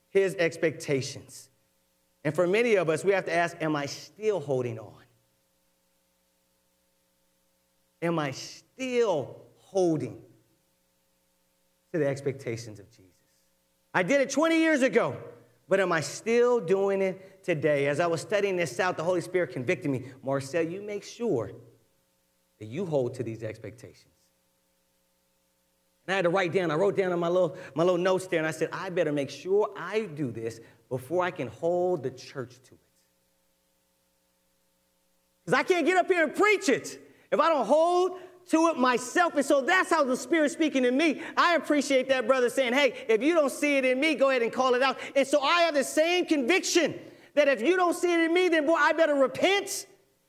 his 0.09 0.35
expectations? 0.37 1.51
And 2.25 2.35
for 2.35 2.47
many 2.47 2.75
of 2.77 2.89
us, 2.89 3.05
we 3.05 3.13
have 3.13 3.27
to 3.27 3.35
ask 3.35 3.57
Am 3.61 3.77
I 3.77 3.87
still 3.87 4.41
holding 4.41 4.79
on? 4.79 5.01
am 8.03 8.19
I 8.19 8.31
still 8.31 9.37
holding 9.71 10.21
to 11.93 11.99
the 11.99 12.07
expectations 12.07 12.79
of 12.79 12.91
Jesus? 12.91 13.11
I 13.93 14.03
did 14.03 14.21
it 14.21 14.31
20 14.31 14.57
years 14.57 14.83
ago, 14.83 15.17
but 15.69 15.81
am 15.81 15.93
I 15.93 16.01
still 16.01 16.61
doing 16.61 17.03
it 17.03 17.45
today? 17.45 17.87
As 17.87 18.01
I 18.01 18.07
was 18.07 18.21
studying 18.21 18.57
this 18.57 18.79
out, 18.81 18.97
the 18.97 19.05
Holy 19.05 19.21
Spirit 19.21 19.53
convicted 19.53 19.91
me. 19.91 20.05
Marcel, 20.23 20.63
you 20.63 20.83
make 20.83 21.05
sure 21.05 21.51
that 22.59 22.67
you 22.67 22.87
hold 22.87 23.15
to 23.15 23.23
these 23.23 23.43
expectations. 23.43 24.15
And 26.07 26.15
I 26.15 26.17
had 26.17 26.23
to 26.23 26.31
write 26.31 26.53
down, 26.53 26.71
I 26.71 26.75
wrote 26.75 26.97
down 26.97 27.13
on 27.13 27.21
my 27.21 27.29
little, 27.29 27.57
my 27.75 27.85
little 27.85 27.99
notes 27.99 28.27
there, 28.27 28.39
and 28.39 28.47
I 28.47 28.51
said, 28.51 28.69
I 28.73 28.91
better 28.91 29.13
make 29.13 29.31
sure 29.31 29.71
I 29.77 30.03
do 30.03 30.31
this 30.31 30.61
before 30.89 31.23
I 31.25 31.31
can 31.31 31.49
hold 31.49 32.03
the 32.03 32.11
church 32.11 32.55
to 32.65 32.75
it. 32.75 32.81
Because 35.45 35.59
I 35.59 35.63
can't 35.63 35.87
get 35.87 35.97
up 35.97 36.07
here 36.07 36.25
and 36.25 36.35
preach 36.35 36.69
it 36.69 37.01
if 37.31 37.41
I 37.41 37.49
don't 37.49 37.67
hold 37.67 38.19
to 38.49 38.69
it 38.69 38.77
myself. 38.77 39.37
And 39.37 39.45
so 39.45 39.61
that's 39.61 39.91
how 39.91 40.05
the 40.05 40.17
Spirit's 40.17 40.55
speaking 40.55 40.85
in 40.85 40.97
me. 40.97 41.23
I 41.37 41.55
appreciate 41.55 42.09
that 42.09 42.27
brother 42.27 42.51
saying, 42.51 42.73
hey, 42.73 43.05
if 43.09 43.23
you 43.23 43.35
don't 43.35 43.53
see 43.53 43.77
it 43.77 43.85
in 43.85 44.01
me, 44.01 44.15
go 44.15 44.31
ahead 44.31 44.43
and 44.43 44.53
call 44.53 44.75
it 44.75 44.83
out. 44.83 44.99
And 45.15 45.27
so 45.27 45.41
I 45.41 45.63
have 45.63 45.75
the 45.75 45.85
same 45.85 46.27
conviction 46.27 46.95
that 47.35 47.49
if 47.49 47.63
you 47.63 47.77
don't 47.77 47.95
see 47.95 48.13
it 48.13 48.21
in 48.21 48.35
me, 48.35 48.49
then 48.49 48.67
boy, 48.67 48.75
I 48.75 48.93
better 48.93 49.15
repent 49.15 49.87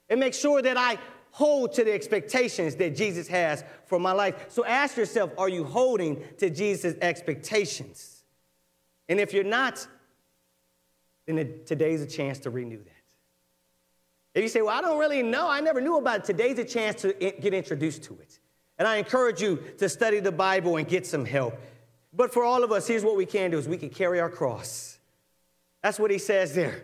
and 0.10 0.20
make 0.20 0.34
sure 0.34 0.62
that 0.62 0.78
I 0.78 0.98
hold 1.32 1.74
to 1.74 1.84
the 1.84 1.92
expectations 1.94 2.76
that 2.76 2.96
Jesus 2.96 3.28
has 3.28 3.64
for 3.86 4.00
my 4.00 4.12
life. 4.12 4.48
So 4.50 4.66
ask 4.66 4.98
yourself, 4.98 5.32
are 5.38 5.50
you 5.50 5.64
holding 5.64 6.24
to 6.38 6.50
Jesus' 6.50 6.96
expectations? 7.02 8.24
And 9.08 9.20
if 9.20 9.34
you're 9.34 9.44
not, 9.44 9.88
then 11.26 11.62
today's 11.66 12.02
a 12.02 12.08
chance 12.08 12.40
to 12.40 12.50
renew 12.50 12.84
that. 12.84 13.01
If 14.34 14.44
you 14.44 14.50
say, 14.50 14.62
Well, 14.62 14.78
I 14.78 14.82
don't 14.82 14.98
really 14.98 15.24
know, 15.24 15.50
I 15.50 15.60
never 15.60 15.82
knew 15.82 15.98
about 15.98 16.20
it, 16.20 16.26
today's 16.26 16.58
a 16.60 16.66
chance 16.66 17.02
to 17.02 17.14
get 17.14 17.54
introduced 17.54 18.04
to 18.04 18.18
it. 18.22 18.40
And 18.78 18.88
I 18.88 18.98
encourage 18.98 19.42
you 19.42 19.64
to 19.78 19.88
study 19.90 20.20
the 20.20 20.32
Bible 20.32 20.78
and 20.78 20.88
get 20.88 21.06
some 21.06 21.26
help. 21.26 21.56
But 22.14 22.34
for 22.34 22.44
all 22.44 22.64
of 22.64 22.72
us, 22.72 22.88
here's 22.88 23.04
what 23.04 23.16
we 23.16 23.26
can 23.26 23.52
do 23.52 23.58
is 23.58 23.68
we 23.68 23.78
can 23.78 23.90
carry 23.90 24.20
our 24.20 24.30
cross. 24.30 25.00
That's 25.84 26.00
what 26.00 26.12
he 26.12 26.18
says 26.18 26.54
there. 26.56 26.84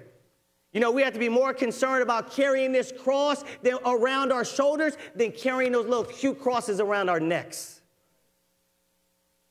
You 0.73 0.81
know, 0.81 0.91
we 0.91 1.01
have 1.01 1.13
to 1.13 1.19
be 1.19 1.29
more 1.29 1.53
concerned 1.53 2.03
about 2.03 2.31
carrying 2.31 2.71
this 2.71 2.91
cross 2.91 3.43
than 3.63 3.77
around 3.85 4.31
our 4.31 4.45
shoulders 4.45 4.97
than 5.15 5.31
carrying 5.31 5.71
those 5.71 5.87
little 5.87 6.03
cute 6.03 6.39
crosses 6.39 6.79
around 6.79 7.09
our 7.09 7.19
necks. 7.19 7.81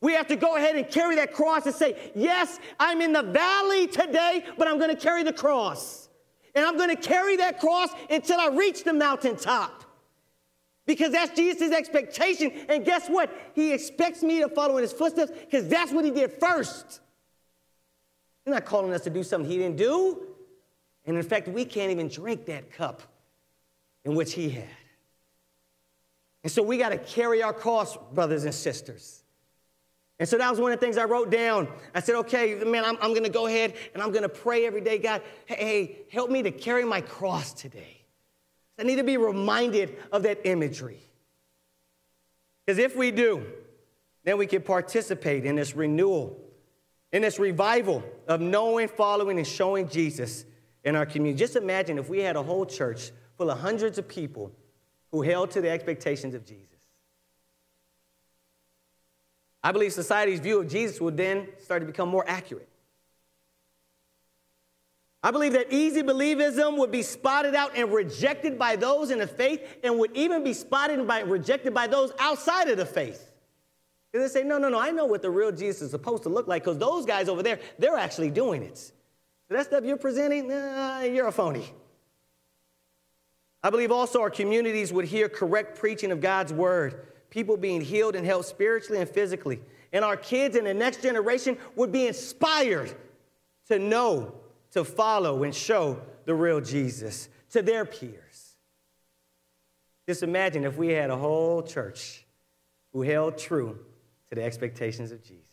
We 0.00 0.12
have 0.12 0.28
to 0.28 0.36
go 0.36 0.56
ahead 0.56 0.76
and 0.76 0.88
carry 0.88 1.16
that 1.16 1.32
cross 1.32 1.66
and 1.66 1.74
say, 1.74 2.12
Yes, 2.14 2.60
I'm 2.78 3.00
in 3.00 3.12
the 3.12 3.22
valley 3.22 3.86
today, 3.86 4.44
but 4.58 4.68
I'm 4.68 4.78
going 4.78 4.94
to 4.94 5.00
carry 5.00 5.22
the 5.22 5.32
cross. 5.32 6.05
And 6.56 6.64
I'm 6.64 6.78
going 6.78 6.88
to 6.88 6.96
carry 6.96 7.36
that 7.36 7.60
cross 7.60 7.90
until 8.08 8.40
I 8.40 8.48
reach 8.48 8.82
the 8.82 8.94
mountaintop. 8.94 9.84
Because 10.86 11.12
that's 11.12 11.36
Jesus' 11.36 11.70
expectation. 11.70 12.50
And 12.68 12.84
guess 12.84 13.08
what? 13.08 13.30
He 13.54 13.72
expects 13.72 14.22
me 14.22 14.40
to 14.40 14.48
follow 14.48 14.78
in 14.78 14.82
his 14.82 14.92
footsteps 14.92 15.32
because 15.38 15.68
that's 15.68 15.92
what 15.92 16.04
he 16.04 16.10
did 16.10 16.32
first. 16.32 17.00
He's 18.44 18.54
not 18.54 18.64
calling 18.64 18.94
us 18.94 19.02
to 19.02 19.10
do 19.10 19.22
something 19.22 19.50
he 19.50 19.58
didn't 19.58 19.76
do. 19.76 20.28
And 21.04 21.16
in 21.16 21.22
fact, 21.22 21.46
we 21.46 21.64
can't 21.64 21.90
even 21.90 22.08
drink 22.08 22.46
that 22.46 22.72
cup 22.72 23.02
in 24.04 24.14
which 24.14 24.32
he 24.32 24.48
had. 24.50 24.64
And 26.42 26.50
so 26.50 26.62
we 26.62 26.78
got 26.78 26.90
to 26.90 26.98
carry 26.98 27.42
our 27.42 27.52
cross, 27.52 27.98
brothers 28.14 28.44
and 28.44 28.54
sisters. 28.54 29.24
And 30.18 30.28
so 30.28 30.38
that 30.38 30.50
was 30.50 30.58
one 30.58 30.72
of 30.72 30.80
the 30.80 30.86
things 30.86 30.96
I 30.96 31.04
wrote 31.04 31.30
down. 31.30 31.68
I 31.94 32.00
said, 32.00 32.14
okay, 32.16 32.54
man, 32.54 32.84
I'm, 32.84 32.96
I'm 33.02 33.10
going 33.10 33.24
to 33.24 33.28
go 33.28 33.46
ahead 33.46 33.74
and 33.92 34.02
I'm 34.02 34.10
going 34.12 34.22
to 34.22 34.28
pray 34.28 34.66
every 34.66 34.80
day. 34.80 34.98
God, 34.98 35.22
hey, 35.44 35.56
hey, 35.56 35.98
help 36.10 36.30
me 36.30 36.42
to 36.42 36.50
carry 36.50 36.84
my 36.84 37.02
cross 37.02 37.52
today. 37.52 38.02
I 38.78 38.82
need 38.82 38.96
to 38.96 39.04
be 39.04 39.18
reminded 39.18 39.96
of 40.12 40.22
that 40.22 40.46
imagery. 40.46 41.00
Because 42.64 42.78
if 42.78 42.96
we 42.96 43.10
do, 43.10 43.44
then 44.24 44.38
we 44.38 44.46
can 44.46 44.62
participate 44.62 45.44
in 45.44 45.54
this 45.54 45.76
renewal, 45.76 46.38
in 47.12 47.22
this 47.22 47.38
revival 47.38 48.02
of 48.26 48.40
knowing, 48.40 48.88
following, 48.88 49.38
and 49.38 49.46
showing 49.46 49.88
Jesus 49.88 50.44
in 50.82 50.96
our 50.96 51.06
community. 51.06 51.38
Just 51.38 51.56
imagine 51.56 51.98
if 51.98 52.08
we 52.08 52.20
had 52.20 52.36
a 52.36 52.42
whole 52.42 52.66
church 52.66 53.10
full 53.36 53.50
of 53.50 53.60
hundreds 53.60 53.98
of 53.98 54.08
people 54.08 54.52
who 55.12 55.22
held 55.22 55.50
to 55.52 55.60
the 55.60 55.70
expectations 55.70 56.34
of 56.34 56.44
Jesus. 56.44 56.75
I 59.66 59.72
believe 59.72 59.92
society's 59.92 60.38
view 60.38 60.60
of 60.60 60.68
Jesus 60.68 61.00
would 61.00 61.16
then 61.16 61.48
start 61.58 61.82
to 61.82 61.86
become 61.86 62.08
more 62.08 62.24
accurate. 62.28 62.68
I 65.24 65.32
believe 65.32 65.54
that 65.54 65.72
easy 65.72 66.04
believism 66.04 66.78
would 66.78 66.92
be 66.92 67.02
spotted 67.02 67.56
out 67.56 67.76
and 67.76 67.92
rejected 67.92 68.60
by 68.60 68.76
those 68.76 69.10
in 69.10 69.18
the 69.18 69.26
faith 69.26 69.60
and 69.82 69.98
would 69.98 70.16
even 70.16 70.44
be 70.44 70.52
spotted 70.52 71.00
and 71.00 71.28
rejected 71.28 71.74
by 71.74 71.88
those 71.88 72.12
outside 72.20 72.68
of 72.68 72.76
the 72.76 72.86
faith. 72.86 73.32
Because 74.12 74.32
they 74.32 74.40
say, 74.40 74.46
no, 74.46 74.56
no, 74.58 74.68
no, 74.68 74.78
I 74.78 74.92
know 74.92 75.04
what 75.04 75.20
the 75.20 75.30
real 75.30 75.50
Jesus 75.50 75.82
is 75.82 75.90
supposed 75.90 76.22
to 76.22 76.28
look 76.28 76.46
like 76.46 76.62
because 76.62 76.78
those 76.78 77.04
guys 77.04 77.28
over 77.28 77.42
there, 77.42 77.58
they're 77.76 77.96
actually 77.96 78.30
doing 78.30 78.62
it. 78.62 78.78
So 78.78 78.92
that 79.50 79.66
stuff 79.66 79.82
you're 79.82 79.96
presenting, 79.96 80.46
nah, 80.46 81.00
you're 81.00 81.26
a 81.26 81.32
phony. 81.32 81.72
I 83.64 83.70
believe 83.70 83.90
also 83.90 84.20
our 84.20 84.30
communities 84.30 84.92
would 84.92 85.06
hear 85.06 85.28
correct 85.28 85.76
preaching 85.76 86.12
of 86.12 86.20
God's 86.20 86.52
word 86.52 87.08
people 87.36 87.58
being 87.58 87.82
healed 87.82 88.16
and 88.16 88.24
helped 88.24 88.46
spiritually 88.46 88.98
and 88.98 89.10
physically. 89.10 89.60
And 89.92 90.02
our 90.02 90.16
kids 90.16 90.56
and 90.56 90.66
the 90.66 90.72
next 90.72 91.02
generation 91.02 91.58
would 91.74 91.92
be 91.92 92.06
inspired 92.06 92.90
to 93.68 93.78
know, 93.78 94.32
to 94.70 94.84
follow, 94.84 95.42
and 95.42 95.54
show 95.54 96.00
the 96.24 96.34
real 96.34 96.62
Jesus 96.62 97.28
to 97.50 97.60
their 97.60 97.84
peers. 97.84 98.56
Just 100.08 100.22
imagine 100.22 100.64
if 100.64 100.78
we 100.78 100.88
had 100.88 101.10
a 101.10 101.16
whole 101.16 101.62
church 101.62 102.24
who 102.94 103.02
held 103.02 103.36
true 103.36 103.80
to 104.30 104.34
the 104.34 104.42
expectations 104.42 105.12
of 105.12 105.22
Jesus. 105.22 105.45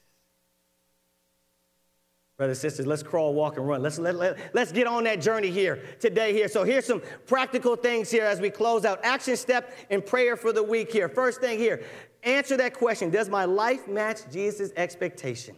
Brothers 2.38 2.64
and 2.64 2.72
sisters, 2.72 2.88
let's 2.88 3.04
crawl, 3.04 3.34
walk, 3.36 3.58
and 3.58 3.68
run. 3.68 3.84
Let's, 3.84 4.00
let, 4.00 4.16
let, 4.16 4.38
let's 4.54 4.72
get 4.72 4.88
on 4.88 5.04
that 5.04 5.22
journey 5.22 5.52
here 5.52 5.84
today 6.00 6.34
here. 6.34 6.48
So 6.48 6.64
here's 6.64 6.86
some 6.86 7.02
practical 7.28 7.76
things 7.76 8.10
here 8.10 8.26
as 8.26 8.42
we 8.42 8.50
close 8.50 8.86
out. 8.86 9.00
Action 9.04 9.38
step 9.38 9.72
and 9.92 10.04
prayer 10.04 10.36
for 10.36 10.52
the 10.52 10.64
week 10.64 10.92
here. 10.92 11.08
First 11.08 11.42
thing 11.42 11.60
here, 11.60 11.84
answer 12.24 12.58
that 12.58 12.74
question. 12.74 13.12
Does 13.12 13.30
my 13.30 13.46
life 13.46 13.88
match 13.88 14.22
Jesus' 14.32 14.72
expectation? 14.76 15.56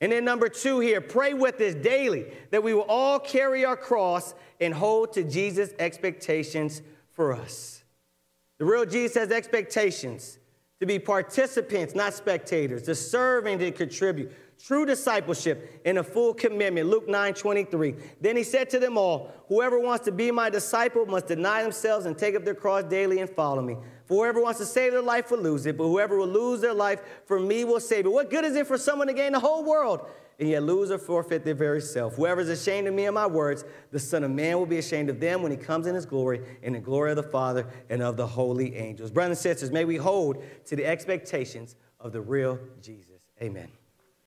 And 0.00 0.12
then 0.12 0.24
number 0.24 0.48
two 0.48 0.78
here, 0.78 1.00
pray 1.00 1.34
with 1.34 1.60
us 1.60 1.74
daily 1.74 2.26
that 2.50 2.62
we 2.62 2.72
will 2.72 2.82
all 2.82 3.18
carry 3.18 3.64
our 3.64 3.76
cross 3.76 4.34
and 4.60 4.72
hold 4.72 5.12
to 5.14 5.24
Jesus' 5.24 5.70
expectations 5.78 6.82
for 7.12 7.32
us. 7.32 7.82
The 8.58 8.64
real 8.64 8.86
Jesus 8.86 9.16
has 9.16 9.30
expectations 9.32 10.38
to 10.80 10.86
be 10.86 10.98
participants, 10.98 11.94
not 11.94 12.12
spectators, 12.14 12.82
to 12.82 12.94
serve 12.94 13.46
and 13.46 13.58
to 13.60 13.70
contribute 13.70 14.32
true 14.62 14.86
discipleship 14.86 15.80
and 15.84 15.98
a 15.98 16.02
full 16.02 16.34
commitment. 16.34 16.88
Luke 16.88 17.08
9 17.08 17.34
23. 17.34 17.94
Then 18.20 18.36
he 18.36 18.42
said 18.42 18.70
to 18.70 18.78
them 18.78 18.96
all, 18.98 19.32
Whoever 19.48 19.78
wants 19.78 20.04
to 20.06 20.12
be 20.12 20.30
my 20.30 20.50
disciple 20.50 21.06
must 21.06 21.26
deny 21.28 21.62
themselves 21.62 22.06
and 22.06 22.16
take 22.16 22.34
up 22.34 22.44
their 22.44 22.54
cross 22.54 22.84
daily 22.84 23.20
and 23.20 23.30
follow 23.30 23.62
me. 23.62 23.76
For 24.06 24.24
whoever 24.24 24.40
wants 24.40 24.60
to 24.60 24.66
save 24.66 24.92
their 24.92 25.02
life 25.02 25.30
will 25.30 25.40
lose 25.40 25.66
it, 25.66 25.76
but 25.76 25.84
whoever 25.84 26.16
will 26.16 26.28
lose 26.28 26.60
their 26.60 26.74
life 26.74 27.00
for 27.26 27.40
me 27.40 27.64
will 27.64 27.80
save 27.80 28.06
it. 28.06 28.12
What 28.12 28.30
good 28.30 28.44
is 28.44 28.54
it 28.56 28.66
for 28.66 28.78
someone 28.78 29.08
to 29.08 29.12
gain 29.12 29.32
the 29.32 29.40
whole 29.40 29.64
world 29.64 30.06
and 30.38 30.48
yet 30.48 30.62
lose 30.62 30.90
or 30.90 30.98
forfeit 30.98 31.44
their 31.44 31.54
very 31.54 31.80
self? 31.80 32.14
Whoever 32.14 32.40
is 32.40 32.48
ashamed 32.48 32.86
of 32.86 32.94
me 32.94 33.06
and 33.06 33.14
my 33.14 33.26
words, 33.26 33.64
the 33.90 33.98
Son 33.98 34.22
of 34.22 34.30
Man 34.30 34.58
will 34.58 34.66
be 34.66 34.78
ashamed 34.78 35.10
of 35.10 35.18
them 35.18 35.42
when 35.42 35.50
he 35.50 35.58
comes 35.58 35.86
in 35.86 35.94
his 35.94 36.06
glory, 36.06 36.40
in 36.62 36.72
the 36.74 36.80
glory 36.80 37.10
of 37.10 37.16
the 37.16 37.22
Father 37.22 37.66
and 37.90 38.02
of 38.02 38.16
the 38.16 38.26
holy 38.26 38.76
angels. 38.76 39.10
Brothers 39.10 39.38
and 39.38 39.42
sisters, 39.42 39.72
may 39.72 39.84
we 39.84 39.96
hold 39.96 40.42
to 40.66 40.76
the 40.76 40.86
expectations 40.86 41.74
of 41.98 42.12
the 42.12 42.20
real 42.20 42.58
Jesus. 42.80 43.20
Amen. 43.42 43.68